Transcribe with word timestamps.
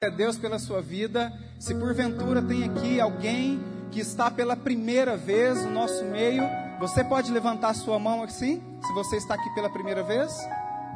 a 0.00 0.10
Deus 0.10 0.38
pela 0.38 0.60
sua 0.60 0.80
vida. 0.80 1.32
Se 1.58 1.74
porventura 1.74 2.40
tem 2.40 2.62
aqui 2.62 3.00
alguém 3.00 3.60
que 3.90 3.98
está 3.98 4.30
pela 4.30 4.54
primeira 4.54 5.16
vez 5.16 5.64
no 5.64 5.72
nosso 5.72 6.04
meio, 6.04 6.44
você 6.78 7.02
pode 7.02 7.32
levantar 7.32 7.74
sua 7.74 7.98
mão 7.98 8.22
assim? 8.22 8.62
Se 8.86 8.92
você 8.94 9.16
está 9.16 9.34
aqui 9.34 9.52
pela 9.56 9.68
primeira 9.68 10.04
vez? 10.04 10.32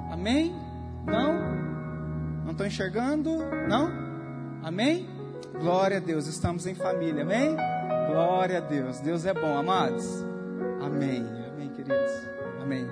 Amém? 0.09 0.55
Não? 1.05 1.33
Não 2.45 2.53
estou 2.53 2.65
enxergando? 2.65 3.39
Não? 3.69 3.91
Amém? 4.63 5.09
Glória 5.61 5.97
a 5.97 6.01
Deus, 6.01 6.29
estamos 6.29 6.65
em 6.65 6.77
família, 6.77 7.23
amém? 7.23 7.57
Glória 8.09 8.59
a 8.59 8.61
Deus, 8.61 9.01
Deus 9.01 9.27
é 9.27 9.35
bom, 9.35 9.59
amados. 9.59 10.07
Amém, 10.81 11.27
amém, 11.53 11.71
queridos, 11.71 12.13
amém. 12.63 12.87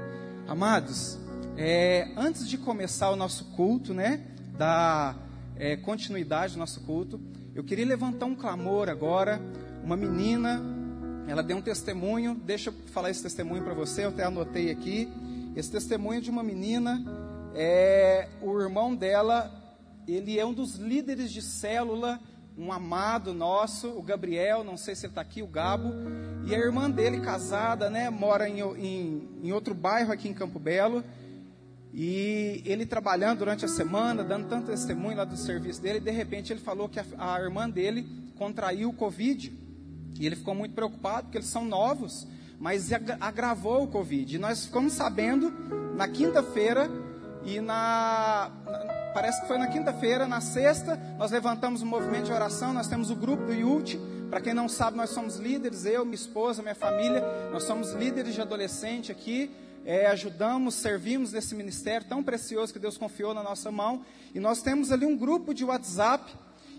Amados, 0.48 1.20
é, 1.56 2.08
antes 2.16 2.48
de 2.48 2.58
começar 2.58 3.10
o 3.10 3.16
nosso 3.16 3.44
culto, 3.52 3.94
né, 3.94 4.20
da 4.58 5.14
é, 5.60 5.76
continuidade 5.76 6.54
do 6.54 6.58
nosso 6.58 6.80
culto, 6.80 7.20
eu 7.54 7.62
queria 7.62 7.84
levantar 7.84 8.24
um 8.24 8.34
clamor 8.34 8.88
agora. 8.88 9.38
Uma 9.84 9.94
menina, 9.94 10.62
ela 11.28 11.42
deu 11.42 11.58
um 11.58 11.60
testemunho, 11.60 12.34
deixa 12.34 12.70
eu 12.70 12.74
falar 12.86 13.10
esse 13.10 13.22
testemunho 13.22 13.62
para 13.62 13.74
você, 13.74 14.04
eu 14.04 14.08
até 14.08 14.24
anotei 14.24 14.70
aqui. 14.70 15.06
Esse 15.54 15.70
testemunho 15.70 16.22
de 16.22 16.30
uma 16.30 16.42
menina, 16.42 17.04
é, 17.54 18.26
o 18.40 18.58
irmão 18.58 18.94
dela, 18.96 19.52
ele 20.08 20.38
é 20.38 20.46
um 20.46 20.54
dos 20.54 20.76
líderes 20.76 21.30
de 21.30 21.42
célula, 21.42 22.18
um 22.56 22.72
amado 22.72 23.34
nosso, 23.34 23.88
o 23.90 24.02
Gabriel, 24.02 24.64
não 24.64 24.78
sei 24.78 24.94
se 24.94 25.04
ele 25.04 25.10
está 25.10 25.20
aqui, 25.20 25.42
o 25.42 25.46
Gabo, 25.46 25.92
e 26.46 26.54
a 26.54 26.58
irmã 26.58 26.90
dele, 26.90 27.20
casada, 27.20 27.90
né, 27.90 28.08
mora 28.08 28.48
em, 28.48 28.60
em, 28.60 29.28
em 29.42 29.52
outro 29.52 29.74
bairro 29.74 30.10
aqui 30.10 30.26
em 30.26 30.34
Campo 30.34 30.58
Belo. 30.58 31.04
E 31.92 32.62
ele 32.64 32.86
trabalhando 32.86 33.38
durante 33.38 33.64
a 33.64 33.68
semana, 33.68 34.22
dando 34.22 34.48
tanto 34.48 34.66
testemunho 34.66 35.16
lá 35.16 35.24
do 35.24 35.36
serviço 35.36 35.82
dele, 35.82 35.98
de 35.98 36.10
repente 36.10 36.52
ele 36.52 36.60
falou 36.60 36.88
que 36.88 37.00
a, 37.00 37.04
a 37.18 37.40
irmã 37.40 37.68
dele 37.68 38.06
contraiu 38.38 38.90
o 38.90 38.92
Covid. 38.92 39.52
E 40.18 40.26
ele 40.26 40.36
ficou 40.36 40.54
muito 40.54 40.74
preocupado, 40.74 41.24
porque 41.24 41.38
eles 41.38 41.48
são 41.48 41.64
novos, 41.64 42.26
mas 42.58 42.90
agravou 43.20 43.84
o 43.84 43.88
Covid. 43.88 44.36
E 44.36 44.38
nós 44.38 44.66
ficamos 44.66 44.92
sabendo 44.92 45.52
na 45.96 46.06
quinta-feira 46.06 46.88
e 47.44 47.60
na, 47.60 48.50
na, 48.64 49.00
Parece 49.12 49.40
que 49.40 49.48
foi 49.48 49.58
na 49.58 49.66
quinta-feira, 49.66 50.28
na 50.28 50.40
sexta, 50.40 50.96
nós 51.18 51.32
levantamos 51.32 51.82
um 51.82 51.86
movimento 51.86 52.26
de 52.26 52.32
oração, 52.32 52.72
nós 52.72 52.86
temos 52.86 53.10
o 53.10 53.16
grupo 53.16 53.46
do 53.46 53.52
IUT. 53.52 53.98
Para 54.30 54.40
quem 54.40 54.54
não 54.54 54.68
sabe, 54.68 54.96
nós 54.96 55.10
somos 55.10 55.36
líderes, 55.36 55.84
eu, 55.84 56.04
minha 56.04 56.14
esposa, 56.14 56.62
minha 56.62 56.76
família, 56.76 57.20
nós 57.52 57.64
somos 57.64 57.92
líderes 57.92 58.34
de 58.34 58.40
adolescente 58.40 59.10
aqui 59.10 59.50
é, 59.84 60.06
ajudamos, 60.06 60.74
servimos 60.74 61.32
nesse 61.32 61.54
ministério 61.54 62.06
tão 62.08 62.22
precioso 62.22 62.72
que 62.72 62.78
Deus 62.78 62.98
confiou 62.98 63.34
na 63.34 63.42
nossa 63.42 63.70
mão. 63.70 64.04
E 64.34 64.40
nós 64.40 64.62
temos 64.62 64.92
ali 64.92 65.06
um 65.06 65.16
grupo 65.16 65.54
de 65.54 65.64
WhatsApp 65.64 66.32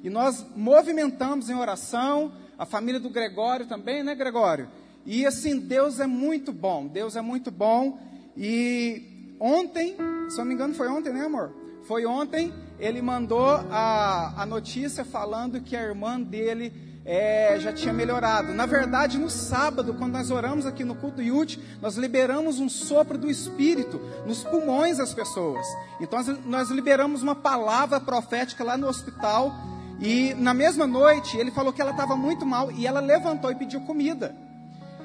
e 0.04 0.10
nós 0.10 0.46
movimentamos 0.56 1.50
em 1.50 1.56
oração, 1.56 2.32
a 2.58 2.66
família 2.66 3.00
do 3.00 3.10
Gregório 3.10 3.66
também, 3.66 4.04
né, 4.04 4.16
Gregório? 4.16 4.70
E 5.06 5.26
assim, 5.26 5.60
Deus 5.60 6.00
é 6.00 6.08
muito 6.08 6.52
bom, 6.52 6.88
Deus 6.88 7.16
é 7.16 7.22
muito 7.22 7.52
bom. 7.52 8.00
E 8.38 9.36
ontem, 9.40 9.96
se 10.30 10.36
eu 10.36 10.40
não 10.40 10.46
me 10.46 10.54
engano, 10.54 10.74
foi 10.74 10.88
ontem, 10.88 11.12
né, 11.12 11.26
amor? 11.26 11.54
Foi 11.84 12.06
ontem, 12.06 12.54
ele 12.80 13.02
mandou 13.02 13.50
a, 13.70 14.42
a 14.42 14.46
notícia 14.46 15.04
falando 15.04 15.62
que 15.62 15.76
a 15.76 15.82
irmã 15.82 16.22
dele 16.22 16.91
é, 17.06 17.58
já 17.60 17.74
tinha 17.74 17.94
melhorado. 17.94 18.54
Na 18.54 18.66
verdade, 18.66 19.18
no 19.18 19.30
sábado, 19.30 19.94
quando 19.94 20.14
nós 20.14 20.30
oramos 20.30 20.66
aqui 20.66 20.84
no 20.84 20.96
culto 20.96 21.22
Yute, 21.22 21.60
nós 21.82 21.96
liberamos 21.96 22.60
um 22.60 22.70
sopro 22.70 23.18
do 23.18 23.30
Espírito 23.30 24.00
nos 24.26 24.44
pulmões 24.44 24.98
das 24.98 25.14
pessoas. 25.14 25.66
Então, 26.00 26.20
nós 26.46 26.70
liberamos 26.70 27.24
uma 27.24 27.36
palavra 27.36 28.00
profética 28.00 28.64
lá 28.64 28.78
no 28.78 28.88
hospital. 28.88 29.52
E 30.00 30.34
na 30.36 30.54
mesma 30.54 30.88
noite, 30.88 31.38
ele 31.38 31.52
falou 31.52 31.74
que 31.74 31.82
ela 31.82 31.92
estava 31.92 32.16
muito 32.16 32.46
mal 32.46 32.72
e 32.72 32.88
ela 32.88 33.00
levantou 33.00 33.52
e 33.52 33.56
pediu 33.56 33.82
comida. 33.82 34.36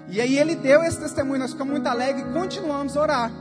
E 0.09 0.21
aí 0.21 0.39
ele 0.39 0.55
deu 0.55 0.83
esse 0.85 1.01
testemunho, 1.01 1.41
nós 1.41 1.53
ficamos 1.53 1.73
muito 1.73 1.87
alegres 1.87 2.27
e 2.27 2.33
continuamos 2.33 2.97
a 2.97 3.01
orar. 3.01 3.33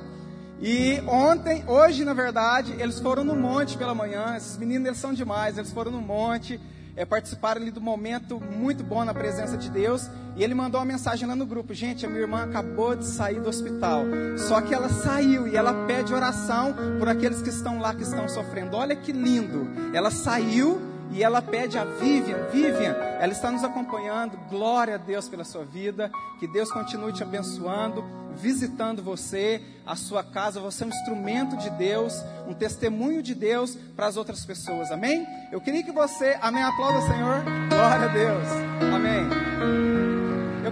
E 0.61 1.01
ontem, 1.07 1.63
hoje 1.67 2.03
na 2.03 2.13
verdade, 2.13 2.73
eles 2.79 2.99
foram 2.99 3.23
no 3.23 3.35
monte 3.35 3.77
pela 3.77 3.93
manhã. 3.93 4.35
Esses 4.35 4.57
meninos 4.57 4.87
eles 4.87 4.99
são 4.99 5.13
demais, 5.13 5.57
eles 5.57 5.71
foram 5.71 5.91
no 5.91 6.01
monte 6.01 6.59
é, 6.95 7.05
participaram 7.05 7.61
ali 7.61 7.71
do 7.71 7.81
momento 7.81 8.39
muito 8.39 8.83
bom 8.83 9.03
na 9.03 9.13
presença 9.13 9.57
de 9.57 9.69
Deus. 9.69 10.09
E 10.35 10.43
ele 10.43 10.53
mandou 10.53 10.79
uma 10.79 10.85
mensagem 10.85 11.27
lá 11.27 11.35
no 11.35 11.45
grupo: 11.45 11.73
Gente, 11.73 12.05
a 12.05 12.09
minha 12.09 12.21
irmã 12.21 12.43
acabou 12.43 12.95
de 12.95 13.05
sair 13.05 13.39
do 13.39 13.49
hospital. 13.49 14.03
Só 14.37 14.61
que 14.61 14.73
ela 14.73 14.89
saiu 14.89 15.47
e 15.47 15.55
ela 15.55 15.85
pede 15.85 16.13
oração 16.13 16.73
por 16.99 17.07
aqueles 17.07 17.41
que 17.41 17.49
estão 17.49 17.79
lá, 17.79 17.93
que 17.93 18.03
estão 18.03 18.27
sofrendo. 18.29 18.75
Olha 18.77 18.95
que 18.95 19.11
lindo. 19.11 19.67
Ela 19.93 20.11
saiu 20.11 20.94
e 21.11 21.23
ela 21.23 21.41
pede 21.41 21.77
a 21.77 21.83
Vivian, 21.83 22.47
Vivian, 22.51 22.93
ela 23.19 23.31
está 23.31 23.51
nos 23.51 23.63
acompanhando. 23.63 24.37
Glória 24.49 24.95
a 24.95 24.97
Deus 24.97 25.29
pela 25.29 25.43
sua 25.43 25.63
vida. 25.63 26.11
Que 26.39 26.47
Deus 26.47 26.71
continue 26.71 27.13
te 27.13 27.23
abençoando, 27.23 28.03
visitando 28.35 29.01
você, 29.01 29.61
a 29.85 29.95
sua 29.95 30.23
casa. 30.23 30.59
Você 30.59 30.83
é 30.83 30.87
um 30.87 30.89
instrumento 30.89 31.55
de 31.57 31.69
Deus, 31.71 32.13
um 32.47 32.53
testemunho 32.53 33.21
de 33.21 33.33
Deus 33.33 33.77
para 33.95 34.07
as 34.07 34.17
outras 34.17 34.45
pessoas. 34.45 34.91
Amém? 34.91 35.25
Eu 35.51 35.61
queria 35.61 35.83
que 35.83 35.91
você, 35.91 36.37
amém, 36.41 36.63
aplauda 36.63 36.99
o 36.99 37.07
Senhor. 37.07 37.43
Glória 37.69 38.05
a 38.05 38.13
Deus. 38.13 38.47
Amém. 38.93 40.04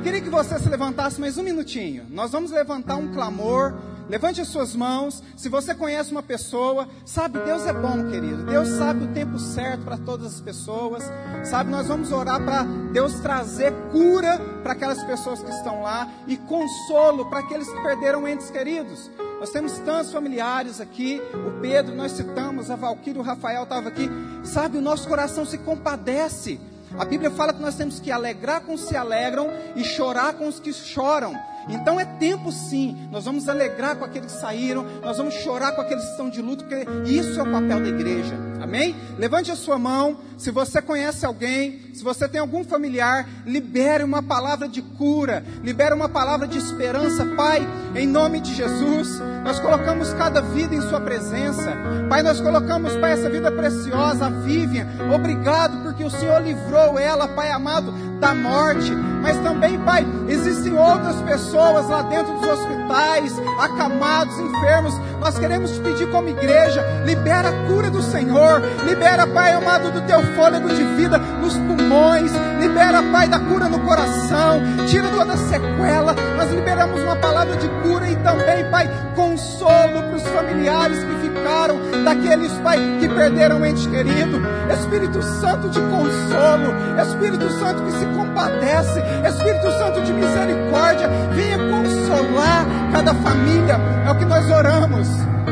Queria 0.04 0.22
que 0.22 0.30
você 0.30 0.60
se 0.60 0.68
levantasse 0.68 1.20
mais 1.20 1.38
um 1.38 1.44
minutinho. 1.44 2.06
Nós 2.10 2.32
vamos 2.32 2.52
levantar 2.52 2.98
um 2.98 3.14
clamor 3.14 3.74
Levante 4.10 4.42
as 4.42 4.48
suas 4.48 4.76
mãos. 4.76 5.24
Se 5.36 5.50
você 5.50 5.74
conhece 5.74 6.12
uma 6.12 6.24
pessoa, 6.24 6.88
sabe, 7.06 7.40
Deus 7.40 7.66
é 7.66 7.74
bom, 7.74 8.10
querido. 8.10 8.44
Deus 8.44 8.68
sabe 8.70 9.06
o 9.06 9.14
tempo 9.14 9.40
certo 9.40 9.84
para 9.84 9.98
todas 9.98 10.36
as 10.36 10.42
pessoas. 10.42 11.04
Sabe, 11.44 11.72
nós 11.72 11.88
vamos 11.88 12.12
orar 12.12 12.44
para 12.44 12.64
Deus 12.92 13.14
trazer 13.20 13.72
cura 13.92 14.40
para 14.62 14.74
aquelas 14.74 15.04
pessoas 15.04 15.42
que 15.42 15.50
estão 15.50 15.82
lá 15.82 16.10
e 16.28 16.36
consolo 16.38 17.30
para 17.30 17.40
aqueles 17.40 17.70
que 17.70 17.82
perderam 17.82 18.28
entes 18.28 18.50
queridos. 18.50 19.10
Nós 19.40 19.50
temos 19.50 19.78
tantos 19.80 20.12
familiares 20.12 20.80
aqui. 20.82 21.22
O 21.48 21.60
Pedro, 21.62 21.96
nós 21.96 22.12
citamos, 22.12 22.70
a 22.70 22.76
Valquíria, 22.76 23.22
o 23.22 23.26
Rafael 23.26 23.64
estava 23.64 23.90
aqui. 23.90 24.10
Sabe, 24.44 24.78
o 24.78 24.82
nosso 24.82 25.08
coração 25.08 25.46
se 25.46 25.58
compadece. 25.58 26.60
A 26.98 27.06
Bíblia 27.06 27.32
fala 27.32 27.54
que 27.54 27.62
nós 27.62 27.76
temos 27.76 28.00
que 28.00 28.12
alegrar 28.12 28.62
com 28.62 28.74
os 28.74 28.84
que 28.84 28.90
se 28.90 28.96
alegram 28.96 29.50
e 29.76 29.84
chorar 29.84 30.34
com 30.34 30.48
os 30.48 30.60
que 30.60 30.72
choram. 30.72 31.34
Então 31.68 32.00
é 32.00 32.06
tempo 32.06 32.52
sim, 32.52 33.08
nós 33.10 33.26
vamos 33.26 33.48
alegrar 33.48 33.96
com 33.96 34.04
aqueles 34.04 34.34
que 34.34 34.40
saíram, 34.40 34.84
nós 35.02 35.18
vamos 35.18 35.34
chorar 35.36 35.72
com 35.72 35.82
aqueles 35.82 36.04
que 36.04 36.12
estão 36.12 36.30
de 36.30 36.42
luto, 36.42 36.66
porque 36.66 36.86
isso 37.10 37.40
é 37.40 37.44
o 37.44 37.52
papel 37.52 37.80
da 37.80 37.88
igreja. 37.88 38.36
Amém? 38.64 38.96
Levante 39.18 39.52
a 39.52 39.58
sua 39.58 39.78
mão, 39.78 40.20
se 40.38 40.50
você 40.50 40.82
conhece 40.82 41.26
alguém, 41.26 41.82
se 41.94 42.02
você 42.02 42.30
tem 42.30 42.40
algum 42.40 42.64
familiar, 42.64 43.28
libere 43.46 44.06
uma 44.06 44.24
palavra 44.24 44.70
de 44.70 44.82
cura, 44.82 45.44
libere 45.62 45.94
uma 45.94 46.08
palavra 46.08 46.48
de 46.48 46.58
esperança, 46.58 47.26
Pai, 47.36 47.68
em 47.94 48.08
nome 48.08 48.40
de 48.40 48.56
Jesus. 48.56 49.20
Nós 49.44 49.60
colocamos 49.60 50.14
cada 50.14 50.42
vida 50.42 50.74
em 50.74 50.80
Sua 50.80 51.02
presença, 51.02 51.74
Pai. 52.10 52.24
Nós 52.24 52.40
colocamos, 52.40 52.96
Pai, 52.96 53.12
essa 53.12 53.30
vida 53.30 53.52
preciosa, 53.52 54.28
a 54.28 54.30
Vivian. 54.30 54.88
Obrigado 55.14 55.84
porque 55.84 56.06
o 56.06 56.10
Senhor 56.10 56.42
livrou 56.42 56.98
ela, 56.98 57.28
Pai 57.28 57.52
amado, 57.52 57.94
da 58.24 58.34
morte. 58.34 58.96
Mas 59.22 59.38
também, 59.40 59.78
Pai, 59.80 60.06
existem 60.28 60.78
outras 60.78 61.16
pessoas 61.22 61.88
lá 61.90 62.02
dentro 62.04 62.34
dos 62.34 62.48
hospitais, 62.48 63.34
acamados, 63.60 64.40
enfermos. 64.40 64.94
Nós 65.20 65.38
queremos 65.38 65.72
te 65.72 65.80
pedir 65.82 66.10
como 66.10 66.30
igreja, 66.30 66.84
libera 67.06 67.50
a 67.50 67.68
cura 67.68 67.90
do 67.90 68.02
Senhor, 68.02 68.62
libera, 68.86 69.28
Pai 69.28 69.54
amado, 69.54 69.92
do 69.92 70.02
teu 70.02 70.22
fôlego 70.36 70.70
de 70.70 70.84
vida 70.96 71.18
nos 71.18 71.54
pulmões, 71.54 72.32
libera, 72.60 73.02
Pai, 73.12 73.28
da 73.28 73.40
cura 73.40 73.70
no 73.70 73.80
coração, 73.80 74.62
tira 74.88 75.08
toda 75.10 75.38
sequela. 75.38 76.14
Nós 76.38 76.52
liberamos 76.52 77.02
uma 77.02 77.16
palavra 77.18 77.56
de 77.58 77.68
cura 77.82 78.10
e 78.10 78.16
também, 78.18 78.70
Pai, 78.70 78.90
consolo 79.16 80.02
para 80.04 80.16
os 80.16 80.24
familiares 80.24 80.98
que 80.98 81.28
ficaram, 81.28 81.78
daqueles, 82.04 82.52
Pai, 82.60 82.78
que 83.00 83.08
perderam 83.08 83.60
um 83.60 83.66
ente 83.66 83.88
querido. 83.88 84.42
Espírito 84.74 85.22
Santo 85.22 85.70
de 85.70 85.80
consolo, 85.80 86.74
Espírito 87.02 87.50
Santo 87.60 87.84
que 87.84 87.92
se 87.92 88.06
compadece, 88.16 89.00
Espírito 89.28 89.72
Santo 89.72 90.02
de 90.02 90.14
misericórdia, 90.14 91.08
venha 91.34 91.58
consolar 91.58 92.66
cada 92.92 93.14
família. 93.16 93.78
É 94.06 94.12
o 94.12 94.18
que 94.18 94.26
nós 94.26 94.50
oramos 94.50 95.08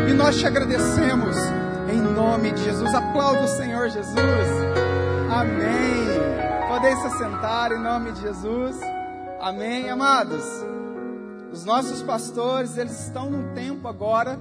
e 0.09 0.13
nós 0.13 0.37
te 0.37 0.45
agradecemos. 0.45 1.35
Em 1.91 1.99
nome 1.99 2.51
de 2.51 2.63
Jesus, 2.63 2.93
aplauda 2.93 3.43
o 3.43 3.47
Senhor 3.47 3.89
Jesus. 3.89 4.71
Amém. 5.29 5.91
Podem 6.67 6.95
se 6.95 7.17
sentar 7.17 7.71
em 7.71 7.79
nome 7.79 8.11
de 8.13 8.21
Jesus. 8.21 8.79
Amém, 9.39 9.89
amados. 9.89 10.43
Os 11.51 11.65
nossos 11.65 12.01
pastores, 12.01 12.77
eles 12.77 13.07
estão 13.07 13.29
num 13.29 13.53
tempo 13.53 13.87
agora, 13.87 14.39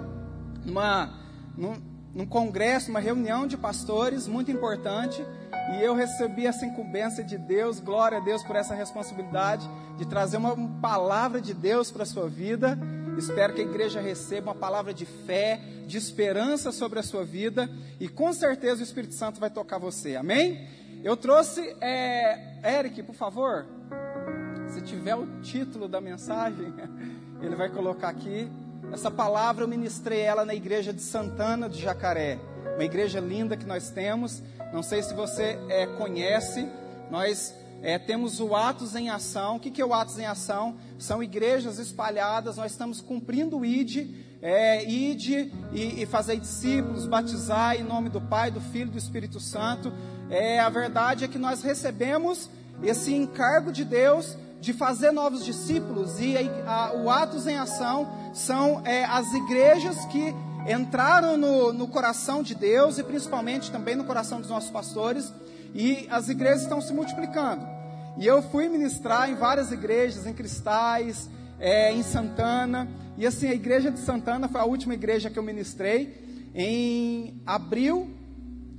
numa, 0.64 1.10
num, 1.56 1.74
num 2.14 2.26
congresso, 2.26 2.90
uma 2.90 3.00
reunião 3.00 3.46
de 3.46 3.56
pastores 3.56 4.28
muito 4.28 4.50
importante. 4.50 5.24
E 5.72 5.82
eu 5.82 5.94
recebi 5.94 6.46
essa 6.46 6.66
incumbência 6.66 7.22
de 7.22 7.38
Deus, 7.38 7.80
glória 7.80 8.18
a 8.18 8.20
Deus 8.20 8.42
por 8.42 8.56
essa 8.56 8.74
responsabilidade 8.74 9.68
de 9.96 10.06
trazer 10.06 10.36
uma 10.36 10.56
palavra 10.80 11.40
de 11.40 11.54
Deus 11.54 11.90
para 11.90 12.02
a 12.02 12.06
sua 12.06 12.28
vida. 12.28 12.78
Espero 13.16 13.52
que 13.52 13.60
a 13.60 13.64
igreja 13.64 14.00
receba 14.00 14.50
uma 14.50 14.54
palavra 14.54 14.94
de 14.94 15.04
fé, 15.04 15.60
de 15.86 15.98
esperança 15.98 16.72
sobre 16.72 16.98
a 16.98 17.02
sua 17.02 17.24
vida 17.24 17.68
e 17.98 18.08
com 18.08 18.32
certeza 18.32 18.80
o 18.80 18.84
Espírito 18.84 19.14
Santo 19.14 19.38
vai 19.38 19.50
tocar 19.50 19.78
você. 19.78 20.16
Amém? 20.16 20.66
Eu 21.02 21.16
trouxe, 21.16 21.76
é, 21.80 22.78
Eric, 22.78 23.02
por 23.02 23.14
favor, 23.14 23.66
se 24.68 24.80
tiver 24.82 25.14
o 25.14 25.26
título 25.40 25.88
da 25.88 26.00
mensagem, 26.00 26.72
ele 27.42 27.56
vai 27.56 27.68
colocar 27.68 28.08
aqui. 28.08 28.50
Essa 28.92 29.10
palavra 29.10 29.64
eu 29.64 29.68
ministrei 29.68 30.20
ela 30.20 30.44
na 30.44 30.54
igreja 30.54 30.92
de 30.92 31.02
Santana 31.02 31.68
de 31.68 31.80
Jacaré, 31.80 32.38
uma 32.74 32.84
igreja 32.84 33.20
linda 33.20 33.56
que 33.56 33.66
nós 33.66 33.90
temos. 33.90 34.42
Não 34.72 34.82
sei 34.82 35.02
se 35.02 35.12
você 35.14 35.58
é, 35.68 35.86
conhece, 35.86 36.68
nós 37.10 37.54
é, 37.82 37.98
temos 37.98 38.40
o 38.40 38.54
Atos 38.54 38.94
em 38.94 39.10
Ação. 39.10 39.56
O 39.56 39.60
que, 39.60 39.70
que 39.70 39.82
é 39.82 39.84
o 39.84 39.92
Atos 39.92 40.18
em 40.18 40.26
Ação? 40.26 40.76
São 40.98 41.22
igrejas 41.22 41.78
espalhadas, 41.78 42.56
nós 42.56 42.72
estamos 42.72 43.00
cumprindo 43.00 43.58
o 43.58 43.64
ID, 43.64 44.08
é, 44.40 44.88
ide 44.88 45.52
e, 45.72 46.02
e 46.02 46.06
fazer 46.06 46.38
discípulos, 46.38 47.06
batizar 47.06 47.76
em 47.76 47.82
nome 47.82 48.08
do 48.08 48.20
Pai, 48.20 48.50
do 48.50 48.60
Filho 48.60 48.88
e 48.88 48.92
do 48.92 48.98
Espírito 48.98 49.40
Santo. 49.40 49.92
É, 50.30 50.60
a 50.60 50.68
verdade 50.68 51.24
é 51.24 51.28
que 51.28 51.38
nós 51.38 51.62
recebemos 51.62 52.48
esse 52.82 53.12
encargo 53.12 53.72
de 53.72 53.84
Deus 53.84 54.36
de 54.60 54.72
fazer 54.72 55.10
novos 55.10 55.44
discípulos 55.44 56.20
e 56.20 56.36
a, 56.36 56.72
a, 56.72 56.94
o 56.94 57.10
Atos 57.10 57.46
em 57.46 57.56
Ação 57.56 58.08
são 58.34 58.82
é, 58.86 59.04
as 59.04 59.32
igrejas 59.32 60.04
que 60.06 60.34
entraram 60.68 61.36
no, 61.36 61.72
no 61.72 61.88
coração 61.88 62.42
de 62.42 62.54
Deus 62.54 62.98
e 62.98 63.02
principalmente 63.02 63.70
também 63.70 63.96
no 63.96 64.04
coração 64.04 64.40
dos 64.40 64.50
nossos 64.50 64.70
pastores 64.70 65.32
e 65.74 66.06
as 66.10 66.28
igrejas 66.28 66.62
estão 66.62 66.80
se 66.80 66.92
multiplicando. 66.92 67.66
E 68.18 68.26
eu 68.26 68.42
fui 68.42 68.68
ministrar 68.68 69.30
em 69.30 69.34
várias 69.34 69.70
igrejas, 69.72 70.26
em 70.26 70.32
Cristais, 70.32 71.30
é, 71.58 71.92
em 71.92 72.02
Santana. 72.02 72.88
E 73.16 73.26
assim, 73.26 73.48
a 73.48 73.54
igreja 73.54 73.90
de 73.90 74.00
Santana 74.00 74.48
foi 74.48 74.60
a 74.60 74.64
última 74.64 74.94
igreja 74.94 75.30
que 75.30 75.38
eu 75.38 75.42
ministrei 75.42 76.50
em 76.54 77.40
abril 77.46 78.10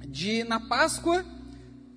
de 0.08 0.44
na 0.44 0.60
Páscoa, 0.60 1.24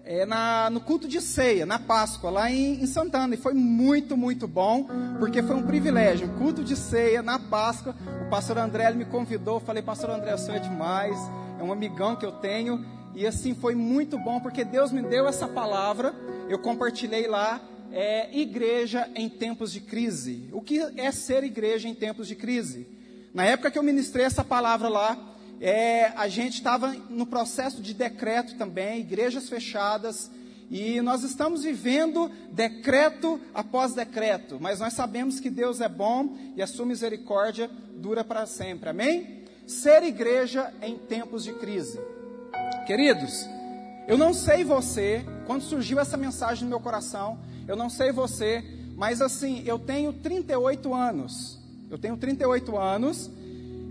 é, 0.05 0.27
na, 0.27 0.69
no 0.71 0.81
culto 0.81 1.09
de 1.09 1.21
ceia, 1.21 1.65
na 1.65 1.79
Páscoa, 1.79 2.31
lá 2.31 2.51
em, 2.51 2.83
em, 2.83 2.87
Santana. 2.87 3.35
E 3.35 3.39
foi 3.39 3.55
muito, 3.55 4.17
muito 4.17 4.47
bom, 4.47 4.87
porque 5.19 5.43
foi 5.43 5.57
um 5.57 5.63
privilégio. 5.63 6.29
O 6.29 6.39
culto 6.39 6.63
de 6.63 6.77
ceia 6.77 7.23
na 7.23 7.39
Páscoa. 7.39 7.95
O 8.27 8.31
pastor 8.31 8.59
André 8.59 8.91
me 8.93 9.05
convidou. 9.05 9.59
Falei, 9.61 9.83
pastor 9.83 10.11
André, 10.11 10.35
o 10.35 10.39
senhor 10.39 10.59
é 10.59 10.61
demais. 10.61 11.17
É 11.59 11.63
um 11.63 11.73
amigão 11.73 12.17
que 12.17 12.27
eu 12.27 12.33
tenho. 12.33 12.85
E 13.15 13.27
assim 13.27 13.55
foi 13.55 13.75
muito 13.75 14.19
bom, 14.19 14.41
porque 14.41 14.65
Deus 14.65 14.91
me 14.91 15.01
deu 15.01 15.29
essa 15.29 15.47
palavra, 15.47 16.13
eu 16.49 16.59
compartilhei 16.59 17.29
lá, 17.29 17.61
é, 17.93 18.37
igreja 18.37 19.09
em 19.15 19.29
tempos 19.29 19.73
de 19.73 19.81
crise. 19.81 20.49
O 20.53 20.61
que 20.61 20.81
é 20.97 21.13
ser 21.13 21.45
igreja 21.45 21.89
em 21.89 21.95
tempos 21.95 22.27
de 22.27 22.35
crise? 22.35 22.89
Na 23.33 23.45
época 23.45 23.71
que 23.71 23.79
eu 23.79 23.85
ministrei 23.85 24.25
essa 24.25 24.43
palavra 24.43 24.89
lá, 24.89 25.17
é, 25.61 26.13
a 26.17 26.29
gente 26.29 26.55
estava 26.55 26.93
no 27.09 27.27
processo 27.27 27.81
de 27.81 27.95
decreto 27.95 28.57
também, 28.57 29.01
igrejas 29.01 29.49
fechadas, 29.49 30.31
e 30.71 31.01
nós 31.01 31.23
estamos 31.23 31.63
vivendo 31.63 32.31
decreto 32.51 33.41
após 33.53 33.95
decreto, 33.95 34.59
mas 34.61 34.81
nós 34.81 34.93
sabemos 34.95 35.39
que 35.39 35.51
Deus 35.51 35.81
é 35.81 35.89
bom 35.89 36.37
e 36.57 36.63
a 36.63 36.67
sua 36.67 36.87
misericórdia 36.87 37.71
dura 37.97 38.25
para 38.25 38.47
sempre, 38.47 38.89
amém? 38.89 39.45
Ser 39.67 40.03
igreja 40.03 40.73
em 40.83 40.97
tempos 40.97 41.45
de 41.45 41.53
crise. 41.53 42.01
Queridos, 42.87 43.47
eu 44.07 44.19
não 44.19 44.35
sei 44.35 44.65
você, 44.65 45.25
quando 45.47 45.63
surgiu 45.63 45.99
essa 45.99 46.17
mensagem 46.17 46.65
no 46.65 46.71
meu 46.71 46.81
coração, 46.81 47.39
eu 47.67 47.77
não 47.77 47.89
sei 47.89 48.13
você, 48.13 48.63
mas 48.97 49.23
assim, 49.23 49.63
eu 49.67 49.79
tenho 49.79 50.13
38 50.13 50.93
anos. 50.95 51.59
Eu 51.91 51.99
tenho 51.99 52.17
38 52.17 52.77
anos. 52.77 53.31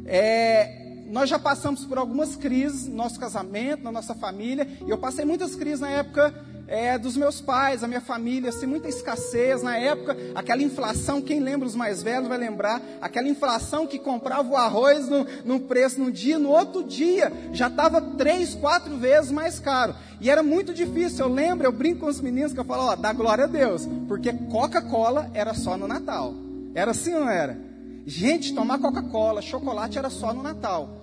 É, 0.05 0.82
nós 1.13 1.29
já 1.29 1.37
passamos 1.37 1.85
por 1.85 1.99
algumas 1.99 2.35
crises 2.35 2.87
no 2.87 2.95
nosso 2.95 3.19
casamento, 3.19 3.83
na 3.83 3.91
nossa 3.91 4.15
família, 4.15 4.67
e 4.83 4.89
eu 4.89 4.97
passei 4.97 5.23
muitas 5.23 5.55
crises 5.55 5.79
na 5.79 5.89
época 5.91 6.33
é, 6.67 6.97
dos 6.97 7.15
meus 7.15 7.39
pais, 7.39 7.83
a 7.83 7.87
minha 7.87 8.01
família, 8.01 8.49
assim, 8.49 8.65
muita 8.65 8.89
escassez 8.89 9.61
na 9.61 9.77
época, 9.77 10.17
aquela 10.33 10.63
inflação, 10.63 11.21
quem 11.21 11.39
lembra 11.39 11.67
os 11.67 11.75
mais 11.75 12.01
velhos 12.01 12.27
vai 12.27 12.39
lembrar, 12.39 12.81
aquela 12.99 13.27
inflação 13.27 13.85
que 13.85 13.99
comprava 13.99 14.49
o 14.49 14.55
arroz 14.55 15.07
no, 15.07 15.23
no 15.45 15.59
preço 15.59 15.99
num 15.99 16.09
dia, 16.09 16.39
no 16.39 16.49
outro 16.49 16.83
dia 16.83 17.31
já 17.51 17.67
estava 17.67 18.01
três, 18.01 18.55
quatro 18.55 18.97
vezes 18.97 19.29
mais 19.29 19.59
caro. 19.59 19.93
E 20.19 20.31
era 20.31 20.41
muito 20.41 20.73
difícil, 20.73 21.27
eu 21.27 21.31
lembro, 21.31 21.67
eu 21.67 21.71
brinco 21.71 21.99
com 21.99 22.07
os 22.07 22.19
meninos 22.21 22.53
que 22.53 22.59
eu 22.59 22.65
falo, 22.65 22.87
ó, 22.87 22.95
dá 22.95 23.13
glória 23.13 23.43
a 23.43 23.47
Deus, 23.47 23.87
porque 24.07 24.33
Coca-Cola 24.33 25.29
era 25.35 25.53
só 25.53 25.77
no 25.77 25.87
Natal. 25.87 26.33
Era 26.73 26.89
assim 26.89 27.13
ou 27.13 27.19
não 27.19 27.29
era? 27.29 27.55
Gente, 28.03 28.55
tomar 28.55 28.79
Coca-Cola, 28.79 29.43
chocolate 29.43 29.99
era 29.99 30.09
só 30.09 30.33
no 30.33 30.41
Natal. 30.41 31.02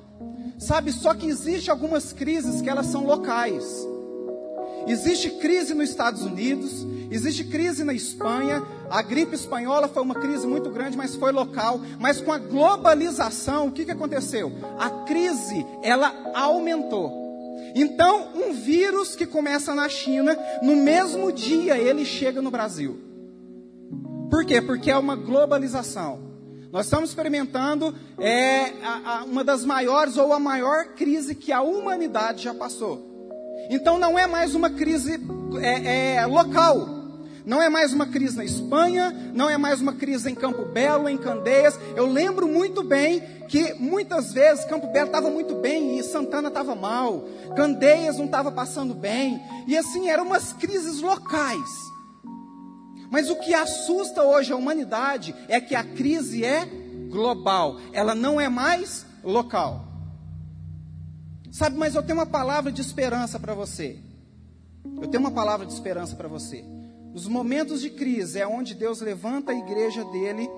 Sabe, 0.60 0.92
só 0.92 1.14
que 1.14 1.26
existe 1.26 1.70
algumas 1.70 2.12
crises 2.12 2.60
que 2.60 2.68
elas 2.68 2.86
são 2.86 3.06
locais. 3.06 3.64
Existe 4.86 5.30
crise 5.30 5.72
nos 5.72 5.88
Estados 5.88 6.22
Unidos, 6.22 6.86
existe 7.10 7.44
crise 7.44 7.82
na 7.82 7.94
Espanha. 7.94 8.62
A 8.90 9.00
gripe 9.00 9.34
espanhola 9.34 9.88
foi 9.88 10.02
uma 10.02 10.14
crise 10.14 10.46
muito 10.46 10.68
grande, 10.68 10.98
mas 10.98 11.14
foi 11.14 11.32
local. 11.32 11.80
Mas 11.98 12.20
com 12.20 12.30
a 12.30 12.38
globalização, 12.38 13.68
o 13.68 13.72
que, 13.72 13.86
que 13.86 13.90
aconteceu? 13.90 14.52
A 14.78 14.90
crise, 15.06 15.64
ela 15.82 16.14
aumentou. 16.34 17.18
Então, 17.74 18.28
um 18.34 18.52
vírus 18.52 19.16
que 19.16 19.26
começa 19.26 19.74
na 19.74 19.88
China, 19.88 20.36
no 20.62 20.76
mesmo 20.76 21.32
dia 21.32 21.78
ele 21.78 22.04
chega 22.04 22.42
no 22.42 22.50
Brasil. 22.50 23.00
Por 24.30 24.44
quê? 24.44 24.60
Porque 24.60 24.90
é 24.90 24.96
uma 24.96 25.16
globalização. 25.16 26.29
Nós 26.72 26.86
estamos 26.86 27.10
experimentando 27.10 27.92
é, 28.16 28.72
a, 28.82 29.00
a, 29.04 29.24
uma 29.24 29.42
das 29.42 29.64
maiores 29.64 30.16
ou 30.16 30.32
a 30.32 30.38
maior 30.38 30.94
crise 30.94 31.34
que 31.34 31.50
a 31.50 31.60
humanidade 31.60 32.44
já 32.44 32.54
passou. 32.54 33.10
Então 33.68 33.98
não 33.98 34.16
é 34.16 34.26
mais 34.26 34.54
uma 34.54 34.70
crise 34.70 35.20
é, 35.60 36.14
é, 36.16 36.26
local. 36.26 37.00
Não 37.44 37.60
é 37.60 37.68
mais 37.68 37.92
uma 37.92 38.06
crise 38.06 38.36
na 38.36 38.44
Espanha, 38.44 39.32
não 39.34 39.50
é 39.50 39.56
mais 39.56 39.80
uma 39.80 39.94
crise 39.94 40.30
em 40.30 40.34
Campo 40.34 40.64
Belo, 40.66 41.08
em 41.08 41.16
Candeias. 41.16 41.76
Eu 41.96 42.06
lembro 42.06 42.46
muito 42.46 42.84
bem 42.84 43.20
que 43.48 43.74
muitas 43.74 44.32
vezes 44.32 44.64
Campo 44.66 44.86
Belo 44.92 45.06
estava 45.06 45.28
muito 45.30 45.56
bem 45.56 45.98
e 45.98 46.02
Santana 46.04 46.48
estava 46.48 46.76
mal. 46.76 47.24
Candeias 47.56 48.18
não 48.18 48.26
estava 48.26 48.52
passando 48.52 48.94
bem. 48.94 49.40
E 49.66 49.76
assim, 49.76 50.08
eram 50.08 50.24
umas 50.24 50.52
crises 50.52 51.00
locais. 51.00 51.89
Mas 53.10 53.28
o 53.28 53.36
que 53.36 53.52
assusta 53.52 54.22
hoje 54.22 54.52
a 54.52 54.56
humanidade 54.56 55.34
é 55.48 55.60
que 55.60 55.74
a 55.74 55.82
crise 55.82 56.44
é 56.44 56.64
global, 57.10 57.78
ela 57.92 58.14
não 58.14 58.40
é 58.40 58.48
mais 58.48 59.04
local. 59.22 59.84
Sabe, 61.50 61.76
mas 61.76 61.96
eu 61.96 62.02
tenho 62.02 62.18
uma 62.18 62.26
palavra 62.26 62.70
de 62.70 62.80
esperança 62.80 63.38
para 63.40 63.52
você. 63.52 63.98
Eu 64.84 65.08
tenho 65.08 65.20
uma 65.20 65.32
palavra 65.32 65.66
de 65.66 65.72
esperança 65.72 66.14
para 66.14 66.28
você. 66.28 66.64
Nos 67.12 67.26
momentos 67.26 67.80
de 67.80 67.90
crise 67.90 68.38
é 68.38 68.46
onde 68.46 68.74
Deus 68.74 69.00
levanta 69.00 69.50
a 69.50 69.54
igreja 69.54 70.04
dele 70.04 70.48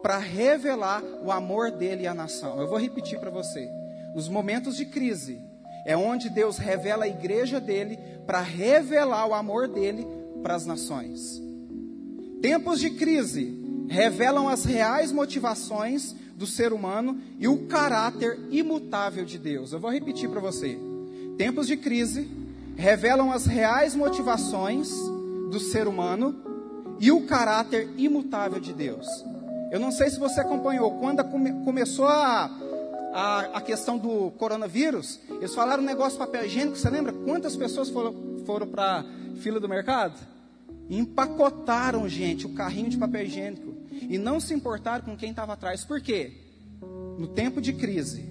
para 0.00 0.16
revelar 0.16 1.02
o 1.24 1.32
amor 1.32 1.72
dele 1.72 2.06
à 2.06 2.14
nação. 2.14 2.60
Eu 2.60 2.68
vou 2.68 2.78
repetir 2.78 3.18
para 3.18 3.30
você. 3.30 3.68
Nos 4.14 4.28
momentos 4.28 4.76
de 4.76 4.86
crise 4.86 5.40
é 5.84 5.96
onde 5.96 6.30
Deus 6.30 6.56
revela 6.58 7.04
a 7.04 7.08
igreja 7.08 7.60
dele 7.60 7.98
para 8.24 8.40
revelar 8.40 9.26
o 9.26 9.34
amor 9.34 9.66
dele 9.66 10.06
para 10.40 10.54
as 10.54 10.64
nações. 10.64 11.47
Tempos 12.40 12.78
de 12.78 12.90
crise 12.90 13.86
revelam 13.88 14.48
as 14.48 14.64
reais 14.64 15.10
motivações 15.10 16.14
do 16.36 16.46
ser 16.46 16.72
humano 16.72 17.20
e 17.38 17.48
o 17.48 17.66
caráter 17.66 18.38
imutável 18.50 19.24
de 19.24 19.38
Deus. 19.38 19.72
Eu 19.72 19.80
vou 19.80 19.90
repetir 19.90 20.28
para 20.30 20.40
você. 20.40 20.78
Tempos 21.36 21.66
de 21.66 21.76
crise 21.76 22.30
revelam 22.76 23.32
as 23.32 23.44
reais 23.44 23.96
motivações 23.96 24.88
do 25.50 25.58
ser 25.58 25.88
humano 25.88 26.36
e 27.00 27.10
o 27.10 27.26
caráter 27.26 27.88
imutável 27.96 28.60
de 28.60 28.72
Deus. 28.72 29.06
Eu 29.72 29.80
não 29.80 29.90
sei 29.90 30.08
se 30.08 30.18
você 30.18 30.40
acompanhou, 30.40 30.92
quando 30.98 31.24
come, 31.24 31.52
começou 31.64 32.06
a, 32.06 32.50
a, 33.12 33.40
a, 33.54 33.60
questão 33.60 33.98
do 33.98 34.30
coronavírus, 34.38 35.18
eles 35.28 35.54
falaram 35.54 35.82
um 35.82 35.86
negócio 35.86 36.12
de 36.12 36.18
papel 36.18 36.46
higiênico, 36.46 36.76
você 36.76 36.88
lembra 36.88 37.12
quantas 37.12 37.56
pessoas 37.56 37.90
foram, 37.90 38.14
foram 38.46 38.66
para 38.66 39.04
fila 39.40 39.58
do 39.60 39.68
mercado? 39.68 40.37
Empacotaram, 40.88 42.08
gente, 42.08 42.46
o 42.46 42.54
carrinho 42.54 42.88
de 42.88 42.96
papel 42.96 43.24
higiênico 43.24 43.74
e 43.92 44.16
não 44.16 44.40
se 44.40 44.54
importaram 44.54 45.04
com 45.04 45.16
quem 45.16 45.30
estava 45.30 45.52
atrás. 45.52 45.84
Por 45.84 46.00
quê? 46.00 46.32
No 47.18 47.26
tempo 47.26 47.60
de 47.60 47.72
crise, 47.72 48.28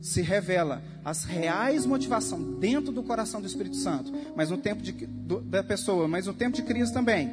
se 0.00 0.22
revela 0.22 0.82
as 1.04 1.24
reais 1.24 1.86
motivações 1.86 2.58
dentro 2.58 2.92
do 2.92 3.02
coração 3.02 3.40
do 3.40 3.46
Espírito 3.46 3.76
Santo, 3.76 4.12
mas 4.36 4.50
no 4.50 4.58
tempo 4.58 4.82
de, 4.82 4.92
do, 4.92 5.40
da 5.40 5.64
pessoa, 5.64 6.06
mas 6.06 6.26
no 6.26 6.34
tempo 6.34 6.54
de 6.54 6.62
crise 6.62 6.92
também, 6.92 7.30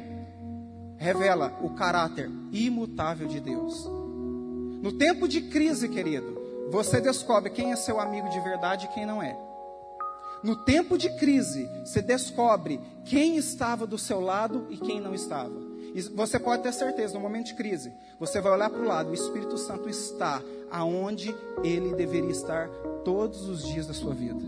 revela 0.96 1.58
o 1.62 1.70
caráter 1.70 2.30
imutável 2.52 3.28
de 3.28 3.40
Deus. 3.40 3.84
No 4.82 4.92
tempo 4.92 5.28
de 5.28 5.42
crise, 5.42 5.88
querido, 5.88 6.40
você 6.70 7.00
descobre 7.00 7.50
quem 7.50 7.72
é 7.72 7.76
seu 7.76 8.00
amigo 8.00 8.28
de 8.28 8.40
verdade 8.40 8.86
e 8.86 8.88
quem 8.88 9.06
não 9.06 9.22
é. 9.22 9.38
No 10.44 10.54
tempo 10.54 10.98
de 10.98 11.08
crise, 11.16 11.66
você 11.82 12.02
descobre 12.02 12.78
quem 13.06 13.38
estava 13.38 13.86
do 13.86 13.96
seu 13.96 14.20
lado 14.20 14.66
e 14.68 14.76
quem 14.76 15.00
não 15.00 15.14
estava. 15.14 15.58
E 15.94 16.02
você 16.02 16.38
pode 16.38 16.62
ter 16.62 16.72
certeza, 16.74 17.14
no 17.14 17.20
momento 17.20 17.46
de 17.46 17.54
crise, 17.54 17.90
você 18.20 18.42
vai 18.42 18.52
olhar 18.52 18.68
para 18.68 18.82
o 18.82 18.86
lado, 18.86 19.10
o 19.10 19.14
Espírito 19.14 19.56
Santo 19.56 19.88
está 19.88 20.42
aonde 20.70 21.34
ele 21.62 21.94
deveria 21.94 22.30
estar 22.30 22.68
todos 23.06 23.48
os 23.48 23.66
dias 23.66 23.86
da 23.86 23.94
sua 23.94 24.12
vida. 24.12 24.42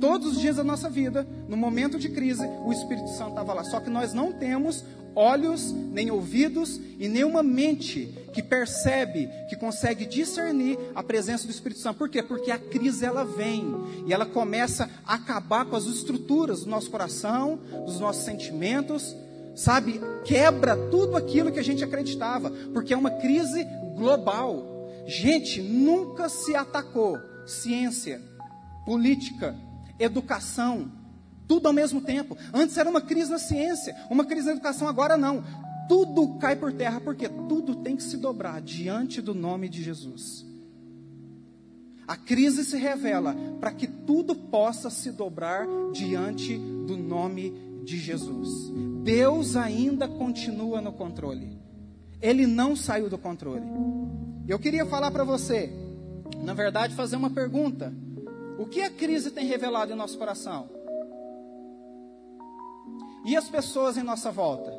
Todos 0.00 0.32
os 0.32 0.40
dias 0.40 0.56
da 0.56 0.64
nossa 0.64 0.90
vida, 0.90 1.24
no 1.48 1.56
momento 1.56 1.96
de 1.96 2.08
crise, 2.08 2.44
o 2.64 2.72
Espírito 2.72 3.10
Santo 3.10 3.30
estava 3.30 3.54
lá. 3.54 3.62
Só 3.62 3.78
que 3.78 3.88
nós 3.88 4.12
não 4.12 4.32
temos 4.32 4.84
olhos, 5.14 5.72
nem 5.72 6.10
ouvidos 6.10 6.80
e 6.98 7.08
nenhuma 7.08 7.42
mente 7.42 8.12
que 8.32 8.42
percebe, 8.42 9.28
que 9.48 9.56
consegue 9.56 10.04
discernir 10.04 10.78
a 10.94 11.02
presença 11.02 11.46
do 11.46 11.50
Espírito 11.50 11.80
Santo. 11.80 11.98
Por 11.98 12.08
quê? 12.08 12.22
Porque 12.22 12.50
a 12.50 12.58
crise 12.58 13.04
ela 13.04 13.24
vem 13.24 13.64
e 14.06 14.12
ela 14.12 14.26
começa 14.26 14.90
a 15.06 15.14
acabar 15.14 15.64
com 15.64 15.76
as 15.76 15.86
estruturas 15.86 16.64
do 16.64 16.70
nosso 16.70 16.90
coração, 16.90 17.58
dos 17.86 18.00
nossos 18.00 18.24
sentimentos, 18.24 19.14
sabe? 19.54 20.00
Quebra 20.24 20.76
tudo 20.90 21.16
aquilo 21.16 21.52
que 21.52 21.60
a 21.60 21.64
gente 21.64 21.84
acreditava, 21.84 22.50
porque 22.72 22.92
é 22.92 22.96
uma 22.96 23.10
crise 23.10 23.64
global. 23.96 24.88
Gente, 25.06 25.62
nunca 25.62 26.28
se 26.28 26.56
atacou 26.56 27.18
ciência, 27.46 28.20
política, 28.84 29.54
educação, 29.98 30.90
tudo 31.46 31.66
ao 31.66 31.72
mesmo 31.72 32.00
tempo. 32.00 32.36
Antes 32.52 32.76
era 32.76 32.88
uma 32.88 33.00
crise 33.00 33.30
na 33.30 33.38
ciência, 33.38 33.94
uma 34.10 34.24
crise 34.24 34.46
na 34.46 34.52
educação, 34.52 34.88
agora 34.88 35.16
não. 35.16 35.44
Tudo 35.88 36.38
cai 36.38 36.56
por 36.56 36.72
terra, 36.72 37.00
porque 37.00 37.28
tudo 37.28 37.76
tem 37.76 37.96
que 37.96 38.02
se 38.02 38.16
dobrar 38.16 38.60
diante 38.60 39.20
do 39.20 39.34
nome 39.34 39.68
de 39.68 39.82
Jesus. 39.82 40.44
A 42.06 42.16
crise 42.16 42.64
se 42.64 42.76
revela 42.76 43.34
para 43.60 43.72
que 43.72 43.86
tudo 43.86 44.34
possa 44.34 44.90
se 44.90 45.10
dobrar 45.10 45.66
diante 45.92 46.56
do 46.56 46.96
nome 46.96 47.52
de 47.82 47.98
Jesus. 47.98 48.72
Deus 49.02 49.56
ainda 49.56 50.06
continua 50.06 50.80
no 50.80 50.92
controle. 50.92 51.58
Ele 52.20 52.46
não 52.46 52.74
saiu 52.74 53.08
do 53.08 53.18
controle. 53.18 53.66
Eu 54.46 54.58
queria 54.58 54.84
falar 54.84 55.10
para 55.10 55.24
você, 55.24 55.70
na 56.42 56.54
verdade, 56.54 56.94
fazer 56.94 57.16
uma 57.16 57.30
pergunta. 57.30 57.92
O 58.58 58.66
que 58.66 58.82
a 58.82 58.90
crise 58.90 59.30
tem 59.30 59.46
revelado 59.46 59.92
em 59.92 59.96
nosso 59.96 60.18
coração? 60.18 60.68
E 63.24 63.36
as 63.36 63.48
pessoas 63.48 63.96
em 63.96 64.02
nossa 64.02 64.30
volta? 64.30 64.72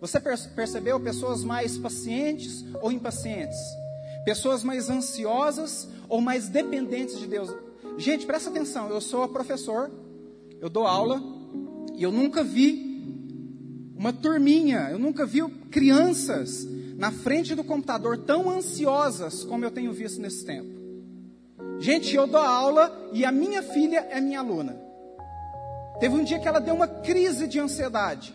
Você 0.00 0.20
percebeu 0.20 0.98
pessoas 0.98 1.44
mais 1.44 1.78
pacientes 1.78 2.64
ou 2.80 2.90
impacientes? 2.90 3.58
Pessoas 4.24 4.62
mais 4.62 4.88
ansiosas 4.88 5.88
ou 6.08 6.20
mais 6.20 6.48
dependentes 6.48 7.18
de 7.18 7.26
Deus? 7.26 7.54
Gente, 7.98 8.26
presta 8.26 8.50
atenção, 8.50 8.88
eu 8.88 9.00
sou 9.00 9.28
professor, 9.28 9.90
eu 10.60 10.70
dou 10.70 10.86
aula 10.86 11.22
e 11.94 12.02
eu 12.02 12.10
nunca 12.10 12.42
vi 12.42 12.90
uma 13.96 14.12
turminha, 14.12 14.88
eu 14.90 14.98
nunca 14.98 15.24
vi 15.24 15.46
crianças 15.70 16.66
na 16.96 17.12
frente 17.12 17.54
do 17.54 17.62
computador 17.62 18.18
tão 18.18 18.50
ansiosas 18.50 19.44
como 19.44 19.64
eu 19.64 19.70
tenho 19.70 19.92
visto 19.92 20.20
nesse 20.20 20.44
tempo. 20.44 20.70
Gente, 21.78 22.14
eu 22.14 22.26
dou 22.26 22.40
aula 22.40 23.10
e 23.12 23.24
a 23.24 23.30
minha 23.30 23.62
filha 23.62 24.06
é 24.10 24.20
minha 24.20 24.40
aluna. 24.40 24.81
Teve 26.00 26.14
um 26.14 26.24
dia 26.24 26.38
que 26.38 26.48
ela 26.48 26.60
deu 26.60 26.74
uma 26.74 26.88
crise 26.88 27.46
de 27.46 27.60
ansiedade. 27.60 28.34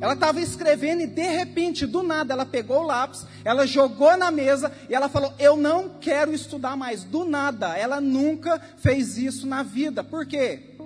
Ela 0.00 0.14
estava 0.14 0.40
escrevendo 0.40 1.02
e 1.02 1.06
de 1.06 1.22
repente, 1.22 1.84
do 1.84 2.02
nada, 2.02 2.32
ela 2.32 2.46
pegou 2.46 2.82
o 2.82 2.86
lápis, 2.86 3.26
ela 3.44 3.66
jogou 3.66 4.16
na 4.16 4.30
mesa 4.30 4.72
e 4.88 4.94
ela 4.94 5.08
falou: 5.08 5.32
Eu 5.38 5.56
não 5.56 5.88
quero 6.00 6.32
estudar 6.32 6.76
mais. 6.76 7.02
Do 7.02 7.24
nada, 7.24 7.76
ela 7.76 8.00
nunca 8.00 8.60
fez 8.76 9.18
isso 9.18 9.46
na 9.46 9.62
vida. 9.62 10.04
Por 10.04 10.24
quê? 10.24 10.76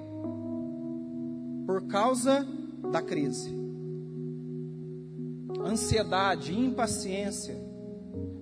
Por 1.66 1.86
causa 1.88 2.46
da 2.90 3.02
crise. 3.02 3.54
Ansiedade, 5.60 6.58
impaciência, 6.58 7.54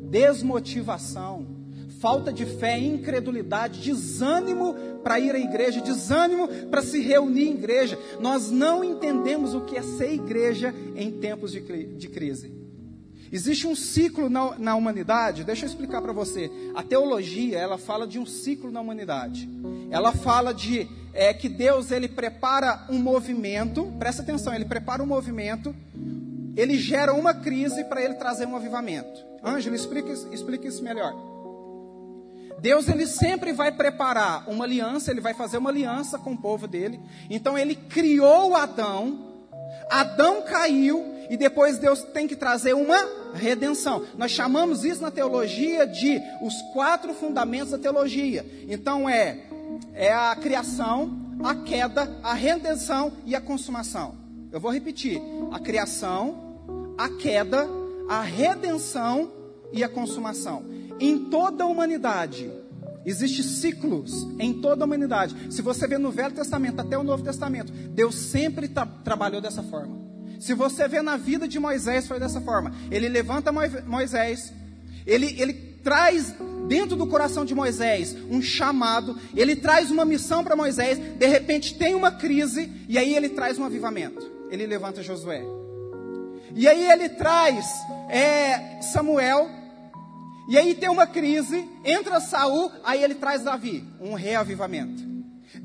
desmotivação 0.03 1.60
falta 2.01 2.33
de 2.33 2.47
fé, 2.47 2.79
incredulidade, 2.79 3.81
desânimo 3.81 4.75
para 5.05 5.21
ir 5.21 5.35
à 5.35 5.39
igreja, 5.39 5.83
desânimo 5.83 6.49
para 6.71 6.83
se 6.83 7.01
reunir 7.01 7.49
em 7.49 7.55
igreja. 7.55 7.99
Nós 8.19 8.51
não 8.51 8.83
entendemos 8.83 9.55
o 9.55 9.61
que 9.61 9.77
é 9.77 9.83
ser 9.83 10.15
igreja 10.15 10.75
em 10.97 11.13
tempos 11.13 11.53
de, 11.53 11.61
de 11.61 12.09
crise. 12.09 12.59
Existe 13.31 13.67
um 13.67 13.77
ciclo 13.77 14.29
na, 14.29 14.59
na 14.59 14.75
humanidade, 14.75 15.45
deixa 15.45 15.65
eu 15.65 15.69
explicar 15.69 16.03
para 16.03 16.13
você. 16.13 16.51
A 16.75 16.83
teologia, 16.83 17.59
ela 17.59 17.79
fala 17.79 18.07
de 18.07 18.19
um 18.19 18.27
ciclo 18.27 18.73
na 18.73 18.81
humanidade. 18.81 19.49
Ela 19.91 20.13
fala 20.13 20.53
de 20.53 20.89
é, 21.13 21.33
que 21.33 21.49
Deus, 21.49 21.91
ele 21.93 22.09
prepara 22.09 22.87
um 22.89 22.99
movimento, 22.99 23.85
presta 23.99 24.23
atenção, 24.23 24.55
ele 24.55 24.65
prepara 24.65 25.03
um 25.03 25.07
movimento, 25.07 25.75
ele 26.57 26.77
gera 26.77 27.13
uma 27.13 27.35
crise 27.35 27.85
para 27.85 28.03
ele 28.03 28.15
trazer 28.15 28.47
um 28.47 28.57
avivamento. 28.57 29.21
Ângelo, 29.45 29.77
explica, 29.77 30.13
explica 30.33 30.67
isso 30.67 30.83
melhor. 30.83 31.15
Deus 32.61 32.89
ele 32.89 33.07
sempre 33.07 33.53
vai 33.53 33.73
preparar 33.73 34.49
uma 34.49 34.65
aliança, 34.65 35.11
ele 35.11 35.21
vai 35.21 35.33
fazer 35.33 35.57
uma 35.57 35.71
aliança 35.71 36.19
com 36.19 36.33
o 36.33 36.37
povo 36.37 36.67
dele. 36.67 37.01
Então 37.31 37.57
ele 37.57 37.75
criou 37.75 38.55
Adão, 38.55 39.31
Adão 39.91 40.43
caiu 40.43 41.05
e 41.31 41.37
depois 41.37 41.79
Deus 41.79 42.03
tem 42.03 42.29
que 42.29 42.37
trazer 42.37 42.75
uma 42.75 42.99
redenção. 43.33 44.05
Nós 44.17 44.31
chamamos 44.31 44.85
isso 44.85 45.01
na 45.01 45.11
teologia 45.11 45.87
de 45.87 46.21
os 46.43 46.61
quatro 46.73 47.15
fundamentos 47.15 47.71
da 47.71 47.79
teologia. 47.79 48.45
Então 48.69 49.09
é 49.09 49.39
é 49.95 50.13
a 50.13 50.37
criação, 50.37 51.11
a 51.43 51.55
queda, 51.55 52.19
a 52.23 52.35
redenção 52.35 53.13
e 53.25 53.35
a 53.35 53.41
consumação. 53.41 54.17
Eu 54.53 54.61
vou 54.61 54.71
repetir: 54.71 55.21
a 55.51 55.59
criação, 55.59 56.95
a 56.99 57.09
queda, 57.09 57.67
a 58.09 58.21
redenção 58.21 59.33
e 59.73 59.83
a 59.83 59.89
consumação 59.89 60.80
em 61.01 61.31
toda 61.31 61.65
a 61.65 61.67
humanidade. 61.67 62.51
Existem 63.05 63.43
ciclos 63.43 64.29
em 64.39 64.61
toda 64.61 64.85
a 64.85 64.87
humanidade. 64.87 65.35
Se 65.51 65.63
você 65.63 65.87
vê 65.87 65.97
no 65.97 66.11
Velho 66.11 66.35
Testamento 66.35 66.81
até 66.81 66.99
o 66.99 67.03
Novo 67.03 67.25
Testamento, 67.25 67.73
Deus 67.73 68.15
sempre 68.15 68.69
tra 68.69 68.85
trabalhou 68.85 69.41
dessa 69.41 69.63
forma. 69.63 69.99
Se 70.39 70.55
você 70.55 70.87
vê 70.87 71.03
na 71.03 71.17
vida 71.17 71.49
de 71.49 71.59
Moisés, 71.59 72.07
foi 72.07 72.21
dessa 72.21 72.41
forma. 72.41 72.73
Ele 72.91 73.09
levanta 73.09 73.53
Moisés, 73.53 74.53
ele, 75.07 75.35
ele 75.39 75.53
traz 75.83 76.35
dentro 76.69 76.97
do 76.97 77.07
coração 77.07 77.45
de 77.45 77.55
Moisés 77.55 78.17
um 78.31 78.41
chamado, 78.41 79.19
ele 79.35 79.57
traz 79.57 79.91
uma 79.91 80.05
missão 80.05 80.45
para 80.45 80.55
Moisés, 80.55 80.99
de 80.99 81.27
repente 81.27 81.75
tem 81.75 81.95
uma 81.95 82.13
crise, 82.13 82.71
e 82.89 82.97
aí 82.97 83.15
ele 83.15 83.29
traz 83.31 83.59
um 83.59 83.65
avivamento. 83.65 84.31
Ele 84.51 84.67
levanta 84.67 85.03
Josué. 85.03 85.43
E 86.55 86.67
aí 86.67 86.91
ele 86.91 87.09
traz 87.09 87.67
é, 88.09 88.81
Samuel, 88.81 89.49
e 90.51 90.59
aí 90.59 90.75
tem 90.75 90.89
uma 90.89 91.07
crise, 91.07 91.65
entra 91.85 92.19
Saul, 92.19 92.73
aí 92.83 93.05
ele 93.05 93.15
traz 93.15 93.45
Davi, 93.45 93.85
um 94.01 94.15
reavivamento. 94.15 95.01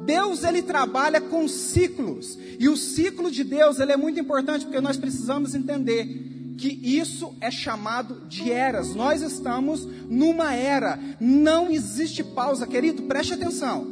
Deus 0.05 0.43
ele 0.43 0.61
trabalha 0.61 1.19
com 1.19 1.47
ciclos, 1.47 2.37
e 2.59 2.69
o 2.69 2.77
ciclo 2.77 3.31
de 3.31 3.43
Deus 3.43 3.79
ele 3.79 3.93
é 3.93 3.97
muito 3.97 4.19
importante 4.19 4.63
porque 4.63 4.79
nós 4.79 4.95
precisamos 4.95 5.55
entender 5.55 6.53
que 6.59 6.67
isso 6.67 7.35
é 7.41 7.49
chamado 7.49 8.27
de 8.27 8.51
eras. 8.51 8.93
Nós 8.93 9.23
estamos 9.23 9.87
numa 10.07 10.53
era, 10.53 10.99
não 11.19 11.71
existe 11.71 12.23
pausa, 12.23 12.67
querido, 12.67 13.01
preste 13.07 13.33
atenção. 13.33 13.87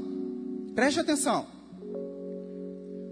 Preste 0.76 1.00
atenção. 1.00 1.48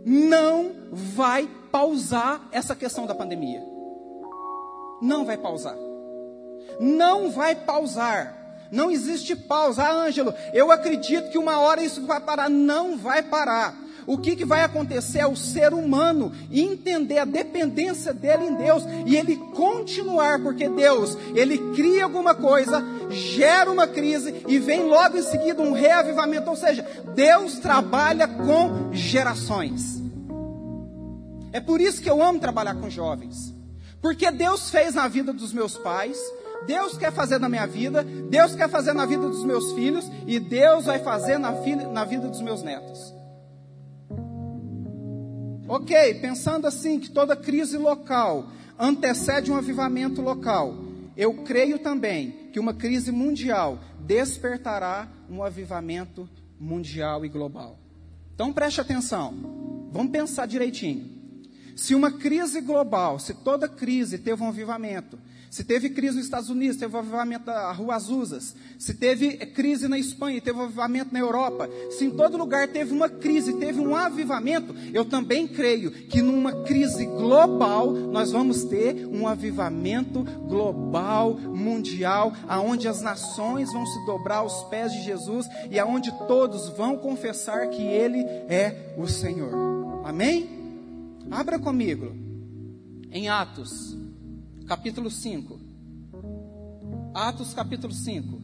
Não 0.05 0.71
vai 0.91 1.49
pausar 1.71 2.47
essa 2.51 2.75
questão 2.75 3.07
da 3.07 3.15
pandemia. 3.15 3.63
Não 5.01 5.25
vai 5.25 5.35
pausar 5.35 5.90
não 6.81 7.29
vai 7.29 7.55
pausar. 7.55 8.35
Não 8.71 8.89
existe 8.89 9.35
pausa. 9.35 9.83
Ah, 9.83 10.05
Ângelo, 10.07 10.33
eu 10.51 10.71
acredito 10.71 11.29
que 11.29 11.37
uma 11.37 11.59
hora 11.59 11.83
isso 11.83 12.05
vai 12.07 12.19
parar. 12.19 12.49
Não 12.49 12.97
vai 12.97 13.21
parar. 13.21 13.77
O 14.07 14.17
que, 14.17 14.35
que 14.35 14.45
vai 14.45 14.63
acontecer 14.63 15.19
é 15.19 15.27
o 15.27 15.35
ser 15.35 15.73
humano 15.73 16.31
entender 16.51 17.19
a 17.19 17.25
dependência 17.25 18.11
dele 18.11 18.45
em 18.45 18.55
Deus 18.55 18.83
e 19.05 19.15
ele 19.15 19.35
continuar, 19.53 20.41
porque 20.41 20.67
Deus, 20.67 21.15
ele 21.35 21.57
cria 21.75 22.05
alguma 22.05 22.33
coisa, 22.33 22.83
gera 23.11 23.69
uma 23.69 23.87
crise 23.87 24.43
e 24.47 24.57
vem 24.57 24.87
logo 24.87 25.17
em 25.17 25.21
seguida 25.21 25.61
um 25.61 25.71
reavivamento. 25.71 26.49
Ou 26.49 26.55
seja, 26.55 26.83
Deus 27.13 27.59
trabalha 27.59 28.27
com 28.27 28.91
gerações. 28.91 30.01
É 31.53 31.59
por 31.59 31.79
isso 31.79 32.01
que 32.01 32.09
eu 32.09 32.23
amo 32.23 32.39
trabalhar 32.39 32.75
com 32.75 32.89
jovens. 32.89 33.53
Porque 34.01 34.31
Deus 34.31 34.71
fez 34.71 34.95
na 34.95 35.07
vida 35.07 35.31
dos 35.31 35.53
meus 35.53 35.77
pais, 35.77 36.17
Deus 36.65 36.97
quer 36.97 37.11
fazer 37.11 37.39
na 37.39 37.49
minha 37.49 37.65
vida, 37.65 38.03
Deus 38.03 38.55
quer 38.55 38.69
fazer 38.69 38.93
na 38.93 39.05
vida 39.05 39.27
dos 39.27 39.43
meus 39.43 39.71
filhos 39.73 40.09
e 40.27 40.39
Deus 40.39 40.85
vai 40.85 40.99
fazer 40.99 41.37
na, 41.37 41.51
na 41.91 42.05
vida 42.05 42.27
dos 42.27 42.41
meus 42.41 42.61
netos. 42.63 43.13
Ok, 45.67 46.15
pensando 46.15 46.67
assim 46.67 46.99
que 46.99 47.09
toda 47.09 47.35
crise 47.35 47.77
local 47.77 48.47
antecede 48.77 49.51
um 49.51 49.55
avivamento 49.55 50.21
local, 50.21 50.75
eu 51.15 51.43
creio 51.43 51.79
também 51.79 52.49
que 52.51 52.59
uma 52.59 52.73
crise 52.73 53.11
mundial 53.11 53.79
despertará 53.99 55.07
um 55.29 55.43
avivamento 55.43 56.27
mundial 56.59 57.25
e 57.25 57.29
global. 57.29 57.79
Então 58.33 58.51
preste 58.51 58.81
atenção, 58.81 59.89
vamos 59.91 60.11
pensar 60.11 60.45
direitinho. 60.45 61.21
Se 61.75 61.95
uma 61.95 62.11
crise 62.11 62.59
global, 62.61 63.17
se 63.17 63.33
toda 63.33 63.67
crise 63.67 64.17
teve 64.17 64.43
um 64.43 64.49
avivamento, 64.49 65.17
se 65.51 65.65
teve 65.65 65.89
crise 65.89 66.15
nos 66.15 66.23
Estados 66.23 66.49
Unidos, 66.49 66.77
teve 66.77 66.97
avivamento 66.97 67.47
da 67.47 67.73
Rua 67.73 67.95
Azuzas. 67.95 68.55
Se 68.79 68.93
teve 68.93 69.35
crise 69.47 69.85
na 69.89 69.99
Espanha, 69.99 70.39
teve 70.39 70.57
avivamento 70.57 71.11
na 71.11 71.19
Europa. 71.19 71.69
Se 71.89 72.05
em 72.05 72.09
todo 72.09 72.37
lugar 72.37 72.69
teve 72.69 72.93
uma 72.93 73.09
crise, 73.09 73.57
teve 73.57 73.81
um 73.81 73.93
avivamento, 73.93 74.73
eu 74.93 75.03
também 75.03 75.45
creio 75.45 75.91
que 75.91 76.21
numa 76.21 76.63
crise 76.63 77.05
global 77.05 77.91
nós 77.91 78.31
vamos 78.31 78.63
ter 78.63 79.05
um 79.05 79.27
avivamento 79.27 80.23
global, 80.23 81.33
mundial, 81.33 82.31
aonde 82.47 82.87
as 82.87 83.01
nações 83.01 83.73
vão 83.73 83.85
se 83.85 84.05
dobrar 84.05 84.37
aos 84.37 84.63
pés 84.69 84.93
de 84.93 85.03
Jesus 85.03 85.47
e 85.69 85.77
aonde 85.77 86.13
todos 86.29 86.69
vão 86.69 86.97
confessar 86.97 87.67
que 87.67 87.81
Ele 87.81 88.23
é 88.47 88.95
o 88.97 89.05
Senhor. 89.05 89.51
Amém? 90.05 90.49
Abra 91.29 91.59
comigo 91.59 92.15
em 93.11 93.27
Atos 93.27 93.99
capítulo 94.71 95.11
5. 95.11 95.59
Atos, 97.13 97.53
capítulo 97.53 97.91
5. 97.91 98.41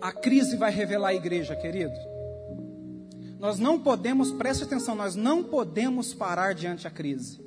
A 0.00 0.10
crise 0.10 0.56
vai 0.56 0.70
revelar 0.70 1.08
a 1.08 1.14
igreja, 1.14 1.54
querido. 1.54 1.92
Nós 3.38 3.58
não 3.58 3.78
podemos, 3.78 4.32
preste 4.32 4.64
atenção, 4.64 4.94
nós 4.94 5.14
não 5.14 5.44
podemos 5.44 6.14
parar 6.14 6.54
diante 6.54 6.84
da 6.84 6.90
crise. 6.90 7.38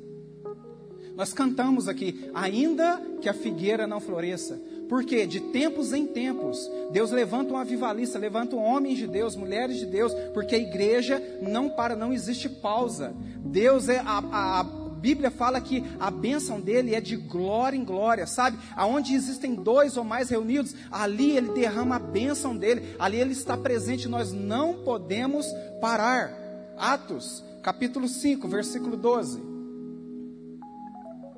Nós 1.15 1.33
cantamos 1.33 1.87
aqui, 1.87 2.29
ainda 2.35 3.01
que 3.19 3.27
a 3.27 3.33
figueira 3.33 3.87
não 3.87 3.99
floresça, 3.99 4.61
porque 4.87 5.25
de 5.25 5.39
tempos 5.39 5.93
em 5.93 6.05
tempos, 6.05 6.69
Deus 6.91 7.11
levanta 7.11 7.53
um 7.53 7.57
avivalista, 7.57 8.19
levanta 8.19 8.55
homens 8.55 8.97
de 8.97 9.07
Deus, 9.07 9.35
mulheres 9.35 9.77
de 9.77 9.85
Deus, 9.85 10.13
porque 10.33 10.55
a 10.55 10.59
igreja 10.59 11.21
não 11.41 11.69
para, 11.69 11.95
não 11.95 12.13
existe 12.13 12.47
pausa. 12.47 13.13
Deus 13.39 13.89
é 13.89 13.99
a, 13.99 14.23
a, 14.31 14.59
a 14.59 14.63
Bíblia 14.63 15.29
fala 15.29 15.61
que 15.61 15.83
a 15.99 16.09
bênção 16.09 16.59
dele 16.59 16.95
é 16.95 17.01
de 17.01 17.15
glória 17.15 17.77
em 17.77 17.83
glória, 17.83 18.25
sabe? 18.25 18.57
Aonde 18.75 19.13
existem 19.13 19.53
dois 19.53 19.97
ou 19.97 20.03
mais 20.03 20.29
reunidos, 20.29 20.75
ali 20.91 21.37
ele 21.37 21.51
derrama 21.51 21.97
a 21.97 21.99
bênção 21.99 22.57
dele, 22.57 22.95
ali 22.97 23.19
ele 23.19 23.33
está 23.33 23.55
presente, 23.55 24.07
nós 24.07 24.31
não 24.31 24.83
podemos 24.83 25.45
parar. 25.79 26.33
Atos, 26.77 27.43
capítulo 27.61 28.07
5, 28.07 28.47
versículo 28.47 28.97
12. 28.97 29.41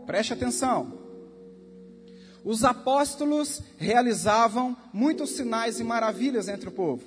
Preste 0.06 0.34
atenção. 0.34 1.07
Os 2.48 2.64
apóstolos 2.64 3.62
realizavam 3.78 4.74
muitos 4.94 5.32
sinais 5.32 5.82
e 5.82 5.84
maravilhas 5.84 6.48
entre 6.48 6.70
o 6.70 6.72
povo. 6.72 7.04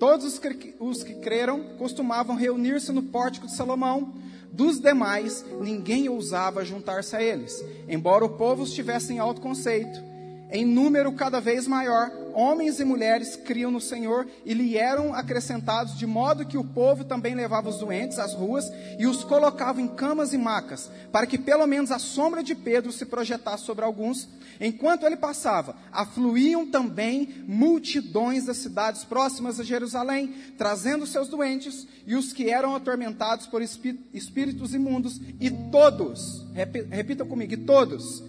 Todos 0.00 0.26
os 0.26 0.38
que, 0.40 0.74
os 0.80 1.04
que 1.04 1.14
creram 1.14 1.62
costumavam 1.78 2.34
reunir-se 2.34 2.90
no 2.90 3.04
pórtico 3.04 3.46
de 3.46 3.54
Salomão. 3.54 4.12
Dos 4.50 4.80
demais, 4.80 5.44
ninguém 5.60 6.08
ousava 6.08 6.64
juntar-se 6.64 7.14
a 7.14 7.22
eles, 7.22 7.64
embora 7.88 8.24
o 8.24 8.30
povo 8.30 8.64
estivesse 8.64 9.12
em 9.12 9.20
alto 9.20 9.40
conceito 9.40 10.10
em 10.50 10.64
número 10.64 11.12
cada 11.12 11.40
vez 11.40 11.66
maior, 11.66 12.10
homens 12.34 12.80
e 12.80 12.84
mulheres 12.84 13.36
criam 13.36 13.70
no 13.70 13.80
Senhor 13.80 14.26
e 14.44 14.54
lhe 14.54 14.76
eram 14.76 15.14
acrescentados, 15.14 15.98
de 15.98 16.06
modo 16.06 16.46
que 16.46 16.58
o 16.58 16.64
povo 16.64 17.04
também 17.04 17.34
levava 17.34 17.68
os 17.68 17.78
doentes 17.78 18.18
às 18.18 18.34
ruas 18.34 18.70
e 18.98 19.06
os 19.06 19.24
colocava 19.24 19.80
em 19.80 19.88
camas 19.88 20.32
e 20.32 20.38
macas, 20.38 20.90
para 21.12 21.26
que 21.26 21.38
pelo 21.38 21.66
menos 21.66 21.90
a 21.90 21.98
sombra 21.98 22.42
de 22.42 22.54
Pedro 22.54 22.92
se 22.92 23.06
projetasse 23.06 23.64
sobre 23.64 23.84
alguns. 23.84 24.28
Enquanto 24.60 25.06
ele 25.06 25.16
passava, 25.16 25.74
afluíam 25.90 26.66
também 26.66 27.44
multidões 27.46 28.44
das 28.44 28.58
cidades 28.58 29.04
próximas 29.04 29.58
a 29.58 29.64
Jerusalém, 29.64 30.34
trazendo 30.58 31.06
seus 31.06 31.28
doentes 31.28 31.88
e 32.06 32.14
os 32.14 32.32
que 32.32 32.50
eram 32.50 32.74
atormentados 32.74 33.46
por 33.46 33.62
espíritos 33.62 34.74
imundos, 34.74 35.20
e 35.40 35.50
todos, 35.50 36.46
repita 36.90 37.24
comigo, 37.24 37.54
e 37.54 37.56
todos 37.56 38.22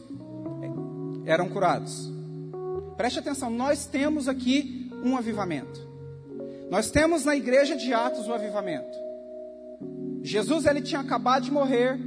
eram 1.25 1.50
curados. 1.50 2.20
Preste 3.01 3.17
atenção, 3.17 3.50
nós 3.50 3.88
temos 3.88 4.27
aqui 4.27 4.88
um 5.04 5.17
avivamento. 5.17 5.82
Nós 6.69 6.91
temos 6.91 7.25
na 7.25 7.36
igreja 7.36 7.75
de 7.75 7.91
Atos 7.91 8.28
o 8.28 8.32
avivamento. 8.32 8.95
Jesus 10.21 10.67
ele 10.67 10.84
tinha 10.84 11.02
acabado 11.02 11.41
de 11.41 11.52
morrer, 11.52 11.97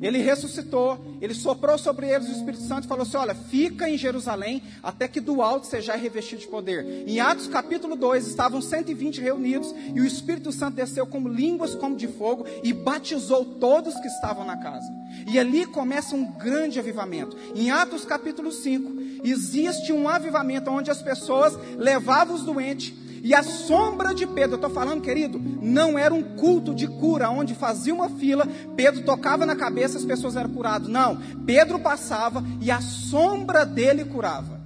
ele 0.00 0.18
ressuscitou, 0.18 1.16
ele 1.20 1.32
soprou 1.32 1.78
sobre 1.78 2.08
eles 2.08 2.28
o 2.28 2.32
Espírito 2.32 2.62
Santo 2.62 2.84
e 2.84 2.88
falou 2.88 3.02
assim: 3.02 3.16
Olha, 3.16 3.34
fica 3.34 3.88
em 3.88 3.96
Jerusalém 3.96 4.62
até 4.82 5.08
que 5.08 5.20
do 5.20 5.40
alto 5.40 5.66
seja 5.66 5.94
revestido 5.96 6.42
de 6.42 6.48
poder. 6.48 7.04
Em 7.06 7.18
Atos 7.20 7.48
capítulo 7.48 7.96
2 7.96 8.26
estavam 8.26 8.60
120 8.60 9.20
reunidos 9.20 9.74
e 9.94 10.00
o 10.00 10.04
Espírito 10.04 10.52
Santo 10.52 10.76
desceu 10.76 11.06
como 11.06 11.28
línguas 11.28 11.74
como 11.74 11.96
de 11.96 12.08
fogo 12.08 12.44
e 12.62 12.72
batizou 12.72 13.44
todos 13.44 13.98
que 13.98 14.08
estavam 14.08 14.44
na 14.44 14.58
casa. 14.58 14.92
E 15.26 15.38
ali 15.38 15.66
começa 15.66 16.14
um 16.14 16.26
grande 16.32 16.78
avivamento. 16.78 17.36
Em 17.54 17.70
Atos 17.70 18.04
capítulo 18.04 18.52
5, 18.52 18.92
existe 19.24 19.92
um 19.92 20.08
avivamento 20.08 20.70
onde 20.70 20.90
as 20.90 21.00
pessoas 21.00 21.58
levavam 21.76 22.34
os 22.34 22.42
doentes 22.42 22.92
e 23.26 23.34
a 23.34 23.42
sombra 23.42 24.14
de 24.14 24.24
Pedro, 24.24 24.52
eu 24.52 24.54
estou 24.54 24.70
falando, 24.70 25.02
querido, 25.02 25.36
não 25.60 25.98
era 25.98 26.14
um 26.14 26.22
culto 26.22 26.72
de 26.72 26.86
cura, 26.86 27.28
onde 27.28 27.56
fazia 27.56 27.92
uma 27.92 28.08
fila, 28.08 28.46
Pedro 28.76 29.02
tocava 29.02 29.44
na 29.44 29.56
cabeça, 29.56 29.98
as 29.98 30.04
pessoas 30.04 30.36
eram 30.36 30.50
curadas. 30.50 30.86
Não, 30.86 31.16
Pedro 31.44 31.80
passava 31.80 32.40
e 32.60 32.70
a 32.70 32.80
sombra 32.80 33.66
dele 33.66 34.04
curava. 34.04 34.60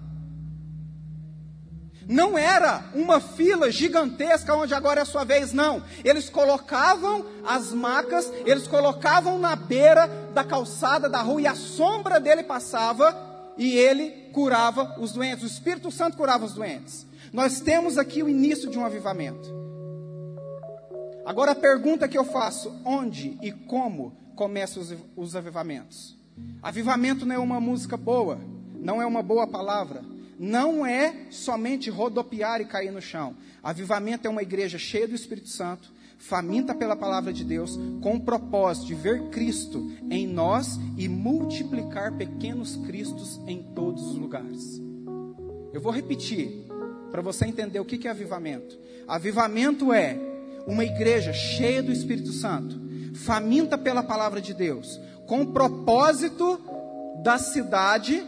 Não 2.06 2.36
era 2.36 2.84
uma 2.94 3.18
fila 3.18 3.72
gigantesca 3.72 4.54
onde 4.54 4.74
agora 4.74 5.00
é 5.00 5.04
a 5.04 5.06
sua 5.06 5.24
vez, 5.24 5.54
não. 5.54 5.82
Eles 6.04 6.28
colocavam 6.28 7.24
as 7.46 7.72
macas, 7.72 8.30
eles 8.44 8.66
colocavam 8.66 9.38
na 9.38 9.56
beira 9.56 10.06
da 10.34 10.44
calçada 10.44 11.08
da 11.08 11.22
rua 11.22 11.40
e 11.40 11.46
a 11.46 11.54
sombra 11.54 12.20
dele 12.20 12.42
passava 12.42 13.16
e 13.56 13.74
ele 13.78 14.10
curava 14.34 14.96
os 14.98 15.12
doentes. 15.12 15.44
O 15.44 15.46
Espírito 15.46 15.90
Santo 15.90 16.18
curava 16.18 16.44
os 16.44 16.52
doentes. 16.52 17.08
Nós 17.32 17.60
temos 17.60 17.96
aqui 17.96 18.22
o 18.22 18.28
início 18.28 18.68
de 18.68 18.78
um 18.78 18.84
avivamento. 18.84 19.48
Agora 21.24 21.52
a 21.52 21.54
pergunta 21.54 22.08
que 22.08 22.18
eu 22.18 22.24
faço: 22.24 22.72
onde 22.84 23.38
e 23.40 23.52
como 23.52 24.16
começam 24.34 24.82
os, 24.82 24.94
os 25.16 25.36
avivamentos? 25.36 26.18
Avivamento 26.62 27.24
não 27.24 27.34
é 27.34 27.38
uma 27.38 27.60
música 27.60 27.96
boa, 27.96 28.40
não 28.74 29.00
é 29.00 29.06
uma 29.06 29.22
boa 29.22 29.46
palavra, 29.46 30.02
não 30.38 30.84
é 30.84 31.26
somente 31.30 31.88
rodopiar 31.88 32.60
e 32.60 32.64
cair 32.64 32.90
no 32.90 33.00
chão. 33.00 33.36
Avivamento 33.62 34.26
é 34.26 34.30
uma 34.30 34.42
igreja 34.42 34.78
cheia 34.78 35.06
do 35.06 35.14
Espírito 35.14 35.50
Santo, 35.50 35.92
faminta 36.18 36.74
pela 36.74 36.96
palavra 36.96 37.32
de 37.32 37.44
Deus, 37.44 37.78
com 38.00 38.16
o 38.16 38.20
propósito 38.20 38.86
de 38.86 38.94
ver 38.94 39.28
Cristo 39.28 39.92
em 40.10 40.26
nós 40.26 40.78
e 40.96 41.08
multiplicar 41.08 42.16
pequenos 42.16 42.74
Cristos 42.76 43.38
em 43.46 43.62
todos 43.74 44.02
os 44.06 44.16
lugares. 44.16 44.80
Eu 45.72 45.80
vou 45.80 45.92
repetir 45.92 46.66
para 47.10 47.22
você 47.22 47.46
entender 47.46 47.80
o 47.80 47.84
que 47.84 48.06
é 48.06 48.10
avivamento. 48.10 48.78
Avivamento 49.06 49.92
é 49.92 50.18
uma 50.66 50.84
igreja 50.84 51.32
cheia 51.32 51.82
do 51.82 51.92
Espírito 51.92 52.32
Santo, 52.32 52.80
faminta 53.14 53.76
pela 53.76 54.02
palavra 54.02 54.40
de 54.40 54.54
Deus, 54.54 55.00
com 55.26 55.42
o 55.42 55.52
propósito 55.52 56.60
da 57.22 57.38
cidade 57.38 58.22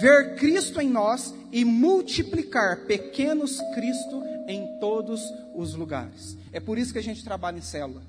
ver 0.00 0.36
Cristo 0.36 0.80
em 0.80 0.88
nós 0.88 1.34
e 1.50 1.64
multiplicar 1.64 2.84
pequenos 2.86 3.58
Cristo 3.74 4.22
em 4.46 4.78
todos 4.80 5.22
os 5.54 5.74
lugares. 5.74 6.36
É 6.52 6.60
por 6.60 6.78
isso 6.78 6.92
que 6.92 6.98
a 6.98 7.02
gente 7.02 7.24
trabalha 7.24 7.58
em 7.58 7.62
célula. 7.62 8.02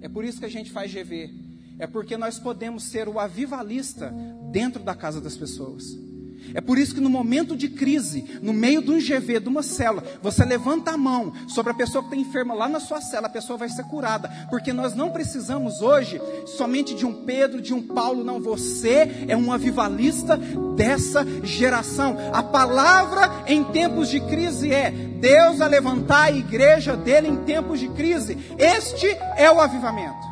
É 0.00 0.08
por 0.08 0.24
isso 0.24 0.38
que 0.38 0.46
a 0.46 0.50
gente 0.50 0.70
faz 0.70 0.92
GV. 0.92 1.30
É 1.78 1.86
porque 1.86 2.16
nós 2.16 2.38
podemos 2.38 2.84
ser 2.84 3.08
o 3.08 3.18
avivalista 3.18 4.12
dentro 4.50 4.82
da 4.82 4.94
casa 4.94 5.20
das 5.20 5.36
pessoas. 5.36 5.96
É 6.54 6.60
por 6.60 6.78
isso 6.78 6.94
que 6.94 7.00
no 7.00 7.10
momento 7.10 7.56
de 7.56 7.68
crise, 7.68 8.38
no 8.42 8.52
meio 8.52 8.82
de 8.82 8.90
um 8.90 8.98
GV, 8.98 9.40
de 9.40 9.48
uma 9.48 9.62
célula, 9.62 10.02
você 10.22 10.44
levanta 10.44 10.92
a 10.92 10.96
mão 10.96 11.32
sobre 11.48 11.72
a 11.72 11.74
pessoa 11.74 12.02
que 12.02 12.14
está 12.14 12.28
enferma 12.28 12.54
lá 12.54 12.68
na 12.68 12.80
sua 12.80 13.00
cela, 13.00 13.26
a 13.26 13.30
pessoa 13.30 13.56
vai 13.56 13.68
ser 13.68 13.84
curada. 13.84 14.30
Porque 14.48 14.72
nós 14.72 14.94
não 14.94 15.10
precisamos 15.10 15.80
hoje 15.80 16.20
somente 16.46 16.94
de 16.94 17.06
um 17.06 17.24
Pedro, 17.24 17.60
de 17.60 17.74
um 17.74 17.82
Paulo, 17.82 18.24
não. 18.24 18.40
Você 18.40 19.26
é 19.28 19.36
um 19.36 19.52
avivalista 19.52 20.36
dessa 20.76 21.24
geração. 21.44 22.16
A 22.32 22.42
palavra 22.42 23.44
em 23.46 23.64
tempos 23.64 24.08
de 24.08 24.20
crise 24.20 24.72
é 24.72 24.90
Deus 24.90 25.60
a 25.60 25.66
levantar 25.66 26.24
a 26.24 26.32
igreja 26.32 26.96
dele 26.96 27.28
em 27.28 27.36
tempos 27.44 27.78
de 27.78 27.88
crise. 27.88 28.38
Este 28.58 29.06
é 29.36 29.50
o 29.50 29.60
avivamento. 29.60 30.30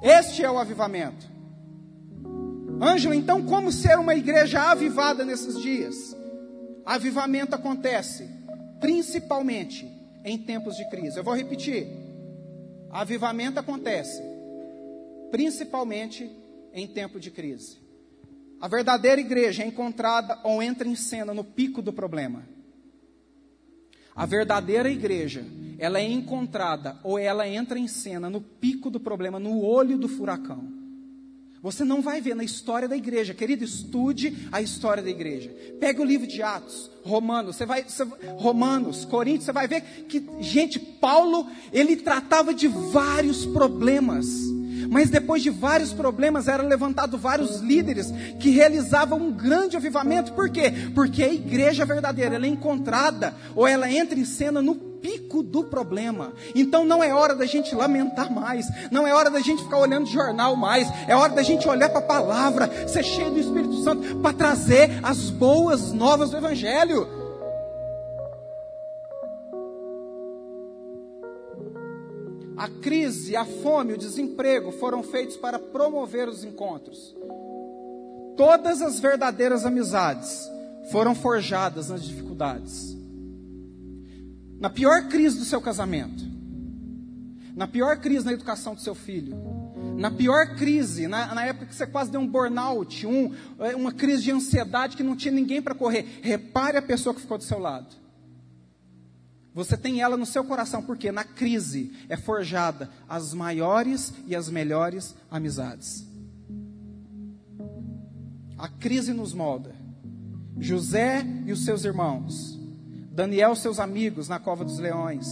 Este 0.00 0.44
é 0.44 0.50
o 0.50 0.58
avivamento. 0.58 1.37
Ângelo, 2.80 3.12
então 3.12 3.44
como 3.44 3.72
ser 3.72 3.98
uma 3.98 4.14
igreja 4.14 4.70
avivada 4.70 5.24
nesses 5.24 5.60
dias? 5.60 6.16
Avivamento 6.86 7.54
acontece 7.54 8.28
principalmente 8.80 9.86
em 10.24 10.38
tempos 10.38 10.76
de 10.76 10.88
crise. 10.88 11.18
Eu 11.18 11.24
vou 11.24 11.34
repetir. 11.34 11.86
Avivamento 12.90 13.58
acontece 13.58 14.22
principalmente 15.30 16.30
em 16.72 16.86
tempo 16.86 17.18
de 17.18 17.30
crise. 17.30 17.78
A 18.60 18.68
verdadeira 18.68 19.20
igreja 19.20 19.62
é 19.62 19.66
encontrada 19.66 20.38
ou 20.42 20.62
entra 20.62 20.88
em 20.88 20.96
cena 20.96 21.34
no 21.34 21.44
pico 21.44 21.82
do 21.82 21.92
problema. 21.92 22.42
A 24.14 24.26
verdadeira 24.26 24.90
igreja, 24.90 25.44
ela 25.78 26.00
é 26.00 26.08
encontrada 26.08 26.98
ou 27.04 27.18
ela 27.18 27.46
entra 27.46 27.78
em 27.78 27.86
cena 27.86 28.28
no 28.28 28.40
pico 28.40 28.90
do 28.90 28.98
problema, 28.98 29.38
no 29.38 29.62
olho 29.62 29.96
do 29.96 30.08
furacão. 30.08 30.77
Você 31.62 31.84
não 31.84 32.00
vai 32.00 32.20
ver 32.20 32.36
na 32.36 32.44
história 32.44 32.86
da 32.86 32.96
igreja, 32.96 33.34
querido, 33.34 33.64
estude 33.64 34.46
a 34.52 34.62
história 34.62 35.02
da 35.02 35.10
igreja. 35.10 35.50
Pegue 35.80 36.00
o 36.00 36.04
livro 36.04 36.26
de 36.26 36.40
Atos, 36.40 36.88
Romanos, 37.02 37.56
você 37.56 37.66
vai, 37.66 37.82
você, 37.82 38.06
Romanos, 38.36 39.04
Coríntios, 39.04 39.46
você 39.46 39.52
vai 39.52 39.66
ver 39.66 39.80
que, 40.08 40.24
gente, 40.40 40.78
Paulo, 40.78 41.48
ele 41.72 41.96
tratava 41.96 42.54
de 42.54 42.68
vários 42.68 43.44
problemas. 43.44 44.26
Mas 44.88 45.10
depois 45.10 45.42
de 45.42 45.50
vários 45.50 45.92
problemas, 45.92 46.48
eram 46.48 46.66
levantados 46.66 47.20
vários 47.20 47.60
líderes 47.60 48.06
que 48.40 48.50
realizavam 48.50 49.18
um 49.20 49.32
grande 49.32 49.76
avivamento. 49.76 50.32
Por 50.32 50.48
quê? 50.48 50.72
Porque 50.94 51.22
a 51.22 51.32
igreja 51.32 51.84
verdadeira, 51.84 52.36
ela 52.36 52.46
é 52.46 52.48
encontrada, 52.48 53.34
ou 53.54 53.66
ela 53.66 53.90
entra 53.90 54.18
em 54.18 54.24
cena 54.24 54.62
no 54.62 54.87
pico 55.00 55.42
do 55.42 55.64
problema. 55.64 56.32
Então 56.54 56.84
não 56.84 57.02
é 57.02 57.12
hora 57.12 57.34
da 57.34 57.46
gente 57.46 57.74
lamentar 57.74 58.32
mais, 58.32 58.66
não 58.90 59.06
é 59.06 59.14
hora 59.14 59.30
da 59.30 59.40
gente 59.40 59.62
ficar 59.62 59.78
olhando 59.78 60.06
jornal 60.06 60.56
mais, 60.56 60.88
é 61.06 61.14
hora 61.14 61.32
da 61.32 61.42
gente 61.42 61.68
olhar 61.68 61.88
para 61.88 62.00
a 62.00 62.02
palavra, 62.02 62.88
ser 62.88 63.02
cheio 63.02 63.30
do 63.30 63.38
Espírito 63.38 63.82
Santo 63.82 64.16
para 64.16 64.36
trazer 64.36 65.00
as 65.02 65.30
boas 65.30 65.92
novas 65.92 66.30
do 66.30 66.36
Evangelho. 66.36 67.08
A 72.56 72.68
crise, 72.82 73.36
a 73.36 73.44
fome, 73.44 73.92
o 73.92 73.98
desemprego 73.98 74.72
foram 74.72 75.02
feitos 75.02 75.36
para 75.36 75.60
promover 75.60 76.28
os 76.28 76.42
encontros. 76.42 77.14
Todas 78.36 78.82
as 78.82 78.98
verdadeiras 78.98 79.64
amizades 79.64 80.50
foram 80.90 81.14
forjadas 81.14 81.88
nas 81.88 82.02
dificuldades 82.02 82.97
na 84.60 84.68
pior 84.68 85.08
crise 85.08 85.38
do 85.38 85.44
seu 85.44 85.60
casamento, 85.60 86.24
na 87.54 87.66
pior 87.66 87.96
crise 87.98 88.24
na 88.24 88.32
educação 88.32 88.74
do 88.74 88.80
seu 88.80 88.94
filho, 88.94 89.36
na 89.96 90.10
pior 90.10 90.56
crise, 90.56 91.06
na, 91.06 91.34
na 91.34 91.44
época 91.44 91.66
que 91.66 91.74
você 91.74 91.86
quase 91.86 92.10
deu 92.10 92.20
um 92.20 92.26
burnout, 92.26 93.06
um, 93.06 93.34
é, 93.58 93.74
uma 93.74 93.92
crise 93.92 94.24
de 94.24 94.30
ansiedade 94.30 94.96
que 94.96 95.02
não 95.02 95.16
tinha 95.16 95.32
ninguém 95.32 95.62
para 95.62 95.74
correr, 95.74 96.20
repare 96.22 96.76
a 96.76 96.82
pessoa 96.82 97.14
que 97.14 97.20
ficou 97.20 97.38
do 97.38 97.44
seu 97.44 97.58
lado. 97.58 97.96
Você 99.54 99.76
tem 99.76 100.00
ela 100.00 100.16
no 100.16 100.26
seu 100.26 100.44
coração, 100.44 100.82
porque 100.82 101.10
na 101.10 101.24
crise 101.24 101.92
é 102.08 102.16
forjada 102.16 102.88
as 103.08 103.34
maiores 103.34 104.12
e 104.26 104.36
as 104.36 104.48
melhores 104.48 105.16
amizades. 105.30 106.06
A 108.56 108.68
crise 108.68 109.12
nos 109.12 109.32
molda. 109.32 109.74
José 110.60 111.24
e 111.46 111.52
os 111.52 111.64
seus 111.64 111.84
irmãos 111.84 112.57
Daniel, 113.18 113.56
seus 113.56 113.80
amigos 113.80 114.28
na 114.28 114.38
cova 114.38 114.64
dos 114.64 114.78
leões, 114.78 115.26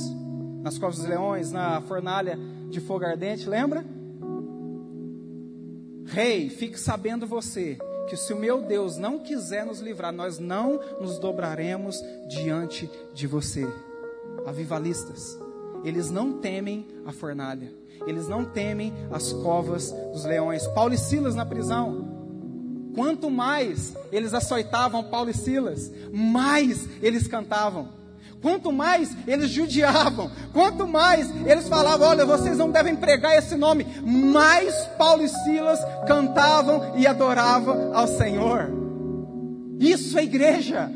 nas 0.61 0.77
covas 0.77 0.97
dos 0.97 1.07
leões, 1.07 1.53
na 1.53 1.81
fornalha 1.83 2.37
de 2.69 2.81
fogo 2.81 3.05
ardente, 3.05 3.49
lembra? 3.49 3.85
Rei, 6.07 6.49
fique 6.51 6.81
sabendo 6.81 7.29
você 7.29 7.79
que 8.09 8.17
se 8.17 8.33
o 8.33 8.37
meu 8.37 8.61
Deus 8.61 8.97
não 8.97 9.21
quiser 9.21 9.65
nos 9.65 9.79
livrar, 9.79 10.13
nós 10.13 10.41
não 10.41 10.81
nos 11.01 11.21
dobraremos 11.21 12.03
diante 12.29 12.91
de 13.15 13.29
você. 13.29 13.65
Avivalistas, 14.45 15.39
eles 15.85 16.11
não 16.11 16.41
temem 16.41 16.89
a 17.05 17.13
fornalha, 17.13 17.73
eles 18.05 18.27
não 18.27 18.45
temem 18.45 18.93
as 19.13 19.33
covas 19.33 19.93
dos 20.13 20.25
leões. 20.25 20.67
Paulo 20.69 20.93
e 20.93 20.99
Silas 20.99 21.37
na 21.37 21.47
prisão, 21.47 22.16
Quanto 22.97 23.31
mais 23.31 23.95
eles 24.11 24.33
açoitavam 24.33 25.05
Paulo 25.05 25.29
e 25.29 25.35
Silas, 25.35 25.93
mais 26.11 26.89
eles 27.03 27.29
cantavam. 27.29 27.91
Quanto 28.41 28.73
mais 28.73 29.15
eles 29.27 29.51
judiavam, 29.51 30.31
quanto 30.51 30.89
mais 30.89 31.31
eles 31.45 31.69
falavam, 31.69 32.09
olha, 32.09 32.25
vocês 32.25 32.57
não 32.57 32.71
devem 32.71 32.97
pregar 32.97 33.37
esse 33.37 33.55
nome, 33.55 33.85
mais 34.03 34.75
Paulo 34.97 35.23
e 35.23 35.29
Silas 35.29 35.79
cantavam 36.07 36.97
e 36.97 37.07
adoravam 37.07 37.95
ao 37.95 38.07
Senhor. 38.09 38.71
Isso 39.79 40.19
é 40.19 40.25
igreja. 40.25 40.91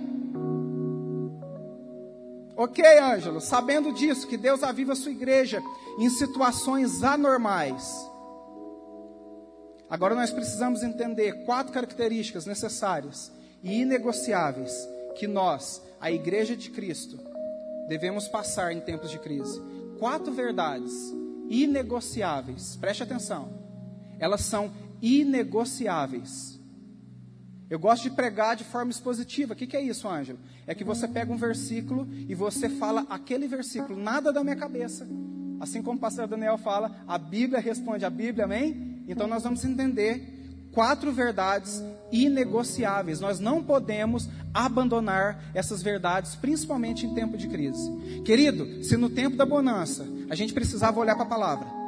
Ok, 2.57 2.83
Ângelo, 2.99 3.43
sabendo 3.43 3.93
disso, 3.93 4.27
que 4.27 4.39
Deus 4.39 4.63
aviva 4.63 4.95
a 4.95 4.97
sua 4.97 5.13
igreja 5.13 5.63
em 5.99 6.09
situações 6.09 7.03
anormais 7.03 8.10
Agora 9.91 10.15
nós 10.15 10.31
precisamos 10.31 10.85
entender 10.85 11.45
quatro 11.45 11.73
características 11.73 12.47
necessárias 12.47 13.33
e 13.61 13.81
inegociáveis 13.81 14.73
que 15.17 15.27
nós, 15.27 15.83
a 16.01 16.13
Igreja 16.13 16.57
de 16.57 16.71
Cristo, 16.71 17.19
devemos 17.89 18.29
passar 18.29 18.73
em 18.73 18.81
tempos 18.81 19.11
de 19.11 19.19
crise. 19.19 19.61
Quatro 19.99 20.33
verdades 20.33 20.93
inegociáveis. 21.49 22.77
Preste 22.77 23.03
atenção. 23.03 23.53
Elas 24.21 24.43
são 24.43 24.73
inegociáveis. 25.03 26.61
Eu 27.69 27.79
gosto 27.79 28.05
de 28.05 28.11
pregar 28.11 28.55
de 28.55 28.65
forma 28.65 28.93
expositiva. 28.93 29.55
O 29.55 29.57
que, 29.57 29.67
que 29.67 29.77
é 29.77 29.83
isso, 29.83 30.09
Ângelo? 30.09 30.39
É 30.67 30.75
que 30.75 30.85
você 30.85 31.09
pega 31.09 31.33
um 31.33 31.37
versículo 31.37 32.09
e 32.13 32.35
você 32.35 32.69
fala 32.69 33.07
aquele 33.11 33.49
versículo, 33.49 34.01
nada 34.01 34.33
da 34.33 34.45
minha 34.45 34.57
cabeça. 34.57 35.07
Assim 35.59 35.83
como 35.83 35.99
o 35.99 36.01
pastor 36.01 36.29
Daniel 36.29 36.59
fala, 36.59 37.05
a 37.07 37.19
Bíblia 37.19 37.61
responde 37.61 38.05
a 38.05 38.11
Bíblia, 38.11 38.45
amém? 38.45 38.90
Então 39.09 39.27
nós 39.27 39.43
vamos 39.43 39.65
entender 39.65 40.41
quatro 40.73 41.13
verdades 41.13 41.83
inegociáveis. 42.13 43.21
Nós 43.21 43.41
não 43.41 43.63
podemos 43.63 44.29
abandonar 44.53 45.51
essas 45.55 45.83
verdades, 45.83 46.35
principalmente 46.35 47.07
em 47.07 47.15
tempo 47.15 47.37
de 47.37 47.49
crise. 47.49 47.91
Querido, 48.25 48.83
se 48.85 48.97
no 48.97 49.11
tempo 49.11 49.37
da 49.37 49.47
bonança 49.47 50.07
a 50.29 50.35
gente 50.35 50.53
precisava 50.53 51.01
olhar 51.01 51.15
para 51.15 51.25
a 51.25 51.29
palavra, 51.29 51.81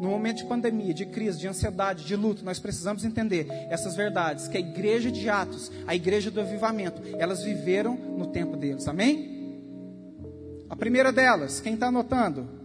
no 0.00 0.08
momento 0.08 0.38
de 0.38 0.44
pandemia, 0.44 0.92
de 0.92 1.06
crise, 1.06 1.38
de 1.38 1.46
ansiedade, 1.46 2.04
de 2.04 2.16
luto, 2.16 2.44
nós 2.44 2.58
precisamos 2.58 3.04
entender 3.04 3.46
essas 3.70 3.94
verdades 3.94 4.48
que 4.48 4.56
a 4.56 4.60
igreja 4.60 5.12
de 5.12 5.28
Atos, 5.28 5.70
a 5.86 5.94
igreja 5.94 6.28
do 6.28 6.40
avivamento, 6.40 7.00
elas 7.18 7.44
viveram 7.44 7.94
no 7.94 8.26
tempo 8.26 8.56
deles. 8.56 8.88
Amém? 8.88 9.30
A 10.68 10.74
primeira 10.74 11.12
delas, 11.12 11.60
quem 11.60 11.74
está 11.74 11.86
anotando? 11.86 12.61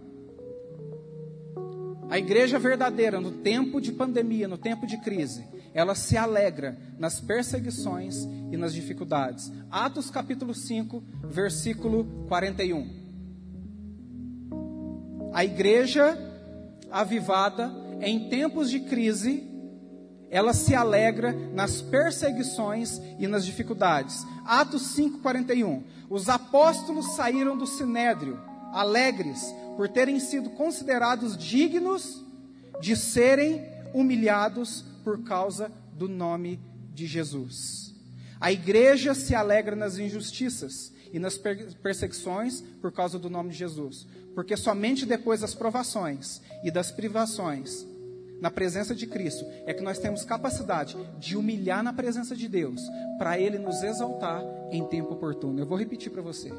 A 2.10 2.18
igreja 2.18 2.58
verdadeira, 2.58 3.20
no 3.20 3.30
tempo 3.30 3.80
de 3.80 3.92
pandemia, 3.92 4.48
no 4.48 4.56
tempo 4.56 4.86
de 4.86 4.96
crise, 4.98 5.44
ela 5.74 5.94
se 5.94 6.16
alegra 6.16 6.78
nas 6.98 7.20
perseguições 7.20 8.24
e 8.50 8.56
nas 8.56 8.72
dificuldades. 8.72 9.52
Atos 9.70 10.10
capítulo 10.10 10.54
5, 10.54 11.02
versículo 11.24 12.26
41. 12.26 12.98
A 15.34 15.44
igreja 15.44 16.16
avivada, 16.90 17.70
em 18.00 18.30
tempos 18.30 18.70
de 18.70 18.80
crise, 18.80 19.46
ela 20.30 20.54
se 20.54 20.74
alegra 20.74 21.32
nas 21.52 21.82
perseguições 21.82 22.98
e 23.18 23.26
nas 23.26 23.44
dificuldades. 23.44 24.24
Atos 24.46 24.96
41. 25.22 25.84
Os 26.08 26.30
apóstolos 26.30 27.14
saíram 27.14 27.56
do 27.56 27.66
sinédrio, 27.66 28.40
alegres, 28.72 29.54
por 29.78 29.88
terem 29.88 30.18
sido 30.18 30.50
considerados 30.50 31.38
dignos 31.38 32.24
de 32.80 32.96
serem 32.96 33.64
humilhados 33.94 34.84
por 35.04 35.22
causa 35.22 35.70
do 35.92 36.08
nome 36.08 36.58
de 36.92 37.06
Jesus. 37.06 37.94
A 38.40 38.50
igreja 38.50 39.14
se 39.14 39.36
alegra 39.36 39.76
nas 39.76 39.96
injustiças 39.96 40.92
e 41.12 41.20
nas 41.20 41.38
perseguições 41.80 42.60
por 42.80 42.90
causa 42.90 43.20
do 43.20 43.30
nome 43.30 43.50
de 43.50 43.56
Jesus, 43.58 44.04
porque 44.34 44.56
somente 44.56 45.06
depois 45.06 45.42
das 45.42 45.54
provações 45.54 46.42
e 46.64 46.72
das 46.72 46.90
privações 46.90 47.86
na 48.40 48.50
presença 48.50 48.94
de 48.94 49.06
Cristo, 49.06 49.44
é 49.66 49.74
que 49.74 49.82
nós 49.82 49.98
temos 49.98 50.24
capacidade 50.24 50.96
de 51.18 51.36
humilhar 51.36 51.82
na 51.82 51.92
presença 51.92 52.36
de 52.36 52.48
Deus, 52.48 52.80
para 53.18 53.38
Ele 53.38 53.58
nos 53.58 53.82
exaltar 53.82 54.42
em 54.70 54.84
tempo 54.86 55.14
oportuno. 55.14 55.58
Eu 55.58 55.66
vou 55.66 55.78
repetir 55.78 56.10
para 56.10 56.22
você. 56.22 56.50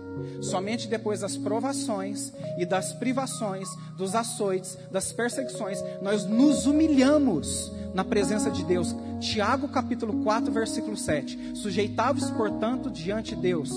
Somente 0.42 0.88
depois 0.88 1.22
das 1.22 1.38
provações 1.38 2.34
e 2.58 2.66
das 2.66 2.94
privações, 2.94 3.68
dos 3.98 4.16
açoites, 4.16 4.78
das 4.92 5.12
perseguições, 5.12 5.82
nós 6.02 6.26
nos 6.26 6.66
humilhamos 6.66 7.72
na 7.94 8.04
presença 8.04 8.52
de 8.52 8.64
Deus. 8.64 8.96
Tiago 9.20 9.68
capítulo 9.70 10.24
4, 10.24 10.52
versículo 10.52 10.98
7. 10.98 11.56
Sujeitáveis, 11.56 12.30
portanto, 12.32 12.90
diante 12.90 13.36
de 13.36 13.42
Deus. 13.42 13.72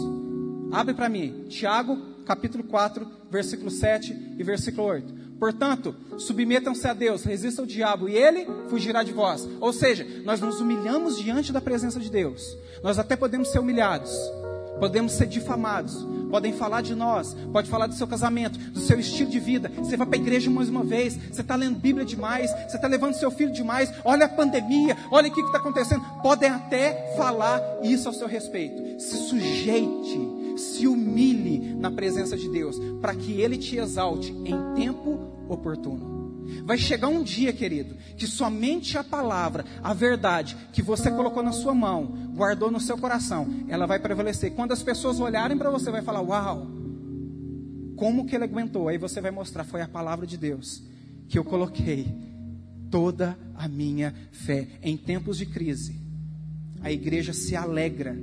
Abre 0.73 0.95
para 0.95 1.09
mim. 1.09 1.45
Tiago 1.49 1.97
capítulo 2.25 2.65
4, 2.65 3.07
versículo 3.31 3.71
7 3.71 4.37
e 4.38 4.43
versículo 4.43 4.87
8. 4.87 5.22
Portanto, 5.43 5.93
submetam-se 6.19 6.87
a 6.87 6.93
Deus, 6.93 7.25
resistam 7.25 7.65
ao 7.65 7.67
diabo 7.67 8.09
e 8.09 8.17
ele 8.17 8.47
fugirá 8.69 9.03
de 9.03 9.13
vós. 9.13 9.45
Ou 9.61 9.73
seja, 9.73 10.07
nós 10.25 10.41
nos 10.41 10.61
humilhamos 10.61 11.19
diante 11.19 11.53
da 11.53 11.61
presença 11.61 11.99
de 11.99 12.09
Deus. 12.09 12.57
Nós 12.81 12.97
até 12.97 13.17
podemos 13.17 13.51
ser 13.51 13.59
humilhados, 13.59 14.17
podemos 14.79 15.11
ser 15.11 15.27
difamados, 15.27 16.07
podem 16.31 16.53
falar 16.53 16.81
de 16.81 16.95
nós, 16.95 17.37
pode 17.53 17.69
falar 17.69 17.89
do 17.89 17.95
seu 17.95 18.07
casamento, 18.07 18.57
do 18.57 18.79
seu 18.79 19.01
estilo 19.01 19.31
de 19.31 19.41
vida. 19.41 19.69
Você 19.79 19.97
vai 19.97 20.07
para 20.07 20.17
a 20.17 20.23
igreja 20.23 20.49
mais 20.49 20.69
uma 20.69 20.85
vez, 20.85 21.17
você 21.17 21.41
está 21.41 21.57
lendo 21.57 21.77
Bíblia 21.77 22.05
demais, 22.05 22.49
você 22.69 22.77
está 22.77 22.87
levando 22.87 23.15
seu 23.15 23.33
filho 23.33 23.53
demais. 23.53 23.93
Olha 24.05 24.27
a 24.27 24.29
pandemia, 24.29 24.97
olha 25.11 25.29
o 25.29 25.35
que 25.35 25.41
está 25.41 25.59
acontecendo. 25.59 26.05
Podem 26.23 26.51
até 26.51 27.17
falar 27.17 27.61
isso 27.83 28.07
ao 28.07 28.15
seu 28.15 28.29
respeito. 28.29 29.01
Se 29.01 29.17
sujeite, 29.29 30.21
se 30.57 30.87
humilhe 30.87 31.75
na 31.75 31.91
presença 31.91 32.37
de 32.37 32.49
Deus, 32.49 32.79
para 33.01 33.13
que 33.13 33.41
Ele 33.41 33.59
te 33.59 33.77
exalte 33.77 34.31
em 34.45 34.75
tempo 34.77 35.32
oportuno. 35.49 36.23
Vai 36.65 36.77
chegar 36.77 37.09
um 37.09 37.23
dia, 37.23 37.53
querido, 37.53 37.95
que 38.17 38.27
somente 38.27 38.99
a 38.99 39.05
palavra, 39.05 39.65
a 39.83 39.95
verdade 39.95 40.57
que 40.73 40.83
você 40.83 41.11
colocou 41.11 41.43
na 41.43 41.53
sua 41.53 41.75
mão, 41.75 42.07
guardou 42.35 42.71
no 42.71 42.81
seu 42.81 42.99
coração, 42.99 43.47
ela 43.69 43.87
vai 43.87 43.99
prevalecer. 43.99 44.53
Quando 44.55 44.73
as 44.73 44.83
pessoas 44.83 45.21
olharem 45.21 45.57
para 45.57 45.71
você, 45.71 45.91
vai 45.91 46.03
falar: 46.03 46.21
Uau, 46.21 46.67
como 47.97 48.27
que 48.27 48.35
ele 48.35 48.45
aguentou? 48.45 48.89
Aí 48.89 48.99
você 48.99 49.21
vai 49.21 49.31
mostrar: 49.31 49.65
Foi 49.65 49.81
a 49.81 49.89
palavra 49.89 50.27
de 50.27 50.37
Deus 50.37 50.83
que 51.29 51.39
eu 51.39 51.45
coloquei 51.45 52.07
toda 52.91 53.39
a 53.55 53.67
minha 53.67 54.15
fé. 54.31 54.69
Em 54.83 54.97
tempos 54.97 55.39
de 55.39 55.47
crise, 55.47 55.97
a 56.83 56.93
igreja 56.93 57.33
se 57.33 57.57
alegra 57.57 58.17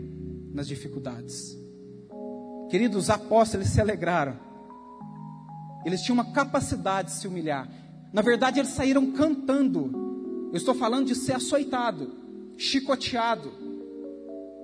nas 0.54 0.68
dificuldades. 0.68 1.58
Queridos, 2.70 3.04
os 3.04 3.10
apóstolos 3.10 3.68
se 3.68 3.82
alegraram. 3.82 4.49
Eles 5.86 6.02
tinham 6.02 6.16
uma 6.16 6.32
capacidade 6.32 7.10
de 7.10 7.16
se 7.16 7.28
humilhar. 7.28 7.68
Na 8.12 8.22
verdade, 8.22 8.60
eles 8.60 8.72
saíram 8.72 9.12
cantando. 9.12 10.50
Eu 10.52 10.58
estou 10.58 10.74
falando 10.74 11.08
de 11.08 11.16
ser 11.16 11.34
açoitado, 11.34 12.12
chicoteado. 12.58 13.52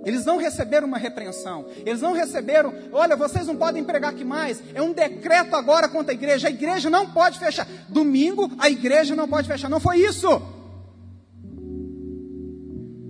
Eles 0.04 0.23
não 0.23 0.38
receberam 0.38 0.88
uma 0.88 0.97
repreensão. 0.97 1.65
Eles 1.86 2.01
não 2.01 2.13
receberam, 2.13 2.73
olha, 2.91 3.15
vocês 3.15 3.47
não 3.47 3.56
podem 3.56 3.84
pregar 3.84 4.12
aqui 4.12 4.23
mais. 4.23 4.62
É 4.73 4.82
um 4.82 4.93
decreto 4.93 5.56
agora 5.56 5.89
contra 5.89 6.12
a 6.12 6.15
igreja. 6.15 6.47
A 6.47 6.51
igreja 6.51 6.89
não 6.89 7.10
pode 7.10 7.39
fechar. 7.39 7.67
Domingo, 7.89 8.51
a 8.60 8.69
igreja 8.69 9.15
não 9.15 9.28
pode 9.28 9.47
fechar. 9.47 9.67
Não 9.67 9.80
foi 9.80 9.97
isso. 9.97 10.30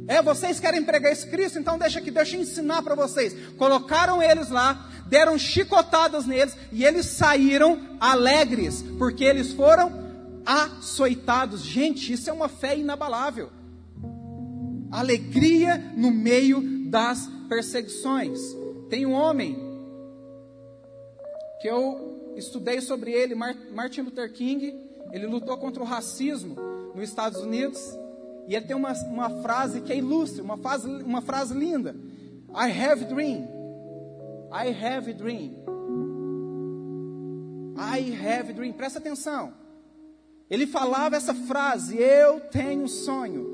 É, 0.08 0.22
vocês 0.22 0.60
querem 0.60 0.84
pregar 0.84 1.12
esse 1.12 1.28
Cristo, 1.28 1.58
então 1.58 1.80
deixa 1.80 1.98
aqui, 1.98 2.12
deixa 2.12 2.38
eu 2.38 2.42
ensinar 2.42 2.84
para 2.84 2.94
vocês. 2.94 3.36
Colocaram 3.58 4.22
eles 4.22 4.50
lá, 4.50 4.90
deram 5.06 5.38
chicotadas 5.38 6.26
neles 6.26 6.58
e 6.72 6.84
eles 6.84 7.06
saíram 7.06 7.80
alegres, 8.00 8.84
porque 8.98 9.24
eles 9.24 9.54
foram 9.54 10.06
açoitados. 10.46 11.62
Gente, 11.62 12.14
isso 12.14 12.30
é 12.30 12.34
uma 12.34 12.50
fé 12.50 12.78
inabalável. 12.78 13.50
Alegria 14.92 15.94
no 15.96 16.12
meio 16.12 16.90
das 16.90 17.30
perseguições. 17.50 18.40
Tem 18.90 19.06
um 19.06 19.14
homem 19.14 19.58
que 21.62 21.68
eu 21.68 22.34
estudei 22.38 22.82
sobre 22.82 23.12
ele, 23.12 23.36
Martin 23.36 24.02
Luther 24.02 24.32
King. 24.32 24.74
Ele 25.12 25.26
lutou 25.28 25.58
contra 25.58 25.82
o 25.82 25.86
racismo 25.86 26.56
nos 26.94 27.10
Estados 27.10 27.42
Unidos. 27.42 27.98
E 28.48 28.56
ele 28.56 28.66
tem 28.66 28.76
uma, 28.76 28.94
uma 28.94 29.30
frase 29.42 29.82
que 29.82 29.92
é 29.92 29.98
ilustre, 29.98 30.42
uma 30.42 30.58
frase, 30.58 30.88
uma 30.88 31.22
frase 31.22 31.54
linda. 31.54 31.96
I 32.50 32.72
have 32.72 33.06
dream. 33.06 33.55
I 34.56 34.72
have 34.72 35.10
a 35.10 35.14
dream. 35.14 35.54
I 37.78 38.00
have 38.26 38.50
a 38.50 38.54
dream. 38.54 38.72
Presta 38.72 39.00
atenção. 39.00 39.54
Ele 40.50 40.66
falava 40.66 41.18
essa 41.18 41.34
frase: 41.34 41.98
Eu 41.98 42.40
tenho 42.40 42.84
um 42.84 42.88
sonho. 42.88 43.54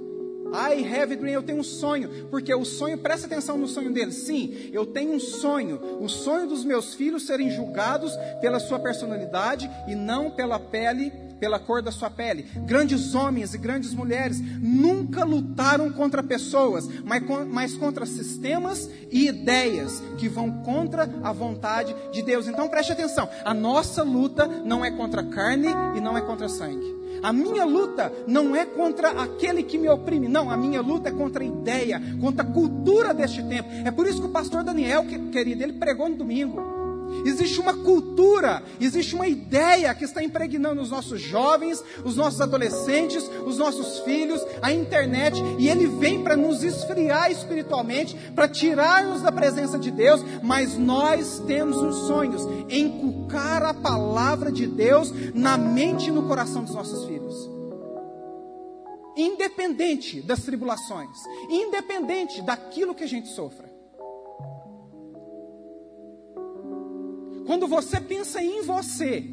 I 0.53 0.83
have 0.83 1.13
a 1.13 1.15
dream, 1.15 1.33
eu 1.33 1.43
tenho 1.43 1.59
um 1.59 1.63
sonho, 1.63 2.27
porque 2.29 2.53
o 2.53 2.65
sonho, 2.65 2.97
presta 2.99 3.25
atenção 3.25 3.57
no 3.57 3.67
sonho 3.67 3.91
dele. 3.91 4.11
Sim, 4.11 4.69
eu 4.71 4.85
tenho 4.85 5.13
um 5.13 5.19
sonho. 5.19 5.79
O 5.99 6.07
sonho 6.07 6.45
dos 6.45 6.63
meus 6.63 6.93
filhos 6.93 7.25
serem 7.25 7.49
julgados 7.49 8.15
pela 8.39 8.59
sua 8.59 8.77
personalidade 8.77 9.71
e 9.87 9.95
não 9.95 10.29
pela 10.29 10.59
pele 10.59 11.11
pela 11.41 11.57
cor 11.57 11.81
da 11.81 11.91
sua 11.91 12.11
pele. 12.11 12.43
Grandes 12.67 13.15
homens 13.15 13.55
e 13.55 13.57
grandes 13.57 13.95
mulheres 13.95 14.39
nunca 14.61 15.25
lutaram 15.25 15.91
contra 15.91 16.21
pessoas, 16.21 16.87
mas, 17.03 17.73
contra 17.73 18.05
sistemas 18.05 18.87
e 19.09 19.27
ideias 19.27 20.03
que 20.19 20.29
vão 20.29 20.61
contra 20.61 21.09
a 21.23 21.33
vontade 21.33 21.95
de 22.11 22.21
Deus. 22.21 22.47
Então 22.47 22.69
preste 22.69 22.91
atenção: 22.91 23.27
a 23.43 23.55
nossa 23.55 24.03
luta 24.03 24.45
não 24.45 24.85
é 24.85 24.91
contra 24.91 25.23
carne 25.23 25.69
e 25.95 25.99
não 25.99 26.15
é 26.15 26.21
contra 26.21 26.47
sangue. 26.47 27.01
A 27.23 27.33
minha 27.33 27.65
luta 27.65 28.11
não 28.27 28.55
é 28.55 28.65
contra 28.65 29.09
aquele 29.09 29.63
que 29.63 29.77
me 29.77 29.89
oprime, 29.89 30.27
não, 30.27 30.49
a 30.49 30.57
minha 30.57 30.81
luta 30.81 31.09
é 31.09 31.11
contra 31.11 31.43
a 31.43 31.47
ideia, 31.47 32.01
contra 32.19 32.43
a 32.43 32.51
cultura 32.51 33.13
deste 33.13 33.43
tempo. 33.43 33.69
É 33.85 33.91
por 33.91 34.07
isso 34.07 34.21
que 34.21 34.27
o 34.27 34.31
pastor 34.31 34.63
Daniel, 34.63 35.05
querido, 35.31 35.63
ele 35.63 35.73
pregou 35.73 36.07
no 36.07 36.15
domingo. 36.15 36.70
Existe 37.25 37.59
uma 37.59 37.73
cultura, 37.73 38.63
existe 38.79 39.15
uma 39.15 39.27
ideia 39.27 39.93
que 39.93 40.03
está 40.03 40.23
impregnando 40.23 40.81
os 40.81 40.89
nossos 40.89 41.21
jovens, 41.21 41.83
os 42.03 42.15
nossos 42.15 42.41
adolescentes, 42.41 43.29
os 43.45 43.57
nossos 43.57 43.99
filhos, 43.99 44.45
a 44.61 44.71
internet, 44.71 45.41
e 45.59 45.69
ele 45.69 45.87
vem 45.87 46.23
para 46.23 46.35
nos 46.35 46.63
esfriar 46.63 47.31
espiritualmente, 47.31 48.15
para 48.35 48.47
tirar-nos 48.47 49.21
da 49.21 49.31
presença 49.31 49.77
de 49.77 49.91
Deus, 49.91 50.21
mas 50.41 50.77
nós 50.77 51.39
temos 51.45 51.77
os 51.77 52.07
sonhos, 52.07 52.41
encucar 52.69 53.63
a 53.63 53.73
palavra 53.73 54.51
de 54.51 54.67
Deus 54.67 55.13
na 55.33 55.57
mente 55.57 56.07
e 56.09 56.11
no 56.11 56.27
coração 56.27 56.63
dos 56.63 56.73
nossos 56.73 57.05
filhos. 57.05 57.49
Independente 59.15 60.21
das 60.21 60.41
tribulações, 60.43 61.17
independente 61.49 62.41
daquilo 62.41 62.95
que 62.95 63.03
a 63.03 63.07
gente 63.07 63.27
sofra. 63.29 63.70
Quando 67.51 67.67
você 67.67 67.99
pensa 67.99 68.41
em 68.41 68.61
você, 68.61 69.25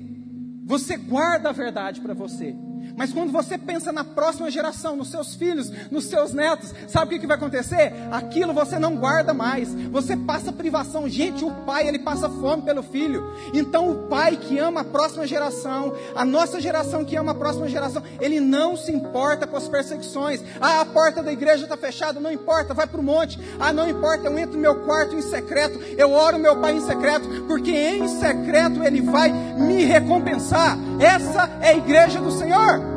você 0.65 0.97
guarda 0.97 1.51
a 1.51 1.53
verdade 1.53 2.01
para 2.01 2.15
você. 2.15 2.53
Mas 2.99 3.13
quando 3.13 3.31
você 3.31 3.57
pensa 3.57 3.93
na 3.93 4.03
próxima 4.03 4.51
geração, 4.51 4.97
nos 4.97 5.13
seus 5.13 5.33
filhos, 5.37 5.71
nos 5.89 6.07
seus 6.07 6.33
netos, 6.33 6.75
sabe 6.89 7.15
o 7.15 7.21
que, 7.21 7.29
vai 7.29 7.37
acontecer? 7.37 7.93
Aquilo 8.11 8.53
você 8.53 8.77
não 8.77 8.97
guarda 8.97 9.33
mais. 9.33 9.73
Você 9.93 10.17
passa 10.17 10.51
privação. 10.51 11.09
Gente, 11.09 11.45
o 11.45 11.53
pai, 11.65 11.87
ele 11.87 12.01
passa 12.01 12.29
fome 12.29 12.63
pelo 12.63 12.83
filho. 12.83 13.33
Então, 13.55 13.89
o 13.89 14.09
pai 14.09 14.37
que 14.37 14.59
ama 14.59 14.81
a 14.81 14.85
próxima 14.85 15.29
geração, 15.29 15.95
a 16.17 16.25
nossa 16.25 16.61
geração 16.61 17.05
que 17.05 17.15
ama 17.15 17.31
a 17.31 17.37
próxima 17.37 17.69
geração, 17.69 18.03
ele 18.21 18.41
não 18.41 18.77
se 18.77 18.91
importa 18.91 19.47
com 19.47 19.57
as 19.57 19.69
perseguições. 19.69 20.43
Ah, 20.61 20.81
a 20.81 20.85
porta 20.85 21.23
da 21.23 21.33
igreja 21.33 21.63
está 21.63 21.77
fechada, 21.77 22.19
não 22.19 22.33
importa, 22.33 22.75
vai 22.75 22.89
para 22.89 23.01
o 23.01 23.05
monte. 23.05 23.39
Ah, 23.61 23.73
não 23.73 23.89
importa, 23.89 24.27
eu 24.27 24.37
entro 24.37 24.57
no 24.57 24.63
meu 24.63 24.75
quarto 24.85 25.15
em 25.15 25.23
secreto, 25.23 25.79
eu 25.97 26.11
oro 26.11 26.37
meu 26.37 26.57
pai 26.57 26.73
em 26.73 26.81
secreto, 26.81 27.29
porque 27.47 27.71
em 27.71 28.09
secreto 28.09 28.83
ele 28.83 29.03
vai 29.03 29.31
me 29.31 29.85
recompensar. 29.85 30.77
Essa 30.99 31.49
é 31.63 31.69
a 31.69 31.77
igreja 31.77 32.19
do 32.19 32.33
Senhor. 32.33 32.88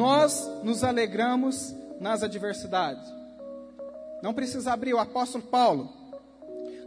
Nós 0.00 0.48
nos 0.62 0.82
alegramos 0.82 1.74
nas 2.00 2.22
adversidades. 2.22 3.06
Não 4.22 4.32
precisa 4.32 4.72
abrir 4.72 4.94
o 4.94 4.98
apóstolo 4.98 5.44
Paulo. 5.44 5.92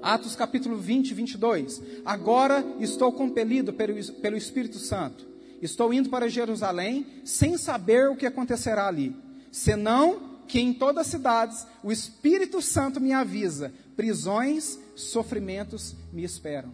Atos 0.02 0.36
capítulo 0.36 0.78
20, 0.78 1.14
22. 1.14 1.80
Agora 2.04 2.66
estou 2.80 3.12
compelido 3.12 3.72
pelo, 3.72 4.14
pelo 4.14 4.36
Espírito 4.36 4.80
Santo. 4.80 5.28
Estou 5.62 5.94
indo 5.94 6.10
para 6.10 6.28
Jerusalém 6.28 7.06
sem 7.24 7.56
saber 7.56 8.10
o 8.10 8.16
que 8.16 8.26
acontecerá 8.26 8.88
ali. 8.88 9.16
Senão 9.52 10.40
que 10.48 10.60
em 10.60 10.74
todas 10.74 11.06
as 11.06 11.12
cidades 11.12 11.68
o 11.84 11.92
Espírito 11.92 12.64
Santo 12.64 13.00
me 13.00 13.14
avisa: 13.14 13.72
prisões, 13.96 14.80
sofrimentos 14.96 15.96
me 16.12 16.24
esperam. 16.24 16.74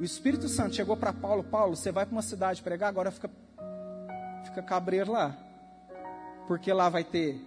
O 0.00 0.02
Espírito 0.02 0.48
Santo 0.48 0.74
chegou 0.74 0.96
para 0.96 1.12
Paulo: 1.12 1.44
Paulo, 1.44 1.76
você 1.76 1.92
vai 1.92 2.06
para 2.06 2.14
uma 2.14 2.22
cidade 2.22 2.62
pregar, 2.62 2.88
agora 2.88 3.10
fica, 3.10 3.30
fica 4.44 4.62
cabreiro 4.62 5.12
lá. 5.12 5.36
Porque 6.46 6.72
lá 6.72 6.88
vai 6.88 7.04
ter 7.04 7.40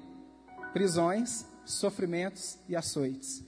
prisões, 0.74 1.46
sofrimentos 1.64 2.58
e 2.68 2.76
açoites. 2.76 3.44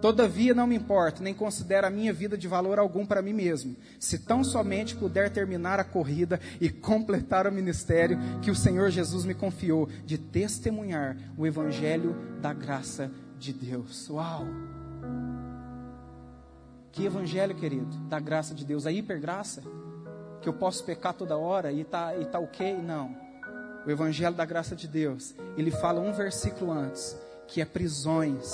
Todavia 0.00 0.54
não 0.54 0.66
me 0.66 0.76
importo, 0.76 1.22
nem 1.22 1.34
considero 1.34 1.86
a 1.86 1.90
minha 1.90 2.12
vida 2.12 2.38
de 2.38 2.48
valor 2.48 2.78
algum 2.78 3.04
para 3.04 3.20
mim 3.20 3.32
mesmo, 3.32 3.76
se 3.98 4.20
tão 4.20 4.42
somente 4.42 4.96
puder 4.96 5.30
terminar 5.30 5.78
a 5.80 5.84
corrida 5.84 6.40
e 6.60 6.70
completar 6.70 7.46
o 7.46 7.52
ministério 7.52 8.18
que 8.40 8.50
o 8.50 8.56
Senhor 8.56 8.90
Jesus 8.90 9.24
me 9.24 9.34
confiou 9.34 9.88
de 10.06 10.16
testemunhar 10.16 11.16
o 11.36 11.46
evangelho 11.46 12.16
da 12.40 12.52
graça 12.54 13.10
de 13.38 13.52
Deus. 13.52 14.08
Uau! 14.08 14.46
Que 16.92 17.04
evangelho, 17.04 17.54
querido, 17.54 17.94
da 18.08 18.18
graça 18.18 18.54
de 18.54 18.64
Deus, 18.64 18.86
a 18.86 18.92
hipergraça, 18.92 19.62
que 20.40 20.48
eu 20.48 20.52
posso 20.52 20.84
pecar 20.84 21.14
toda 21.14 21.36
hora 21.36 21.72
e 21.72 21.84
tá, 21.84 22.16
e 22.16 22.24
tá 22.24 22.38
ok? 22.38 22.76
Não. 22.78 23.14
O 23.86 23.90
evangelho 23.90 24.34
da 24.34 24.44
graça 24.44 24.76
de 24.76 24.86
Deus, 24.86 25.34
ele 25.56 25.70
fala 25.70 26.00
um 26.00 26.12
versículo 26.12 26.70
antes, 26.70 27.16
que 27.46 27.60
é 27.60 27.64
prisões, 27.64 28.52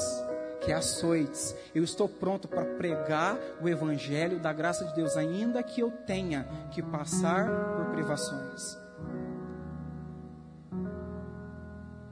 que 0.61 0.73
é 0.73 0.75
açoites. 0.75 1.55
Eu 1.75 1.83
estou 1.85 2.09
pronto 2.09 2.49
para 2.49 2.65
pregar 2.65 3.39
o 3.61 3.69
evangelho 3.69 4.39
da 4.39 4.53
graça 4.53 4.85
de 4.85 4.95
Deus, 4.95 5.17
ainda 5.17 5.63
que 5.63 5.81
eu 5.81 5.91
tenha 5.91 6.45
que 6.71 6.83
passar 6.83 7.49
por 7.77 7.87
privações. 7.93 8.79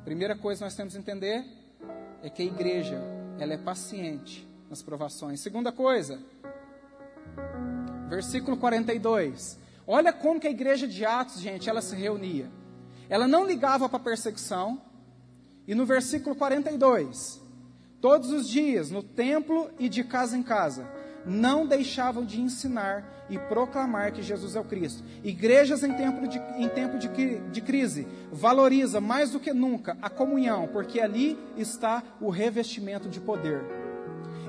Primeira 0.05 0.37
coisa 0.37 0.59
que 0.59 0.65
nós 0.65 0.75
temos 0.75 0.93
que 0.93 0.99
entender 0.99 1.45
é 2.23 2.29
que 2.29 2.43
a 2.43 2.45
igreja, 2.45 3.01
ela 3.39 3.55
é 3.55 3.59
paciente 3.59 4.47
nas 4.69 4.83
provações. 4.83 5.41
Segunda 5.41 5.73
coisa, 5.73 6.19
versículo 8.09 8.57
42. 8.57 9.64
Olha 9.87 10.13
como 10.13 10.41
que 10.41 10.47
a 10.47 10.51
igreja 10.51 10.87
de 10.87 11.05
Atos, 11.05 11.41
gente, 11.41 11.69
ela 11.69 11.83
se 11.83 11.95
reunia. 11.95 12.51
Ela 13.09 13.29
não 13.29 13.47
ligava 13.47 13.89
para 13.89 13.99
a 13.99 14.03
perseguição. 14.03 14.81
E 15.67 15.75
no 15.75 15.85
versículo 15.87 16.35
42, 16.35 17.41
todos 18.01 18.31
os 18.31 18.49
dias, 18.49 18.91
no 18.91 19.03
templo 19.03 19.71
e 19.79 19.89
de 19.89 20.05
casa 20.05 20.37
em 20.37 20.43
casa, 20.43 20.87
não 21.27 21.67
deixavam 21.67 22.25
de 22.25 22.41
ensinar 22.41 23.27
e 23.31 23.39
proclamar 23.39 24.13
que 24.13 24.23
Jesus 24.23 24.55
é 24.57 24.61
o 24.61 24.65
Cristo. 24.65 25.03
Igrejas 25.23 25.83
em 25.83 25.93
tempo, 25.95 26.29
de, 26.29 26.39
em 26.59 26.69
tempo 26.69 26.99
de, 26.99 27.09
de 27.51 27.61
crise 27.61 28.07
valoriza 28.31 29.01
mais 29.01 29.31
do 29.31 29.41
que 29.41 29.53
nunca 29.53 29.97
a 30.03 30.11
comunhão, 30.11 30.69
porque 30.69 31.01
ali 31.01 31.39
está 31.57 32.03
o 32.21 32.29
revestimento 32.29 33.09
de 33.09 33.21
poder. 33.21 33.65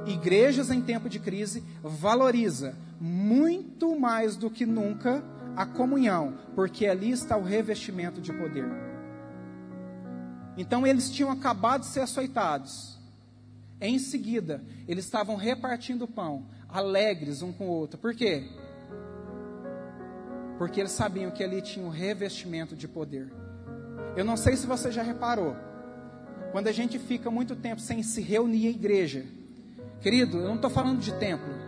Igrejas 0.05 0.69
em 0.69 0.81
tempo 0.81 1.09
de 1.09 1.19
crise 1.19 1.63
valoriza 1.81 2.75
muito 2.99 3.97
mais 3.99 4.35
do 4.35 4.49
que 4.49 4.65
nunca 4.65 5.23
a 5.55 5.65
comunhão, 5.65 6.37
porque 6.53 6.85
ali 6.85 7.11
está 7.11 7.37
o 7.37 7.43
revestimento 7.43 8.21
de 8.21 8.33
poder. 8.33 8.69
Então 10.57 10.85
eles 10.85 11.09
tinham 11.09 11.31
acabado 11.31 11.81
de 11.81 11.87
ser 11.87 12.01
açoitados. 12.01 12.97
Em 13.79 13.99
seguida, 13.99 14.63
eles 14.87 15.05
estavam 15.05 15.35
repartindo 15.35 16.03
o 16.03 16.07
pão, 16.07 16.45
alegres 16.69 17.41
um 17.41 17.51
com 17.51 17.67
o 17.67 17.71
outro. 17.71 17.99
Por 17.99 18.13
quê? 18.15 18.43
Porque 20.57 20.79
eles 20.79 20.93
sabiam 20.93 21.31
que 21.31 21.43
ali 21.43 21.61
tinha 21.61 21.85
um 21.85 21.89
revestimento 21.89 22.75
de 22.75 22.87
poder. 22.87 23.31
Eu 24.15 24.23
não 24.23 24.37
sei 24.37 24.55
se 24.55 24.65
você 24.65 24.91
já 24.91 25.03
reparou. 25.03 25.55
Quando 26.51 26.67
a 26.67 26.71
gente 26.71 26.97
fica 26.97 27.29
muito 27.29 27.53
tempo 27.53 27.81
sem 27.81 28.01
se 28.01 28.21
reunir 28.21 28.67
em 28.67 28.69
igreja, 28.69 29.25
querido, 29.99 30.37
eu 30.37 30.47
não 30.47 30.55
estou 30.55 30.69
falando 30.69 30.99
de 30.99 31.13
templo. 31.15 31.64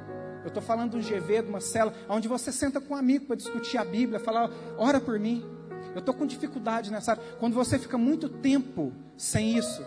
Eu 0.48 0.50
estou 0.50 0.64
falando 0.64 0.92
de 0.92 0.98
um 0.98 1.02
GV, 1.02 1.42
de 1.42 1.50
uma 1.50 1.60
cela, 1.60 1.94
onde 2.08 2.26
você 2.26 2.54
senta 2.54 2.80
com 2.80 2.94
um 2.94 2.98
amigo 2.98 3.26
para 3.26 3.36
discutir 3.36 3.78
a 3.78 3.84
Bíblia, 3.84 4.18
falar, 4.18 4.50
ora 4.78 4.98
por 4.98 5.20
mim. 5.20 5.46
Eu 5.94 6.00
estou 6.00 6.14
com 6.14 6.26
dificuldade 6.26 6.90
nessa 6.90 7.12
área. 7.12 7.24
Quando 7.38 7.54
você 7.54 7.78
fica 7.78 7.98
muito 7.98 8.30
tempo 8.30 8.94
sem 9.18 9.58
isso, 9.58 9.86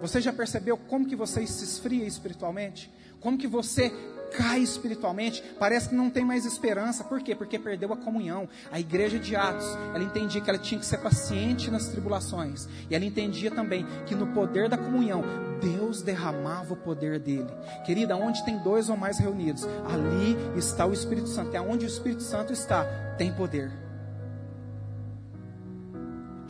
você 0.00 0.18
já 0.18 0.32
percebeu 0.32 0.78
como 0.78 1.06
que 1.06 1.14
você 1.14 1.46
se 1.46 1.62
esfria 1.62 2.06
espiritualmente? 2.06 2.90
Como 3.20 3.36
que 3.36 3.46
você 3.46 3.92
cai 4.30 4.60
espiritualmente, 4.60 5.42
parece 5.58 5.88
que 5.88 5.94
não 5.94 6.10
tem 6.10 6.24
mais 6.24 6.44
esperança. 6.44 7.04
Por 7.04 7.20
quê? 7.20 7.34
Porque 7.34 7.58
perdeu 7.58 7.92
a 7.92 7.96
comunhão. 7.96 8.48
A 8.70 8.80
igreja 8.80 9.18
de 9.18 9.36
Atos, 9.36 9.66
ela 9.94 10.02
entendia 10.02 10.40
que 10.40 10.48
ela 10.48 10.58
tinha 10.58 10.78
que 10.78 10.86
ser 10.86 10.98
paciente 10.98 11.70
nas 11.70 11.88
tribulações. 11.88 12.68
E 12.88 12.94
ela 12.94 13.04
entendia 13.04 13.50
também 13.50 13.86
que 14.06 14.14
no 14.14 14.28
poder 14.28 14.68
da 14.68 14.78
comunhão, 14.78 15.22
Deus 15.60 16.02
derramava 16.02 16.74
o 16.74 16.76
poder 16.76 17.18
dele. 17.18 17.50
Querida, 17.84 18.16
onde 18.16 18.44
tem 18.44 18.58
dois 18.58 18.88
ou 18.88 18.96
mais 18.96 19.18
reunidos, 19.18 19.66
ali 19.88 20.36
está 20.56 20.86
o 20.86 20.92
Espírito 20.92 21.28
Santo. 21.28 21.54
É 21.54 21.60
onde 21.60 21.84
o 21.84 21.88
Espírito 21.88 22.22
Santo 22.22 22.52
está, 22.52 22.84
tem 23.18 23.32
poder. 23.32 23.70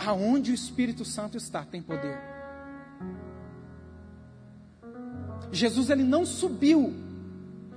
Aonde 0.07 0.51
o 0.51 0.55
Espírito 0.55 1.05
Santo 1.05 1.37
está, 1.37 1.63
tem 1.63 1.83
poder. 1.83 2.19
Jesus 5.53 5.91
ele 5.91 6.05
não 6.05 6.25
subiu. 6.25 7.10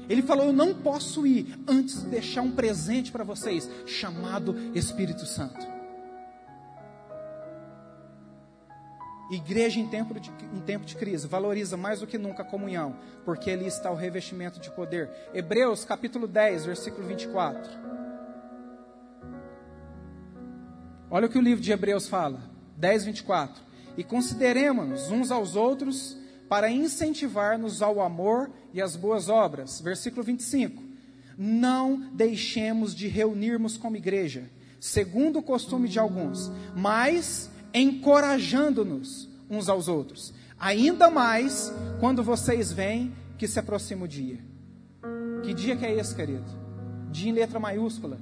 Ele 0.09 0.21
falou: 0.21 0.47
Eu 0.47 0.53
não 0.53 0.73
posso 0.73 1.25
ir 1.25 1.57
antes 1.67 2.03
de 2.03 2.09
deixar 2.09 2.41
um 2.41 2.51
presente 2.51 3.11
para 3.11 3.23
vocês, 3.23 3.69
chamado 3.85 4.55
Espírito 4.75 5.25
Santo. 5.25 5.73
Igreja 9.31 9.79
em 9.79 9.87
tempo, 9.87 10.19
de, 10.19 10.29
em 10.53 10.61
tempo 10.61 10.85
de 10.85 10.95
crise 10.95 11.27
valoriza 11.27 11.75
mais 11.75 12.01
do 12.01 12.07
que 12.07 12.17
nunca 12.17 12.43
a 12.43 12.45
comunhão, 12.45 12.95
porque 13.25 13.49
ali 13.49 13.65
está 13.65 13.89
o 13.89 13.95
revestimento 13.95 14.59
de 14.59 14.69
poder. 14.69 15.09
Hebreus 15.33 15.83
capítulo 15.83 16.27
10, 16.27 16.65
versículo 16.65 17.07
24. 17.07 17.71
Olha 21.09 21.27
o 21.27 21.29
que 21.29 21.37
o 21.37 21.41
livro 21.41 21.63
de 21.63 21.71
Hebreus 21.71 22.07
fala, 22.07 22.39
10, 22.77 23.05
24. 23.05 23.63
E 23.95 24.03
consideremos 24.03 25.11
uns 25.11 25.31
aos 25.31 25.55
outros 25.55 26.17
para 26.49 26.69
incentivar-nos 26.69 27.81
ao 27.81 28.01
amor 28.01 28.49
e 28.73 28.81
às 28.81 28.95
boas 28.95 29.29
obras. 29.29 29.81
Versículo 29.81 30.23
25. 30.23 30.83
Não 31.37 32.09
deixemos 32.13 32.93
de 32.93 33.07
reunirmos 33.07 33.77
como 33.77 33.97
igreja, 33.97 34.49
segundo 34.79 35.39
o 35.39 35.43
costume 35.43 35.89
de 35.89 35.97
alguns, 35.99 36.51
mas 36.75 37.49
encorajando-nos 37.73 39.29
uns 39.49 39.67
aos 39.67 39.87
outros. 39.87 40.33
Ainda 40.59 41.09
mais 41.09 41.73
quando 41.99 42.23
vocês 42.23 42.71
veem 42.71 43.13
que 43.37 43.47
se 43.47 43.59
aproxima 43.59 44.05
o 44.05 44.07
dia. 44.07 44.39
Que 45.43 45.53
dia 45.53 45.75
que 45.75 45.85
é 45.85 45.93
esse, 45.97 46.15
querido? 46.15 46.45
Dia 47.11 47.29
em 47.29 47.33
letra 47.33 47.59
maiúscula. 47.59 48.19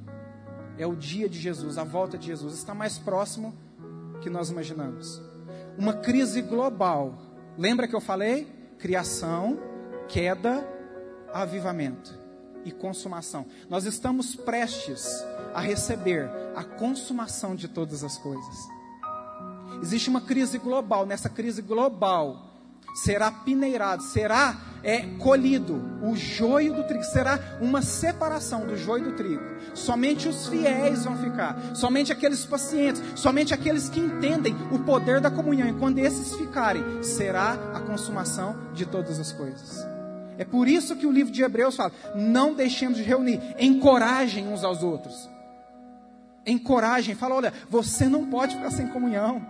É 0.77 0.88
o 0.88 0.95
dia 0.95 1.29
de 1.29 1.39
Jesus, 1.39 1.77
a 1.77 1.84
volta 1.84 2.17
de 2.17 2.27
Jesus. 2.27 2.55
Está 2.55 2.73
mais 2.73 2.97
próximo 2.97 3.53
que 4.21 4.29
nós 4.29 4.49
imaginamos. 4.49 5.21
Uma 5.77 5.93
crise 5.93 6.41
global 6.41 7.31
Lembra 7.58 7.88
que 7.88 7.96
eu 7.96 8.02
falei? 8.02 8.48
Criação, 8.78 9.60
queda, 10.08 10.68
avivamento 11.34 12.20
e 12.64 12.72
consumação. 12.72 13.46
Nós 13.70 13.86
estamos 13.86 14.36
prestes 14.36 15.24
a 15.54 15.62
receber 15.62 16.30
a 16.56 16.64
consumação 16.64 17.56
de 17.56 17.68
todas 17.68 18.04
as 18.04 18.18
coisas. 18.18 18.58
Existe 19.82 20.10
uma 20.10 20.22
crise 20.22 20.58
global, 20.58 21.06
nessa 21.06 21.30
crise 21.30 21.62
global 21.62 22.52
será 22.94 23.32
pineirado, 23.32 24.04
será 24.04 24.58
é, 24.84 25.02
colhido 25.20 25.82
o 26.02 26.15
joio 26.15 26.74
do 26.74 26.84
trigo, 26.84 27.04
será 27.04 27.39
uma 27.60 27.82
separação 27.82 28.65
do 28.65 28.76
joio 28.76 29.06
do 29.06 29.12
trigo. 29.13 29.44
Somente 29.74 30.28
os 30.28 30.48
fiéis 30.48 31.06
vão 31.06 31.17
ficar, 31.17 31.58
somente 31.76 32.12
aqueles 32.12 32.46
pacientes, 32.46 33.02
somente 33.15 33.54
aqueles 33.54 33.89
que 33.89 34.00
entendem 34.00 34.56
o 34.72 34.80
poder 34.80 35.22
da 35.22 35.30
comunhão. 35.30 35.67
E 35.67 35.74
quando 35.74 36.00
esses 36.00 36.36
ficarem, 36.36 37.04
será 37.04 37.54
a 37.74 37.80
consumação 37.80 38.56
de 38.74 38.86
todas 38.86 39.20
as 39.20 39.32
coisas. 39.32 39.86
É 40.38 40.46
por 40.46 40.67
isso 40.67 40.96
que 40.96 41.06
o 41.06 41.12
livro 41.12 41.32
de 41.32 41.44
Hebreus 41.44 41.76
fala: 41.76 41.91
não 42.15 42.54
deixemos 42.54 42.98
de 42.98 43.04
reunir, 43.04 43.39
encorajem 43.60 44.48
uns 44.48 44.63
aos 44.63 44.82
outros. 44.82 45.30
Encorajem, 46.46 47.13
fala: 47.13 47.36
olha, 47.36 47.54
você 47.70 48.08
não 48.08 48.26
pode 48.26 48.56
ficar 48.56 48.72
sem 48.72 48.88
comunhão, 48.88 49.46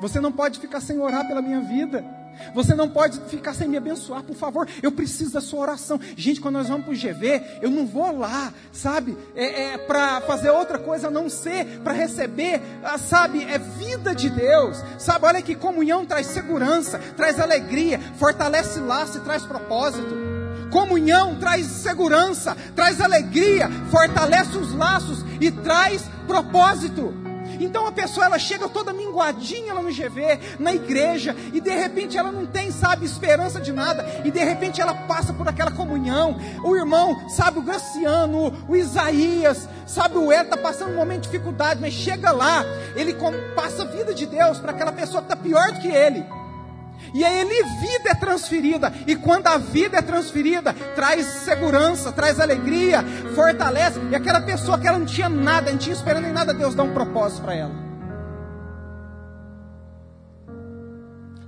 você 0.00 0.20
não 0.20 0.30
pode 0.30 0.60
ficar 0.60 0.80
sem 0.80 0.98
orar 1.00 1.26
pela 1.26 1.42
minha 1.42 1.60
vida. 1.60 2.21
Você 2.54 2.74
não 2.74 2.88
pode 2.88 3.20
ficar 3.28 3.54
sem 3.54 3.68
me 3.68 3.76
abençoar, 3.76 4.22
por 4.22 4.36
favor. 4.36 4.68
Eu 4.82 4.92
preciso 4.92 5.32
da 5.32 5.40
sua 5.40 5.60
oração. 5.60 6.00
Gente, 6.16 6.40
quando 6.40 6.54
nós 6.54 6.68
vamos 6.68 6.84
para 6.84 6.94
o 6.94 6.96
GV, 6.96 7.42
eu 7.62 7.70
não 7.70 7.86
vou 7.86 8.16
lá, 8.16 8.52
sabe, 8.72 9.16
é, 9.34 9.74
é 9.74 9.78
para 9.78 10.20
fazer 10.22 10.50
outra 10.50 10.78
coisa 10.78 11.08
a 11.08 11.10
não 11.10 11.28
ser 11.28 11.80
para 11.80 11.92
receber, 11.92 12.60
ah, 12.82 12.98
sabe, 12.98 13.44
é 13.44 13.58
vida 13.58 14.14
de 14.14 14.28
Deus. 14.30 14.82
Sabe, 14.98 15.26
olha 15.26 15.42
que 15.42 15.54
comunhão 15.54 16.04
traz 16.04 16.26
segurança, 16.26 16.98
traz 17.16 17.38
alegria, 17.38 17.98
fortalece 18.18 18.80
laço 18.80 19.18
e 19.18 19.20
traz 19.20 19.44
propósito. 19.44 20.32
Comunhão 20.70 21.36
traz 21.38 21.66
segurança, 21.66 22.56
traz 22.74 23.00
alegria, 23.00 23.68
fortalece 23.90 24.56
os 24.56 24.72
laços 24.74 25.22
e 25.38 25.50
traz 25.50 26.02
propósito. 26.26 27.21
Então 27.64 27.86
a 27.86 27.92
pessoa 27.92 28.26
ela 28.26 28.38
chega 28.38 28.68
toda 28.68 28.92
minguadinha 28.92 29.72
lá 29.72 29.82
no 29.82 29.90
GV, 29.90 30.58
na 30.58 30.74
igreja, 30.74 31.34
e 31.52 31.60
de 31.60 31.70
repente 31.70 32.18
ela 32.18 32.32
não 32.32 32.44
tem, 32.44 32.70
sabe, 32.70 33.06
esperança 33.06 33.60
de 33.60 33.72
nada, 33.72 34.04
e 34.24 34.30
de 34.30 34.42
repente 34.42 34.80
ela 34.80 34.94
passa 34.94 35.32
por 35.32 35.48
aquela 35.48 35.70
comunhão. 35.70 36.36
O 36.64 36.76
irmão, 36.76 37.28
sabe, 37.28 37.58
o 37.58 37.62
Graciano, 37.62 38.52
o 38.68 38.76
Isaías, 38.76 39.68
sabe, 39.86 40.18
o 40.18 40.32
Ed 40.32 40.44
está 40.44 40.56
passando 40.56 40.92
um 40.92 40.96
momento 40.96 41.22
de 41.22 41.30
dificuldade, 41.30 41.80
mas 41.80 41.94
chega 41.94 42.30
lá, 42.32 42.64
ele 42.96 43.16
passa 43.54 43.82
a 43.82 43.86
vida 43.86 44.12
de 44.12 44.26
Deus 44.26 44.58
para 44.58 44.72
aquela 44.72 44.92
pessoa 44.92 45.22
que 45.22 45.32
está 45.32 45.36
pior 45.36 45.72
do 45.72 45.80
que 45.80 45.88
ele. 45.88 46.24
E 47.14 47.24
aí 47.24 47.40
ele 47.40 47.62
vida 47.80 48.10
é 48.10 48.14
transferida. 48.14 48.92
E 49.06 49.14
quando 49.14 49.46
a 49.46 49.58
vida 49.58 49.98
é 49.98 50.02
transferida, 50.02 50.72
traz 50.94 51.26
segurança, 51.44 52.10
traz 52.10 52.40
alegria, 52.40 53.02
fortalece. 53.34 54.00
E 54.10 54.16
aquela 54.16 54.40
pessoa 54.40 54.78
que 54.78 54.86
ela 54.86 54.98
não 54.98 55.06
tinha 55.06 55.28
nada, 55.28 55.70
não 55.70 55.78
tinha 55.78 55.94
esperando 55.94 56.26
em 56.26 56.32
nada, 56.32 56.54
Deus 56.54 56.74
dá 56.74 56.82
um 56.82 56.92
propósito 56.92 57.42
para 57.42 57.54
ela. 57.54 57.74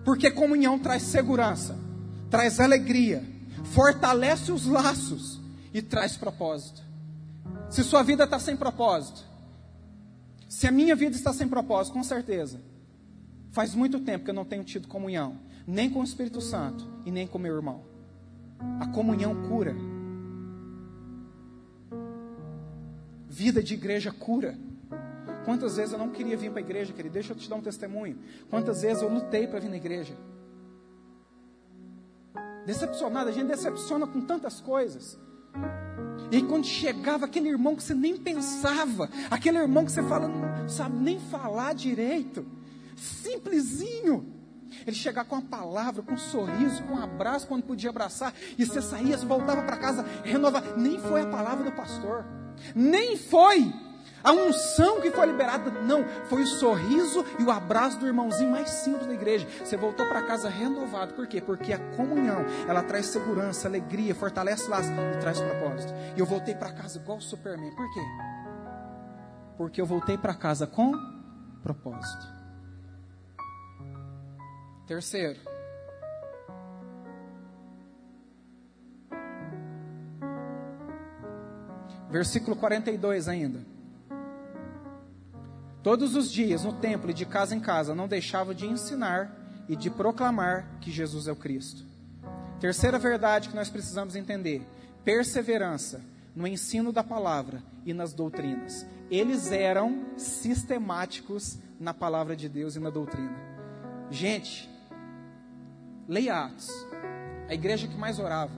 Porque 0.04 0.30
comunhão 0.30 0.78
traz 0.78 1.02
segurança, 1.04 1.74
traz 2.30 2.60
alegria, 2.60 3.24
fortalece 3.72 4.52
os 4.52 4.66
laços 4.66 5.40
e 5.72 5.80
traz 5.80 6.14
propósito. 6.14 6.82
Se 7.70 7.82
sua 7.82 8.02
vida 8.02 8.24
está 8.24 8.38
sem 8.38 8.54
propósito, 8.54 9.24
se 10.46 10.66
a 10.66 10.70
minha 10.70 10.94
vida 10.94 11.16
está 11.16 11.32
sem 11.32 11.48
propósito, 11.48 11.94
com 11.94 12.04
certeza, 12.04 12.60
faz 13.50 13.74
muito 13.74 13.98
tempo 14.00 14.24
que 14.24 14.30
eu 14.30 14.34
não 14.34 14.44
tenho 14.44 14.62
tido 14.62 14.86
comunhão 14.86 15.38
nem 15.66 15.90
com 15.90 16.00
o 16.00 16.04
Espírito 16.04 16.40
Santo 16.40 16.86
e 17.04 17.10
nem 17.10 17.26
com 17.26 17.38
meu 17.38 17.54
irmão. 17.54 17.82
A 18.80 18.86
comunhão 18.88 19.48
cura. 19.48 19.74
Vida 23.28 23.62
de 23.62 23.74
igreja 23.74 24.12
cura. 24.12 24.56
Quantas 25.44 25.76
vezes 25.76 25.92
eu 25.92 25.98
não 25.98 26.10
queria 26.10 26.36
vir 26.36 26.50
para 26.50 26.60
a 26.60 26.62
igreja, 26.62 26.92
querido? 26.92 27.12
Deixa 27.12 27.32
eu 27.32 27.36
te 27.36 27.48
dar 27.48 27.56
um 27.56 27.60
testemunho. 27.60 28.18
Quantas 28.48 28.82
vezes 28.82 29.02
eu 29.02 29.08
lutei 29.08 29.46
para 29.46 29.60
vir 29.60 29.68
na 29.68 29.76
igreja. 29.76 30.16
Decepcionado, 32.64 33.28
a 33.28 33.32
gente 33.32 33.48
decepciona 33.48 34.06
com 34.06 34.22
tantas 34.22 34.60
coisas. 34.60 35.18
E 36.30 36.42
quando 36.42 36.64
chegava 36.64 37.26
aquele 37.26 37.48
irmão 37.48 37.76
que 37.76 37.82
você 37.82 37.94
nem 37.94 38.16
pensava, 38.16 39.10
aquele 39.30 39.58
irmão 39.58 39.84
que 39.84 39.92
você 39.92 40.02
fala, 40.02 40.26
não 40.26 40.68
sabe 40.68 40.98
nem 40.98 41.20
falar 41.20 41.74
direito, 41.74 42.46
simplesinho. 42.96 44.33
Ele 44.86 44.96
chegava 44.96 45.28
com 45.28 45.36
a 45.36 45.42
palavra, 45.42 46.02
com 46.02 46.14
um 46.14 46.18
sorriso, 46.18 46.82
com 46.84 46.94
um 46.94 47.02
abraço 47.02 47.46
quando 47.46 47.62
podia 47.64 47.90
abraçar, 47.90 48.32
e 48.58 48.64
você 48.64 48.80
saía, 48.80 49.16
você 49.16 49.26
voltava 49.26 49.62
para 49.62 49.76
casa, 49.76 50.04
renovava. 50.22 50.76
Nem 50.76 50.98
foi 50.98 51.22
a 51.22 51.26
palavra 51.26 51.64
do 51.64 51.72
pastor, 51.72 52.24
nem 52.74 53.16
foi 53.16 53.72
a 54.24 54.32
unção 54.32 55.02
que 55.02 55.10
foi 55.10 55.26
liberada, 55.26 55.70
não, 55.82 56.02
foi 56.24 56.42
o 56.42 56.46
sorriso 56.46 57.22
e 57.38 57.42
o 57.42 57.50
abraço 57.50 57.98
do 57.98 58.06
irmãozinho 58.06 58.50
mais 58.50 58.70
simples 58.70 59.06
da 59.06 59.12
igreja. 59.12 59.46
Você 59.62 59.76
voltou 59.76 60.06
para 60.06 60.22
casa 60.22 60.48
renovado, 60.48 61.12
por 61.12 61.26
quê? 61.26 61.42
Porque 61.42 61.74
a 61.74 61.78
comunhão, 61.94 62.42
ela 62.66 62.82
traz 62.82 63.06
segurança, 63.06 63.68
alegria, 63.68 64.14
fortalece 64.14 64.66
laços 64.68 64.90
e 64.90 65.18
traz 65.20 65.38
propósito. 65.38 65.92
E 66.16 66.20
eu 66.20 66.24
voltei 66.24 66.54
para 66.54 66.72
casa 66.72 66.98
igual 66.98 67.18
o 67.18 67.20
Superman, 67.20 67.70
por 67.76 67.92
quê? 67.92 68.00
Porque 69.58 69.78
eu 69.78 69.86
voltei 69.86 70.16
para 70.16 70.32
casa 70.32 70.66
com 70.66 70.94
propósito. 71.62 72.33
Terceiro, 74.86 75.40
versículo 82.10 82.54
42 82.54 83.28
ainda. 83.28 83.64
Todos 85.82 86.14
os 86.14 86.30
dias, 86.30 86.64
no 86.64 86.72
templo 86.72 87.10
e 87.10 87.14
de 87.14 87.26
casa 87.26 87.54
em 87.54 87.60
casa, 87.60 87.94
não 87.94 88.06
deixava 88.06 88.54
de 88.54 88.66
ensinar 88.66 89.34
e 89.68 89.74
de 89.74 89.90
proclamar 89.90 90.78
que 90.80 90.90
Jesus 90.90 91.28
é 91.28 91.32
o 91.32 91.36
Cristo. 91.36 91.84
Terceira 92.60 92.98
verdade 92.98 93.48
que 93.48 93.56
nós 93.56 93.68
precisamos 93.68 94.16
entender: 94.16 94.62
perseverança 95.04 96.02
no 96.34 96.46
ensino 96.46 96.92
da 96.92 97.02
palavra 97.02 97.62
e 97.84 97.92
nas 97.92 98.12
doutrinas. 98.12 98.86
Eles 99.10 99.50
eram 99.50 100.06
sistemáticos 100.16 101.58
na 101.78 101.92
palavra 101.92 102.34
de 102.34 102.48
Deus 102.48 102.76
e 102.76 102.80
na 102.80 102.90
doutrina. 102.90 103.36
Gente, 104.10 104.70
leia 106.08 106.44
Atos. 106.44 106.70
A 107.48 107.54
igreja 107.54 107.86
que 107.86 107.96
mais 107.96 108.18
orava, 108.18 108.52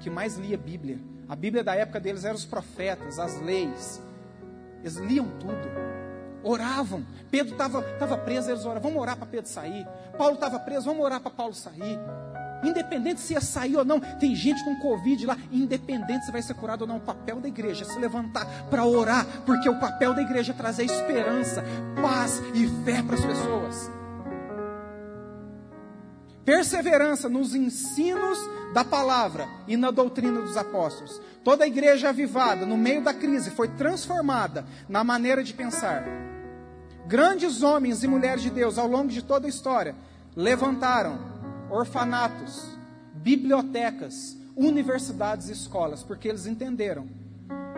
que 0.00 0.08
mais 0.10 0.36
lia 0.36 0.56
Bíblia. 0.56 0.98
A 1.28 1.36
Bíblia 1.36 1.62
da 1.62 1.74
época 1.74 2.00
deles 2.00 2.24
eram 2.24 2.36
os 2.36 2.44
profetas, 2.44 3.18
as 3.18 3.40
leis. 3.40 4.02
Eles 4.82 4.96
liam 4.96 5.28
tudo 5.38 5.68
oravam. 6.42 7.04
Pedro 7.30 7.52
estava 7.52 8.18
preso, 8.18 8.50
eles 8.50 8.64
oravam, 8.64 8.82
vamos 8.82 9.02
orar 9.02 9.16
para 9.16 9.26
Pedro 9.26 9.50
sair. 9.50 9.86
Paulo 10.16 10.34
estava 10.34 10.58
preso, 10.58 10.86
vamos 10.86 11.04
orar 11.04 11.20
para 11.20 11.30
Paulo 11.30 11.54
sair. 11.54 11.98
Independente 12.64 13.20
se 13.20 13.34
ia 13.34 13.40
sair 13.40 13.76
ou 13.76 13.84
não, 13.84 14.00
tem 14.00 14.34
gente 14.34 14.64
com 14.64 14.74
Covid 14.80 15.26
lá, 15.26 15.36
independente 15.52 16.24
se 16.24 16.32
vai 16.32 16.42
ser 16.42 16.54
curado 16.54 16.82
ou 16.82 16.88
não, 16.88 16.96
o 16.96 17.00
papel 17.00 17.40
da 17.40 17.46
igreja 17.46 17.84
é 17.84 17.86
se 17.86 17.98
levantar 17.98 18.46
para 18.68 18.84
orar, 18.84 19.24
porque 19.46 19.68
o 19.68 19.78
papel 19.78 20.12
da 20.12 20.22
igreja 20.22 20.52
é 20.52 20.54
trazer 20.56 20.84
esperança, 20.84 21.62
paz 22.02 22.42
e 22.54 22.66
fé 22.84 23.00
para 23.02 23.14
as 23.14 23.24
pessoas. 23.24 23.97
Perseverança 26.48 27.28
nos 27.28 27.54
ensinos 27.54 28.38
da 28.72 28.82
palavra 28.82 29.46
e 29.66 29.76
na 29.76 29.90
doutrina 29.90 30.40
dos 30.40 30.56
apóstolos. 30.56 31.20
Toda 31.44 31.64
a 31.64 31.66
igreja 31.66 32.08
avivada, 32.08 32.64
no 32.64 32.74
meio 32.74 33.04
da 33.04 33.12
crise, 33.12 33.50
foi 33.50 33.68
transformada 33.68 34.64
na 34.88 35.04
maneira 35.04 35.44
de 35.44 35.52
pensar. 35.52 36.06
Grandes 37.06 37.62
homens 37.62 38.02
e 38.02 38.08
mulheres 38.08 38.40
de 38.40 38.48
Deus 38.48 38.78
ao 38.78 38.88
longo 38.88 39.08
de 39.08 39.20
toda 39.20 39.46
a 39.46 39.50
história 39.50 39.94
levantaram 40.34 41.18
orfanatos, 41.70 42.64
bibliotecas, 43.12 44.34
universidades 44.56 45.50
e 45.50 45.52
escolas, 45.52 46.02
porque 46.02 46.28
eles 46.28 46.46
entenderam 46.46 47.06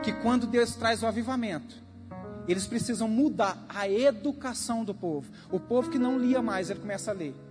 que 0.01 0.13
quando 0.13 0.47
Deus 0.47 0.77
traz 0.77 1.03
o 1.03 1.09
avivamento, 1.09 1.75
eles 2.47 2.69
precisam 2.69 3.09
mudar 3.09 3.59
a 3.69 3.89
educação 3.89 4.85
do 4.85 4.95
povo. 4.95 5.29
O 5.51 5.59
povo 5.59 5.91
que 5.91 5.99
não 5.99 6.17
lia 6.17 6.41
mais, 6.41 6.71
ele 6.71 6.79
começa 6.79 7.11
a 7.11 7.15
ler. 7.15 7.50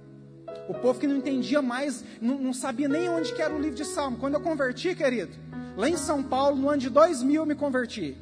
O 0.68 0.74
povo 0.74 1.00
que 1.00 1.08
não 1.08 1.16
entendia 1.16 1.62
mais, 1.62 2.04
não, 2.22 2.38
não 2.38 2.54
sabia 2.54 2.88
nem 2.88 3.10
onde 3.10 3.34
que 3.34 3.41
era 3.41 3.54
o 3.54 3.60
livro 3.60 3.76
de 3.76 3.86
Salmo. 3.86 4.18
Quando 4.18 4.36
eu 4.36 4.41
converti, 4.41 4.95
querido, 4.95 5.36
lá 5.76 5.89
em 5.89 5.97
São 5.97 6.22
Paulo, 6.22 6.56
no 6.56 6.70
ano 6.70 6.80
de 6.80 6.89
2000 6.89 7.41
eu 7.41 7.45
me 7.45 7.56
converti. 7.56 8.16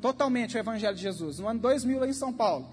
Totalmente 0.00 0.56
o 0.56 0.58
Evangelho 0.58 0.94
de 0.94 1.02
Jesus. 1.02 1.38
No 1.38 1.48
ano 1.48 1.58
2000 1.60 2.00
lá 2.00 2.06
em 2.06 2.12
São 2.12 2.32
Paulo. 2.32 2.66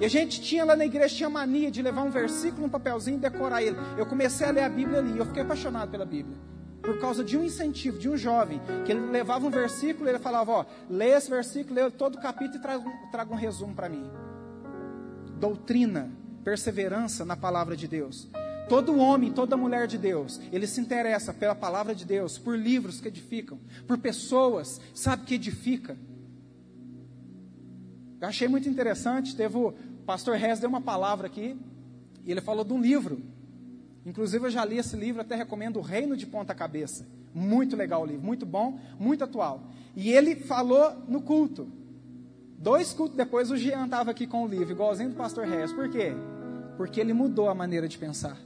E 0.00 0.04
a 0.04 0.08
gente 0.08 0.40
tinha 0.40 0.64
lá 0.64 0.74
na 0.74 0.84
igreja, 0.84 1.14
tinha 1.14 1.30
mania 1.30 1.70
de 1.70 1.80
levar 1.80 2.02
um 2.02 2.10
versículo, 2.10 2.66
um 2.66 2.68
papelzinho 2.68 3.16
e 3.16 3.20
decorar 3.20 3.62
ele. 3.62 3.76
Eu 3.96 4.04
comecei 4.04 4.46
a 4.46 4.50
ler 4.50 4.64
a 4.64 4.68
Bíblia 4.68 4.98
ali, 4.98 5.16
eu 5.16 5.24
fiquei 5.24 5.42
apaixonado 5.42 5.90
pela 5.90 6.04
Bíblia. 6.04 6.36
Por 6.82 6.98
causa 6.98 7.24
de 7.24 7.38
um 7.38 7.44
incentivo, 7.44 7.98
de 7.98 8.10
um 8.10 8.16
jovem, 8.16 8.60
que 8.84 8.92
ele 8.92 9.00
levava 9.10 9.46
um 9.46 9.50
versículo 9.50 10.06
e 10.06 10.10
ele 10.10 10.18
falava, 10.18 10.52
ó, 10.52 10.64
lê 10.90 11.10
esse 11.10 11.30
versículo, 11.30 11.76
lê 11.76 11.90
todo 11.90 12.16
o 12.16 12.20
capítulo 12.20 12.58
e 12.58 12.60
traga, 12.60 12.84
traga 13.10 13.32
um 13.32 13.36
resumo 13.36 13.74
para 13.74 13.88
mim. 13.88 14.04
Doutrina, 15.38 16.10
perseverança 16.44 17.24
na 17.24 17.36
palavra 17.36 17.76
de 17.76 17.88
Deus. 17.88 18.28
Todo 18.68 18.96
homem, 18.96 19.32
toda 19.32 19.56
mulher 19.56 19.86
de 19.86 19.98
Deus, 19.98 20.40
ele 20.52 20.66
se 20.66 20.80
interessa 20.80 21.34
pela 21.34 21.54
palavra 21.54 21.94
de 21.94 22.04
Deus, 22.04 22.38
por 22.38 22.56
livros 22.56 23.00
que 23.00 23.08
edificam, 23.08 23.58
por 23.86 23.98
pessoas, 23.98 24.80
sabe 24.94 25.24
que 25.24 25.34
edifica. 25.34 25.96
Eu 28.20 28.28
achei 28.28 28.48
muito 28.48 28.68
interessante, 28.68 29.36
teve 29.36 29.56
o 29.56 29.72
pastor 30.06 30.36
Rez 30.36 30.60
deu 30.60 30.68
uma 30.68 30.80
palavra 30.80 31.26
aqui, 31.26 31.56
e 32.24 32.30
ele 32.30 32.40
falou 32.40 32.64
de 32.64 32.72
um 32.72 32.80
livro. 32.80 33.20
Inclusive 34.06 34.46
eu 34.46 34.50
já 34.50 34.64
li 34.64 34.78
esse 34.78 34.96
livro, 34.96 35.20
até 35.20 35.34
recomendo 35.34 35.78
O 35.78 35.82
Reino 35.82 36.16
de 36.16 36.26
Ponta 36.26 36.54
Cabeça. 36.54 37.06
Muito 37.34 37.76
legal 37.76 38.02
o 38.02 38.06
livro, 38.06 38.24
muito 38.24 38.46
bom, 38.46 38.78
muito 38.98 39.24
atual. 39.24 39.68
E 39.94 40.10
ele 40.10 40.36
falou 40.36 40.94
no 41.06 41.20
culto. 41.20 41.68
Dois 42.58 42.92
cultos 42.94 43.16
depois 43.16 43.50
o 43.50 43.56
Jean 43.56 43.84
estava 43.84 44.10
aqui 44.10 44.26
com 44.26 44.44
o 44.44 44.48
livro, 44.48 44.72
igualzinho 44.72 45.10
do 45.10 45.16
pastor 45.16 45.46
Rez. 45.46 45.72
Por 45.72 45.90
quê? 45.90 46.14
Porque 46.76 47.00
ele 47.00 47.12
mudou 47.12 47.48
a 47.48 47.54
maneira 47.54 47.88
de 47.88 47.98
pensar. 47.98 48.38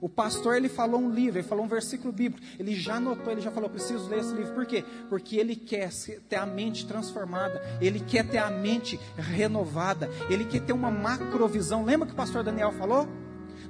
O 0.00 0.08
pastor 0.08 0.56
ele 0.56 0.68
falou 0.68 0.98
um 0.98 1.10
livro, 1.10 1.38
ele 1.38 1.46
falou 1.46 1.64
um 1.64 1.68
versículo 1.68 2.10
bíblico, 2.10 2.44
ele 2.58 2.74
já 2.74 2.94
anotou, 2.94 3.30
ele 3.30 3.42
já 3.42 3.50
falou, 3.50 3.68
preciso 3.68 4.08
ler 4.08 4.20
esse 4.20 4.34
livro. 4.34 4.54
Por 4.54 4.64
quê? 4.64 4.82
Porque 5.10 5.36
ele 5.36 5.54
quer 5.54 5.90
ter 6.26 6.36
a 6.36 6.46
mente 6.46 6.86
transformada, 6.86 7.60
ele 7.82 8.00
quer 8.00 8.26
ter 8.26 8.38
a 8.38 8.50
mente 8.50 8.98
renovada, 9.18 10.08
ele 10.30 10.46
quer 10.46 10.60
ter 10.60 10.72
uma 10.72 10.90
macrovisão. 10.90 11.84
Lembra 11.84 12.06
que 12.06 12.14
o 12.14 12.16
pastor 12.16 12.42
Daniel 12.42 12.72
falou? 12.72 13.06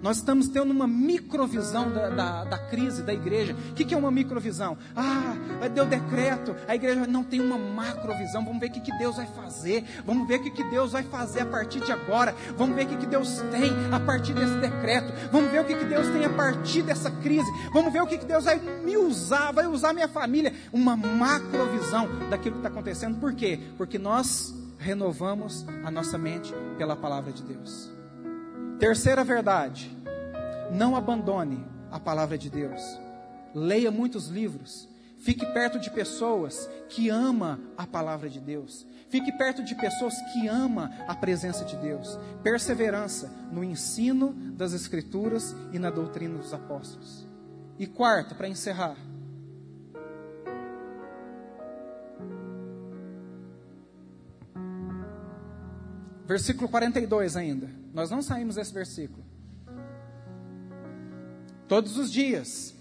Nós 0.02 0.16
estamos 0.16 0.48
tendo 0.48 0.70
uma 0.70 0.86
microvisão 0.86 1.90
da, 1.90 2.08
da, 2.08 2.44
da 2.44 2.58
crise 2.58 3.02
da 3.02 3.12
igreja. 3.12 3.54
O 3.70 3.74
que, 3.74 3.84
que 3.84 3.94
é 3.94 3.96
uma 3.96 4.10
microvisão? 4.10 4.78
Ah, 4.96 5.34
deu 5.68 5.84
decreto, 5.84 6.56
a 6.66 6.74
igreja 6.74 7.06
não 7.06 7.22
tem 7.22 7.40
uma 7.40 7.58
macrovisão. 7.58 8.44
Vamos 8.44 8.60
ver 8.60 8.68
o 8.68 8.72
que, 8.72 8.80
que 8.80 8.96
Deus 8.96 9.16
vai 9.16 9.26
fazer. 9.26 9.84
Vamos 10.06 10.26
ver 10.26 10.40
o 10.40 10.42
que, 10.42 10.50
que 10.50 10.64
Deus 10.64 10.92
vai 10.92 11.02
fazer 11.02 11.40
a 11.40 11.46
partir 11.46 11.80
de 11.80 11.92
agora. 11.92 12.34
Vamos 12.56 12.74
ver 12.74 12.86
o 12.86 12.88
que, 12.88 12.96
que 12.96 13.06
Deus 13.06 13.42
tem 13.50 13.70
a 13.92 14.00
partir 14.00 14.32
desse 14.32 14.54
decreto. 14.54 15.12
Vamos 15.30 15.50
ver 15.50 15.60
o 15.60 15.64
que, 15.64 15.74
que 15.74 15.84
Deus 15.84 16.06
tem 16.08 16.24
a 16.24 16.30
partir 16.30 16.82
dessa 16.82 17.10
crise. 17.10 17.50
Vamos 17.72 17.92
ver 17.92 18.02
o 18.02 18.06
que, 18.06 18.16
que 18.16 18.26
Deus 18.26 18.44
vai 18.44 18.58
me 18.58 18.96
usar, 18.96 19.52
vai 19.52 19.66
usar 19.66 19.92
minha 19.92 20.08
família. 20.08 20.54
Uma 20.72 20.96
macrovisão 20.96 22.08
daquilo 22.30 22.54
que 22.54 22.60
está 22.60 22.70
acontecendo. 22.70 23.20
Por 23.20 23.34
quê? 23.34 23.60
Porque 23.76 23.98
nós 23.98 24.54
renovamos 24.78 25.66
a 25.84 25.90
nossa 25.90 26.16
mente 26.16 26.54
pela 26.78 26.96
palavra 26.96 27.30
de 27.32 27.42
Deus. 27.42 27.99
Terceira 28.80 29.22
verdade: 29.22 29.94
não 30.72 30.96
abandone 30.96 31.62
a 31.90 32.00
palavra 32.00 32.38
de 32.38 32.48
Deus. 32.48 32.82
Leia 33.54 33.90
muitos 33.90 34.28
livros. 34.28 34.88
Fique 35.18 35.44
perto 35.44 35.78
de 35.78 35.90
pessoas 35.90 36.66
que 36.88 37.10
ama 37.10 37.60
a 37.76 37.86
palavra 37.86 38.30
de 38.30 38.40
Deus. 38.40 38.86
Fique 39.10 39.30
perto 39.32 39.62
de 39.62 39.74
pessoas 39.74 40.14
que 40.32 40.48
ama 40.48 40.90
a 41.06 41.14
presença 41.14 41.62
de 41.62 41.76
Deus. 41.76 42.18
Perseverança 42.42 43.30
no 43.52 43.62
ensino 43.62 44.32
das 44.32 44.72
escrituras 44.72 45.54
e 45.72 45.78
na 45.78 45.90
doutrina 45.90 46.38
dos 46.38 46.54
apóstolos. 46.54 47.28
E 47.78 47.86
quarto, 47.86 48.34
para 48.34 48.48
encerrar, 48.48 48.96
Versículo 56.30 56.68
42 56.68 57.36
ainda. 57.36 57.79
Nós 57.92 58.10
não 58.10 58.22
saímos 58.22 58.56
desse 58.56 58.72
versículo. 58.72 59.24
Todos 61.66 61.96
os 61.96 62.10
dias, 62.10 62.74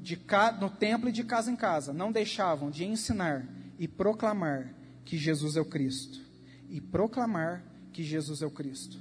de 0.00 0.18
no 0.60 0.70
templo 0.70 1.08
e 1.08 1.12
de 1.12 1.24
casa 1.24 1.50
em 1.50 1.56
casa, 1.56 1.92
não 1.92 2.12
deixavam 2.12 2.70
de 2.70 2.84
ensinar 2.84 3.46
e 3.78 3.88
proclamar 3.88 4.72
que 5.04 5.16
Jesus 5.16 5.56
é 5.56 5.60
o 5.60 5.64
Cristo. 5.64 6.20
E 6.68 6.80
proclamar 6.80 7.64
que 7.92 8.02
Jesus 8.02 8.42
é 8.42 8.46
o 8.46 8.50
Cristo. 8.50 8.98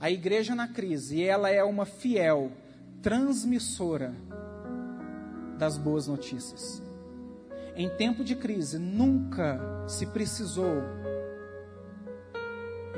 A 0.00 0.10
igreja 0.10 0.54
na 0.54 0.68
crise, 0.68 1.22
ela 1.22 1.50
é 1.50 1.62
uma 1.64 1.84
fiel 1.84 2.52
transmissora 3.02 4.14
das 5.58 5.76
boas 5.76 6.06
notícias. 6.06 6.82
Em 7.74 7.88
tempo 7.96 8.22
de 8.22 8.36
crise, 8.36 8.78
nunca 8.78 9.60
se 9.88 10.06
precisou 10.06 10.82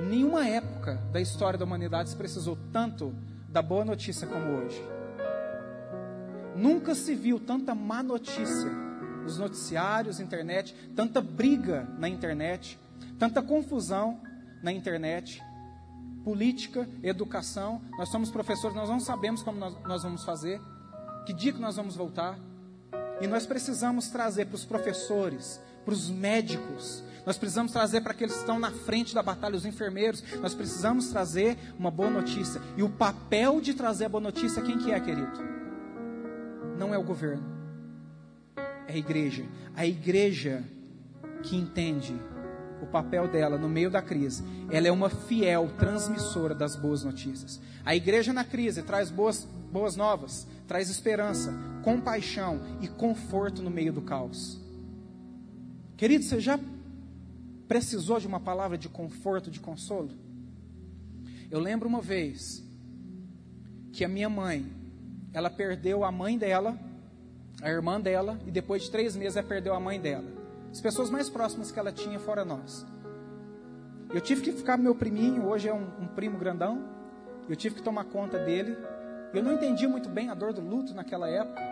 em 0.01 0.07
nenhuma 0.07 0.47
época 0.47 0.95
da 1.13 1.21
história 1.21 1.59
da 1.59 1.65
humanidade 1.65 2.09
se 2.09 2.17
precisou 2.17 2.57
tanto 2.73 3.15
da 3.49 3.61
boa 3.61 3.85
notícia 3.85 4.27
como 4.27 4.53
hoje. 4.53 4.83
Nunca 6.57 6.95
se 6.95 7.15
viu 7.15 7.39
tanta 7.39 7.75
má 7.75 8.03
notícia 8.03 8.71
nos 9.23 9.37
noticiários, 9.37 10.19
internet, 10.19 10.75
tanta 10.97 11.21
briga 11.21 11.87
na 11.99 12.09
internet, 12.09 12.79
tanta 13.19 13.43
confusão 13.43 14.21
na 14.63 14.73
internet, 14.73 15.43
política, 16.25 16.89
educação. 17.03 17.83
Nós 17.99 18.09
somos 18.09 18.31
professores, 18.31 18.75
nós 18.75 18.89
não 18.89 19.01
sabemos 19.01 19.43
como 19.43 19.59
nós, 19.59 19.77
nós 19.83 20.03
vamos 20.03 20.25
fazer, 20.25 20.61
que 21.27 21.35
dia 21.35 21.53
que 21.53 21.61
nós 21.61 21.77
vamos 21.77 21.95
voltar. 21.95 22.39
E 23.21 23.27
nós 23.27 23.45
precisamos 23.45 24.09
trazer 24.09 24.47
para 24.47 24.55
os 24.55 24.65
professores, 24.65 25.61
para 25.85 25.93
os 25.93 26.09
médicos, 26.09 27.05
nós 27.25 27.39
precisamos 27.39 27.73
trazer 27.73 28.01
para 28.01 28.13
aqueles 28.13 28.35
que 28.35 28.41
estão 28.41 28.59
na 28.59 28.71
frente 28.71 29.15
da 29.15 29.23
batalha, 29.23 29.57
os 29.57 29.67
enfermeiros, 29.67 30.23
nós 30.41 30.55
precisamos 30.55 31.09
trazer 31.09 31.57
uma 31.79 31.91
boa 31.91 32.11
notícia. 32.11 32.61
E 32.77 32.83
o 32.83 32.89
papel 32.89 33.61
de 33.61 33.75
trazer 33.75 34.07
a 34.07 34.09
boa 34.09 34.23
notícia, 34.23 34.63
quem 34.63 34.79
que 34.79 34.93
é, 34.93 35.01
querido? 35.01 35.51
Não 36.79 36.95
é 36.95 36.99
o 36.99 37.03
governo, 37.03 37.45
é 38.89 38.93
a 38.93 38.97
igreja. 38.97 39.45
A 39.77 39.87
igreja 39.87 40.65
que 41.43 41.57
entende 41.57 42.15
o 42.83 42.87
papel 42.87 43.29
dela 43.29 43.59
no 43.59 43.69
meio 43.69 43.91
da 43.91 44.01
crise, 44.01 44.43
ela 44.71 44.89
é 44.89 44.91
uma 44.91 45.11
fiel 45.11 45.71
transmissora 45.79 46.55
das 46.55 46.75
boas 46.77 47.05
notícias. 47.05 47.61
A 47.85 47.95
igreja 47.95 48.33
na 48.33 48.45
crise 48.45 48.83
traz 48.83 49.11
boas, 49.11 49.47
boas 49.71 49.97
novas, 49.97 50.47
traz 50.67 50.89
esperança, 50.89 51.53
compaixão 51.83 52.61
e 52.81 52.89
conforto 52.89 53.63
no 53.63 53.71
meio 53.71 53.93
do 53.93 54.03
caos. 54.03 54.59
Querido, 55.97 56.25
você 56.25 56.41
já 56.41 56.59
precisou 57.71 58.19
de 58.19 58.27
uma 58.27 58.41
palavra 58.41 58.77
de 58.77 58.89
conforto, 58.89 59.49
de 59.49 59.61
consolo? 59.61 60.11
Eu 61.49 61.61
lembro 61.61 61.89
uma 61.89 62.01
vez 62.01 62.65
que 63.93 64.05
a 64.05 64.09
minha 64.09 64.29
mãe, 64.29 64.67
ela 65.33 65.49
perdeu 65.49 66.03
a 66.03 66.11
mãe 66.11 66.37
dela, 66.37 66.77
a 67.63 67.71
irmã 67.71 68.01
dela, 68.01 68.41
e 68.45 68.51
depois 68.51 68.83
de 68.83 68.91
três 68.91 69.15
meses 69.15 69.37
ela 69.37 69.47
perdeu 69.47 69.73
a 69.73 69.79
mãe 69.79 70.01
dela. 70.01 70.27
As 70.69 70.81
pessoas 70.81 71.11
mais 71.11 71.31
próximas 71.31 71.71
que 71.71 71.79
ela 71.79 71.93
tinha 71.93 72.19
fora 72.19 72.45
nós. 72.45 72.85
Eu 74.13 74.21
tive 74.21 74.43
que 74.43 74.51
ficar 74.51 74.77
meu 74.77 74.97
priminho, 74.97 75.47
hoje 75.47 75.69
é 75.69 75.73
um, 75.73 75.87
um 76.01 76.09
primo 76.09 76.39
grandão. 76.39 76.89
Eu 77.49 77.55
tive 77.55 77.77
que 77.77 77.83
tomar 77.83 78.03
conta 78.07 78.37
dele. 78.37 78.77
Eu 79.33 79.45
não 79.45 79.53
entendi 79.53 79.87
muito 79.87 80.09
bem 80.09 80.29
a 80.29 80.35
dor 80.35 80.53
do 80.53 80.61
luto 80.61 80.93
naquela 80.93 81.29
época. 81.29 81.63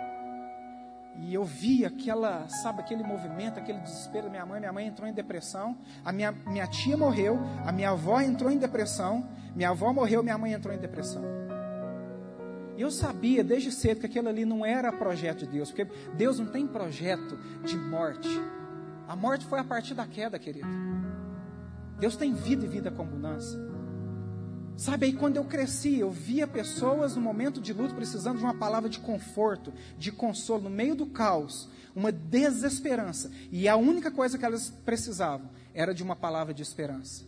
E 1.20 1.34
eu 1.34 1.44
vi 1.44 1.84
aquela, 1.84 2.48
sabe, 2.48 2.80
aquele 2.80 3.02
movimento, 3.02 3.58
aquele 3.58 3.80
desespero 3.80 4.24
da 4.24 4.30
minha 4.30 4.46
mãe. 4.46 4.60
Minha 4.60 4.72
mãe 4.72 4.86
entrou 4.86 5.08
em 5.08 5.12
depressão. 5.12 5.76
A 6.04 6.12
minha, 6.12 6.32
minha 6.32 6.66
tia 6.66 6.96
morreu. 6.96 7.38
A 7.66 7.72
minha 7.72 7.90
avó 7.90 8.20
entrou 8.20 8.50
em 8.50 8.58
depressão. 8.58 9.28
Minha 9.54 9.70
avó 9.70 9.92
morreu, 9.92 10.22
minha 10.22 10.38
mãe 10.38 10.52
entrou 10.52 10.72
em 10.72 10.78
depressão. 10.78 11.22
E 12.76 12.80
eu 12.80 12.92
sabia 12.92 13.42
desde 13.42 13.72
cedo 13.72 13.98
que 13.98 14.06
aquilo 14.06 14.28
ali 14.28 14.44
não 14.44 14.64
era 14.64 14.92
projeto 14.92 15.40
de 15.40 15.48
Deus, 15.48 15.72
porque 15.72 15.92
Deus 16.14 16.38
não 16.38 16.46
tem 16.46 16.64
projeto 16.64 17.36
de 17.64 17.76
morte. 17.76 18.28
A 19.08 19.16
morte 19.16 19.44
foi 19.46 19.58
a 19.58 19.64
partir 19.64 19.94
da 19.94 20.06
queda, 20.06 20.38
querido. 20.38 20.68
Deus 21.98 22.16
tem 22.16 22.32
vida 22.32 22.64
e 22.64 22.68
vida 22.68 22.92
com 22.92 23.02
abundância. 23.02 23.58
Sabe, 24.78 25.06
aí 25.06 25.12
quando 25.12 25.36
eu 25.36 25.44
cresci, 25.44 25.98
eu 25.98 26.08
via 26.08 26.46
pessoas 26.46 27.16
no 27.16 27.20
momento 27.20 27.60
de 27.60 27.72
luto 27.72 27.96
precisando 27.96 28.38
de 28.38 28.44
uma 28.44 28.54
palavra 28.54 28.88
de 28.88 29.00
conforto, 29.00 29.72
de 29.98 30.12
consolo, 30.12 30.62
no 30.62 30.70
meio 30.70 30.94
do 30.94 31.06
caos, 31.06 31.68
uma 31.96 32.12
desesperança. 32.12 33.28
E 33.50 33.68
a 33.68 33.74
única 33.74 34.08
coisa 34.08 34.38
que 34.38 34.44
elas 34.44 34.70
precisavam 34.86 35.50
era 35.74 35.92
de 35.92 36.00
uma 36.00 36.14
palavra 36.14 36.54
de 36.54 36.62
esperança. 36.62 37.24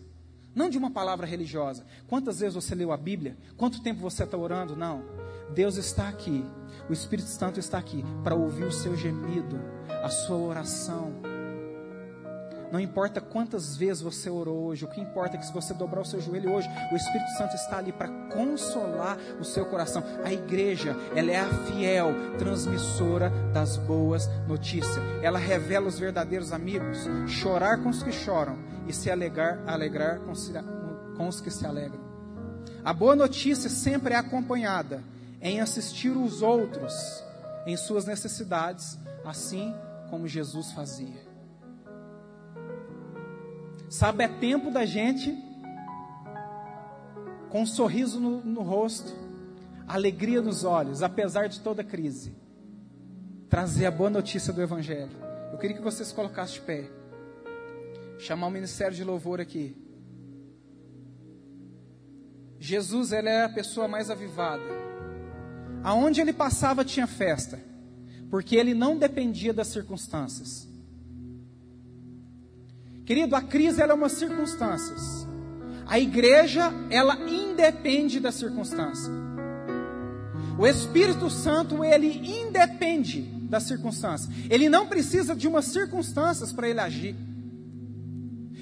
Não 0.54 0.70
de 0.70 0.78
uma 0.78 0.92
palavra 0.92 1.26
religiosa. 1.26 1.84
Quantas 2.06 2.38
vezes 2.38 2.54
você 2.54 2.72
leu 2.72 2.92
a 2.92 2.96
Bíblia? 2.96 3.36
Quanto 3.56 3.82
tempo 3.82 4.00
você 4.00 4.22
está 4.22 4.36
orando? 4.36 4.76
Não. 4.76 5.02
Deus 5.52 5.76
está 5.76 6.08
aqui. 6.08 6.44
O 6.88 6.92
Espírito 6.92 7.28
Santo 7.28 7.58
está 7.58 7.78
aqui 7.78 8.04
para 8.22 8.36
ouvir 8.36 8.64
o 8.64 8.72
seu 8.72 8.96
gemido, 8.96 9.58
a 10.04 10.08
sua 10.08 10.36
oração 10.36 11.29
não 12.72 12.78
importa 12.78 13.20
quantas 13.20 13.76
vezes 13.76 14.00
você 14.02 14.30
orou 14.30 14.66
hoje, 14.66 14.84
o 14.84 14.88
que 14.88 15.00
importa 15.00 15.36
é 15.36 15.40
que 15.40 15.46
se 15.46 15.52
você 15.52 15.74
dobrar 15.74 16.02
o 16.02 16.04
seu 16.04 16.20
joelho 16.20 16.52
hoje, 16.52 16.68
o 16.92 16.96
Espírito 16.96 17.30
Santo 17.36 17.54
está 17.54 17.78
ali 17.78 17.92
para 17.92 18.08
consolar 18.32 19.18
o 19.40 19.44
seu 19.44 19.66
coração. 19.66 20.04
A 20.24 20.32
igreja, 20.32 20.96
ela 21.14 21.30
é 21.30 21.40
a 21.40 21.48
fiel 21.48 22.14
transmissora 22.38 23.30
das 23.52 23.76
boas 23.76 24.28
notícias. 24.46 24.96
Ela 25.20 25.38
revela 25.38 25.88
os 25.88 25.98
verdadeiros 25.98 26.52
amigos, 26.52 26.98
chorar 27.26 27.82
com 27.82 27.88
os 27.88 28.02
que 28.02 28.12
choram 28.12 28.58
e 28.86 28.92
se 28.92 29.10
alegrar, 29.10 29.60
alegrar 29.66 30.20
com, 30.20 30.32
com 31.16 31.28
os 31.28 31.40
que 31.40 31.50
se 31.50 31.66
alegram. 31.66 32.00
A 32.84 32.92
boa 32.92 33.16
notícia 33.16 33.68
sempre 33.68 34.14
é 34.14 34.16
acompanhada 34.16 35.02
em 35.42 35.60
assistir 35.60 36.10
os 36.10 36.40
outros 36.40 36.94
em 37.66 37.76
suas 37.76 38.04
necessidades, 38.06 38.98
assim 39.24 39.74
como 40.08 40.26
Jesus 40.26 40.72
fazia. 40.72 41.29
Sabe, 43.90 44.22
é 44.22 44.28
tempo 44.28 44.70
da 44.70 44.86
gente, 44.86 45.36
com 47.48 47.62
um 47.62 47.66
sorriso 47.66 48.20
no, 48.20 48.40
no 48.40 48.62
rosto, 48.62 49.12
alegria 49.84 50.40
nos 50.40 50.62
olhos, 50.62 51.02
apesar 51.02 51.48
de 51.48 51.58
toda 51.58 51.82
crise, 51.82 52.32
trazer 53.48 53.86
a 53.86 53.90
boa 53.90 54.08
notícia 54.08 54.52
do 54.52 54.62
Evangelho. 54.62 55.10
Eu 55.50 55.58
queria 55.58 55.76
que 55.76 55.82
vocês 55.82 56.12
colocassem 56.12 56.60
de 56.60 56.60
pé, 56.60 56.88
chamar 58.16 58.46
o 58.46 58.50
ministério 58.50 58.96
de 58.96 59.02
louvor 59.02 59.40
aqui. 59.40 59.76
Jesus, 62.60 63.10
ele 63.10 63.28
é 63.28 63.42
a 63.42 63.48
pessoa 63.48 63.88
mais 63.88 64.08
avivada. 64.08 64.62
Aonde 65.82 66.20
ele 66.20 66.32
passava 66.32 66.84
tinha 66.84 67.08
festa, 67.08 67.58
porque 68.30 68.54
ele 68.54 68.72
não 68.72 68.96
dependia 68.96 69.52
das 69.52 69.66
circunstâncias. 69.66 70.68
Querido, 73.10 73.34
a 73.34 73.42
crise 73.42 73.82
ela 73.82 73.90
é 73.90 73.94
uma 73.96 74.08
circunstância. 74.08 74.94
A 75.84 75.98
igreja, 75.98 76.72
ela 76.88 77.18
independe 77.28 78.20
da 78.20 78.30
circunstância. 78.30 79.12
O 80.56 80.64
Espírito 80.64 81.28
Santo, 81.28 81.84
ele 81.84 82.06
independe 82.06 83.22
da 83.22 83.58
circunstância. 83.58 84.32
Ele 84.48 84.68
não 84.68 84.86
precisa 84.86 85.34
de 85.34 85.48
umas 85.48 85.64
circunstâncias 85.64 86.52
para 86.52 86.68
ele 86.68 86.78
agir. 86.78 87.16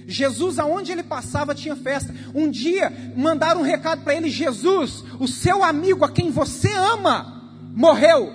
Jesus, 0.07 0.59
aonde 0.59 0.93
ele 0.93 1.03
passava, 1.03 1.55
tinha 1.55 1.77
festa. 1.77 2.15
Um 2.35 2.51
dia 2.51 2.91
mandaram 3.15 3.61
um 3.61 3.65
recado 3.65 4.03
para 4.03 4.15
ele: 4.15 4.31
Jesus, 4.31 5.05
o 5.21 5.29
seu 5.29 5.63
amigo 5.63 6.07
a 6.07 6.11
quem 6.11 6.31
você 6.31 6.73
ama, 6.73 7.53
morreu. 7.75 8.33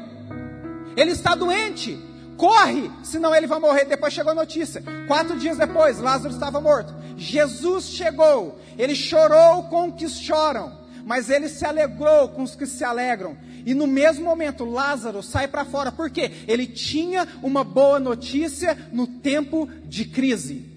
Ele 0.95 1.09
está 1.09 1.33
doente 1.33 2.12
corre, 2.37 2.89
senão 3.03 3.33
ele 3.33 3.47
vai 3.47 3.59
morrer. 3.59 3.85
Depois 3.85 4.13
chegou 4.13 4.31
a 4.31 4.35
notícia. 4.35 4.83
Quatro 5.07 5.37
dias 5.37 5.57
depois, 5.57 5.99
Lázaro 5.99 6.33
estava 6.33 6.59
morto. 6.59 6.93
Jesus 7.17 7.85
chegou, 7.85 8.59
ele 8.77 8.95
chorou 8.95 9.63
com 9.63 9.89
os 9.89 9.95
que 9.95 10.09
choram, 10.09 10.77
mas 11.05 11.29
ele 11.29 11.47
se 11.47 11.65
alegrou 11.65 12.29
com 12.29 12.43
os 12.43 12.55
que 12.55 12.65
se 12.65 12.83
alegram. 12.83 13.37
E 13.65 13.73
no 13.73 13.87
mesmo 13.87 14.25
momento, 14.25 14.65
Lázaro 14.65 15.23
sai 15.23 15.47
para 15.47 15.63
fora, 15.63 15.91
porque 15.91 16.31
ele 16.47 16.67
tinha 16.67 17.27
uma 17.41 17.63
boa 17.63 17.99
notícia 17.99 18.77
no 18.91 19.07
tempo 19.07 19.69
de 19.85 20.05
crise. 20.05 20.69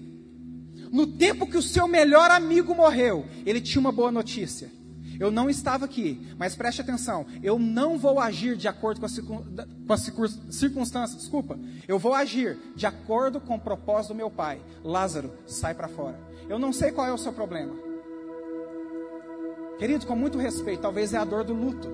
No 0.91 1.05
tempo 1.05 1.45
que 1.45 1.57
o 1.57 1.61
seu 1.61 1.87
melhor 1.87 2.31
amigo 2.31 2.73
morreu, 2.73 3.25
ele 3.45 3.59
tinha 3.59 3.81
uma 3.81 3.91
boa 3.91 4.11
notícia. 4.11 4.71
Eu 5.19 5.31
não 5.31 5.49
estava 5.49 5.85
aqui, 5.85 6.27
mas 6.37 6.55
preste 6.55 6.81
atenção. 6.81 7.25
Eu 7.41 7.57
não 7.57 7.97
vou 7.97 8.19
agir 8.19 8.55
de 8.55 8.67
acordo 8.67 8.99
com 8.99 9.05
as, 9.05 9.19
com 9.19 9.93
as 9.93 10.11
circunstâncias. 10.51 11.21
Desculpa. 11.21 11.57
Eu 11.87 11.97
vou 11.97 12.13
agir 12.13 12.57
de 12.75 12.85
acordo 12.85 13.39
com 13.39 13.55
o 13.55 13.59
propósito 13.59 14.13
do 14.13 14.17
meu 14.17 14.29
pai. 14.29 14.61
Lázaro, 14.83 15.31
sai 15.45 15.73
para 15.73 15.87
fora. 15.87 16.19
Eu 16.47 16.59
não 16.59 16.71
sei 16.71 16.91
qual 16.91 17.07
é 17.07 17.13
o 17.13 17.17
seu 17.17 17.33
problema. 17.33 17.73
Querido, 19.77 20.07
com 20.07 20.15
muito 20.15 20.37
respeito, 20.37 20.81
talvez 20.81 21.13
é 21.13 21.17
a 21.17 21.25
dor 21.25 21.43
do 21.43 21.53
luto. 21.53 21.87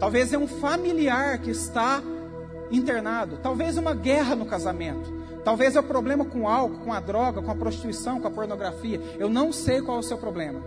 Talvez 0.00 0.32
é 0.32 0.38
um 0.38 0.46
familiar 0.46 1.38
que 1.38 1.50
está 1.50 2.02
internado. 2.70 3.38
Talvez 3.42 3.76
uma 3.76 3.94
guerra 3.94 4.34
no 4.34 4.46
casamento. 4.46 5.12
Talvez 5.48 5.74
é 5.76 5.80
o 5.80 5.82
problema 5.82 6.26
com 6.26 6.42
o 6.42 6.46
álcool, 6.46 6.84
com 6.84 6.92
a 6.92 7.00
droga, 7.00 7.40
com 7.40 7.50
a 7.50 7.54
prostituição, 7.54 8.20
com 8.20 8.28
a 8.28 8.30
pornografia. 8.30 9.00
Eu 9.18 9.30
não 9.30 9.50
sei 9.50 9.80
qual 9.80 9.96
é 9.96 10.00
o 10.00 10.02
seu 10.02 10.18
problema. 10.18 10.60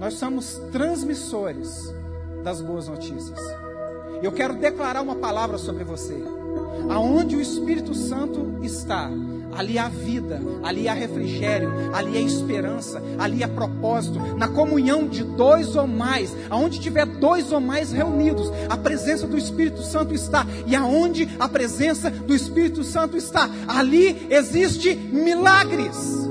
Nós 0.00 0.14
somos 0.14 0.60
transmissores 0.72 1.94
das 2.42 2.60
boas 2.60 2.88
notícias. 2.88 3.38
Eu 4.20 4.32
quero 4.32 4.54
declarar 4.54 5.02
uma 5.02 5.14
palavra 5.14 5.56
sobre 5.56 5.84
você. 5.84 6.20
Aonde 6.90 7.36
o 7.36 7.40
Espírito 7.40 7.94
Santo 7.94 8.58
está, 8.60 9.08
ali 9.56 9.78
há 9.78 9.88
vida, 9.88 10.40
ali 10.62 10.88
há 10.88 10.94
refrigério, 10.94 11.72
ali 11.92 12.16
há 12.16 12.20
esperança, 12.20 13.02
ali 13.18 13.42
há 13.42 13.48
propósito. 13.48 14.18
Na 14.36 14.48
comunhão 14.48 15.06
de 15.06 15.22
dois 15.22 15.76
ou 15.76 15.86
mais, 15.86 16.34
aonde 16.50 16.80
tiver 16.80 17.06
dois 17.06 17.52
ou 17.52 17.60
mais 17.60 17.92
reunidos, 17.92 18.50
a 18.68 18.76
presença 18.76 19.26
do 19.26 19.36
Espírito 19.36 19.82
Santo 19.82 20.14
está. 20.14 20.46
E 20.66 20.74
aonde 20.74 21.28
a 21.38 21.48
presença 21.48 22.10
do 22.10 22.34
Espírito 22.34 22.82
Santo 22.84 23.16
está, 23.16 23.48
ali 23.66 24.26
existe 24.30 24.94
milagres. 24.94 26.23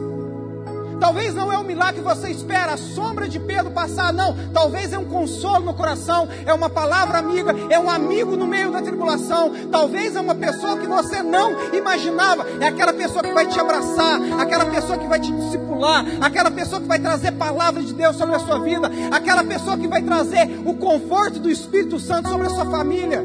Talvez 1.04 1.36
não 1.36 1.52
é 1.52 1.58
o 1.58 1.66
milagre 1.66 1.96
que 1.96 2.08
você 2.08 2.30
espera, 2.30 2.76
a 2.76 2.78
sombra 2.78 3.28
de 3.28 3.38
Pedro 3.38 3.72
passar, 3.72 4.14
não. 4.14 4.38
Talvez 4.54 4.94
é 4.94 4.98
um 4.98 5.04
consolo 5.04 5.66
no 5.66 5.74
coração, 5.74 6.30
é 6.46 6.54
uma 6.54 6.70
palavra 6.70 7.18
amiga, 7.18 7.54
é 7.70 7.78
um 7.78 7.90
amigo 7.90 8.38
no 8.38 8.48
meio 8.48 8.72
da 8.72 8.82
tribulação. 8.82 9.52
Talvez 9.70 10.16
é 10.16 10.22
uma 10.22 10.34
pessoa 10.34 10.78
que 10.78 10.88
você 10.88 11.22
não 11.22 11.74
imaginava, 11.74 12.46
é 12.62 12.68
aquela 12.68 12.94
pessoa 12.94 13.22
que 13.22 13.34
vai 13.34 13.46
te 13.46 13.60
abraçar, 13.60 14.18
aquela 14.40 14.66
pessoa 14.68 14.98
que 14.98 15.06
vai 15.06 15.20
te 15.20 15.30
discipular, 15.30 16.06
aquela 16.22 16.50
pessoa 16.50 16.80
que 16.80 16.88
vai 16.88 17.00
trazer 17.00 17.34
palavra 17.34 17.84
de 17.84 17.94
Deus 17.94 18.16
sobre 18.16 18.36
a 18.36 18.40
sua 18.40 18.60
vida, 18.60 18.90
aquela 19.12 19.44
pessoa 19.44 19.78
que 19.78 19.90
vai 19.90 20.02
trazer 20.02 20.62
o 20.66 20.74
conforto 20.76 21.38
do 21.38 21.50
Espírito 21.50 22.00
Santo 22.00 22.30
sobre 22.30 22.48
a 22.48 22.50
sua 22.50 22.66
família. 22.72 23.22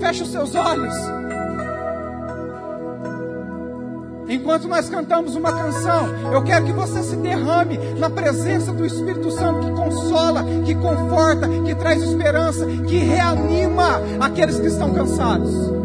Feche 0.00 0.22
os 0.22 0.32
seus 0.32 0.54
olhos. 0.54 0.94
Enquanto 4.28 4.66
nós 4.66 4.88
cantamos 4.88 5.36
uma 5.36 5.52
canção, 5.52 6.08
eu 6.32 6.42
quero 6.42 6.64
que 6.64 6.72
você 6.72 7.02
se 7.02 7.16
derrame 7.16 7.78
na 7.98 8.08
presença 8.08 8.72
do 8.72 8.84
Espírito 8.84 9.30
Santo 9.30 9.66
que 9.66 9.72
consola, 9.72 10.44
que 10.64 10.74
conforta, 10.74 11.48
que 11.48 11.74
traz 11.74 12.02
esperança, 12.02 12.66
que 12.66 12.98
reanima 12.98 14.00
aqueles 14.20 14.58
que 14.58 14.66
estão 14.66 14.94
cansados. 14.94 15.83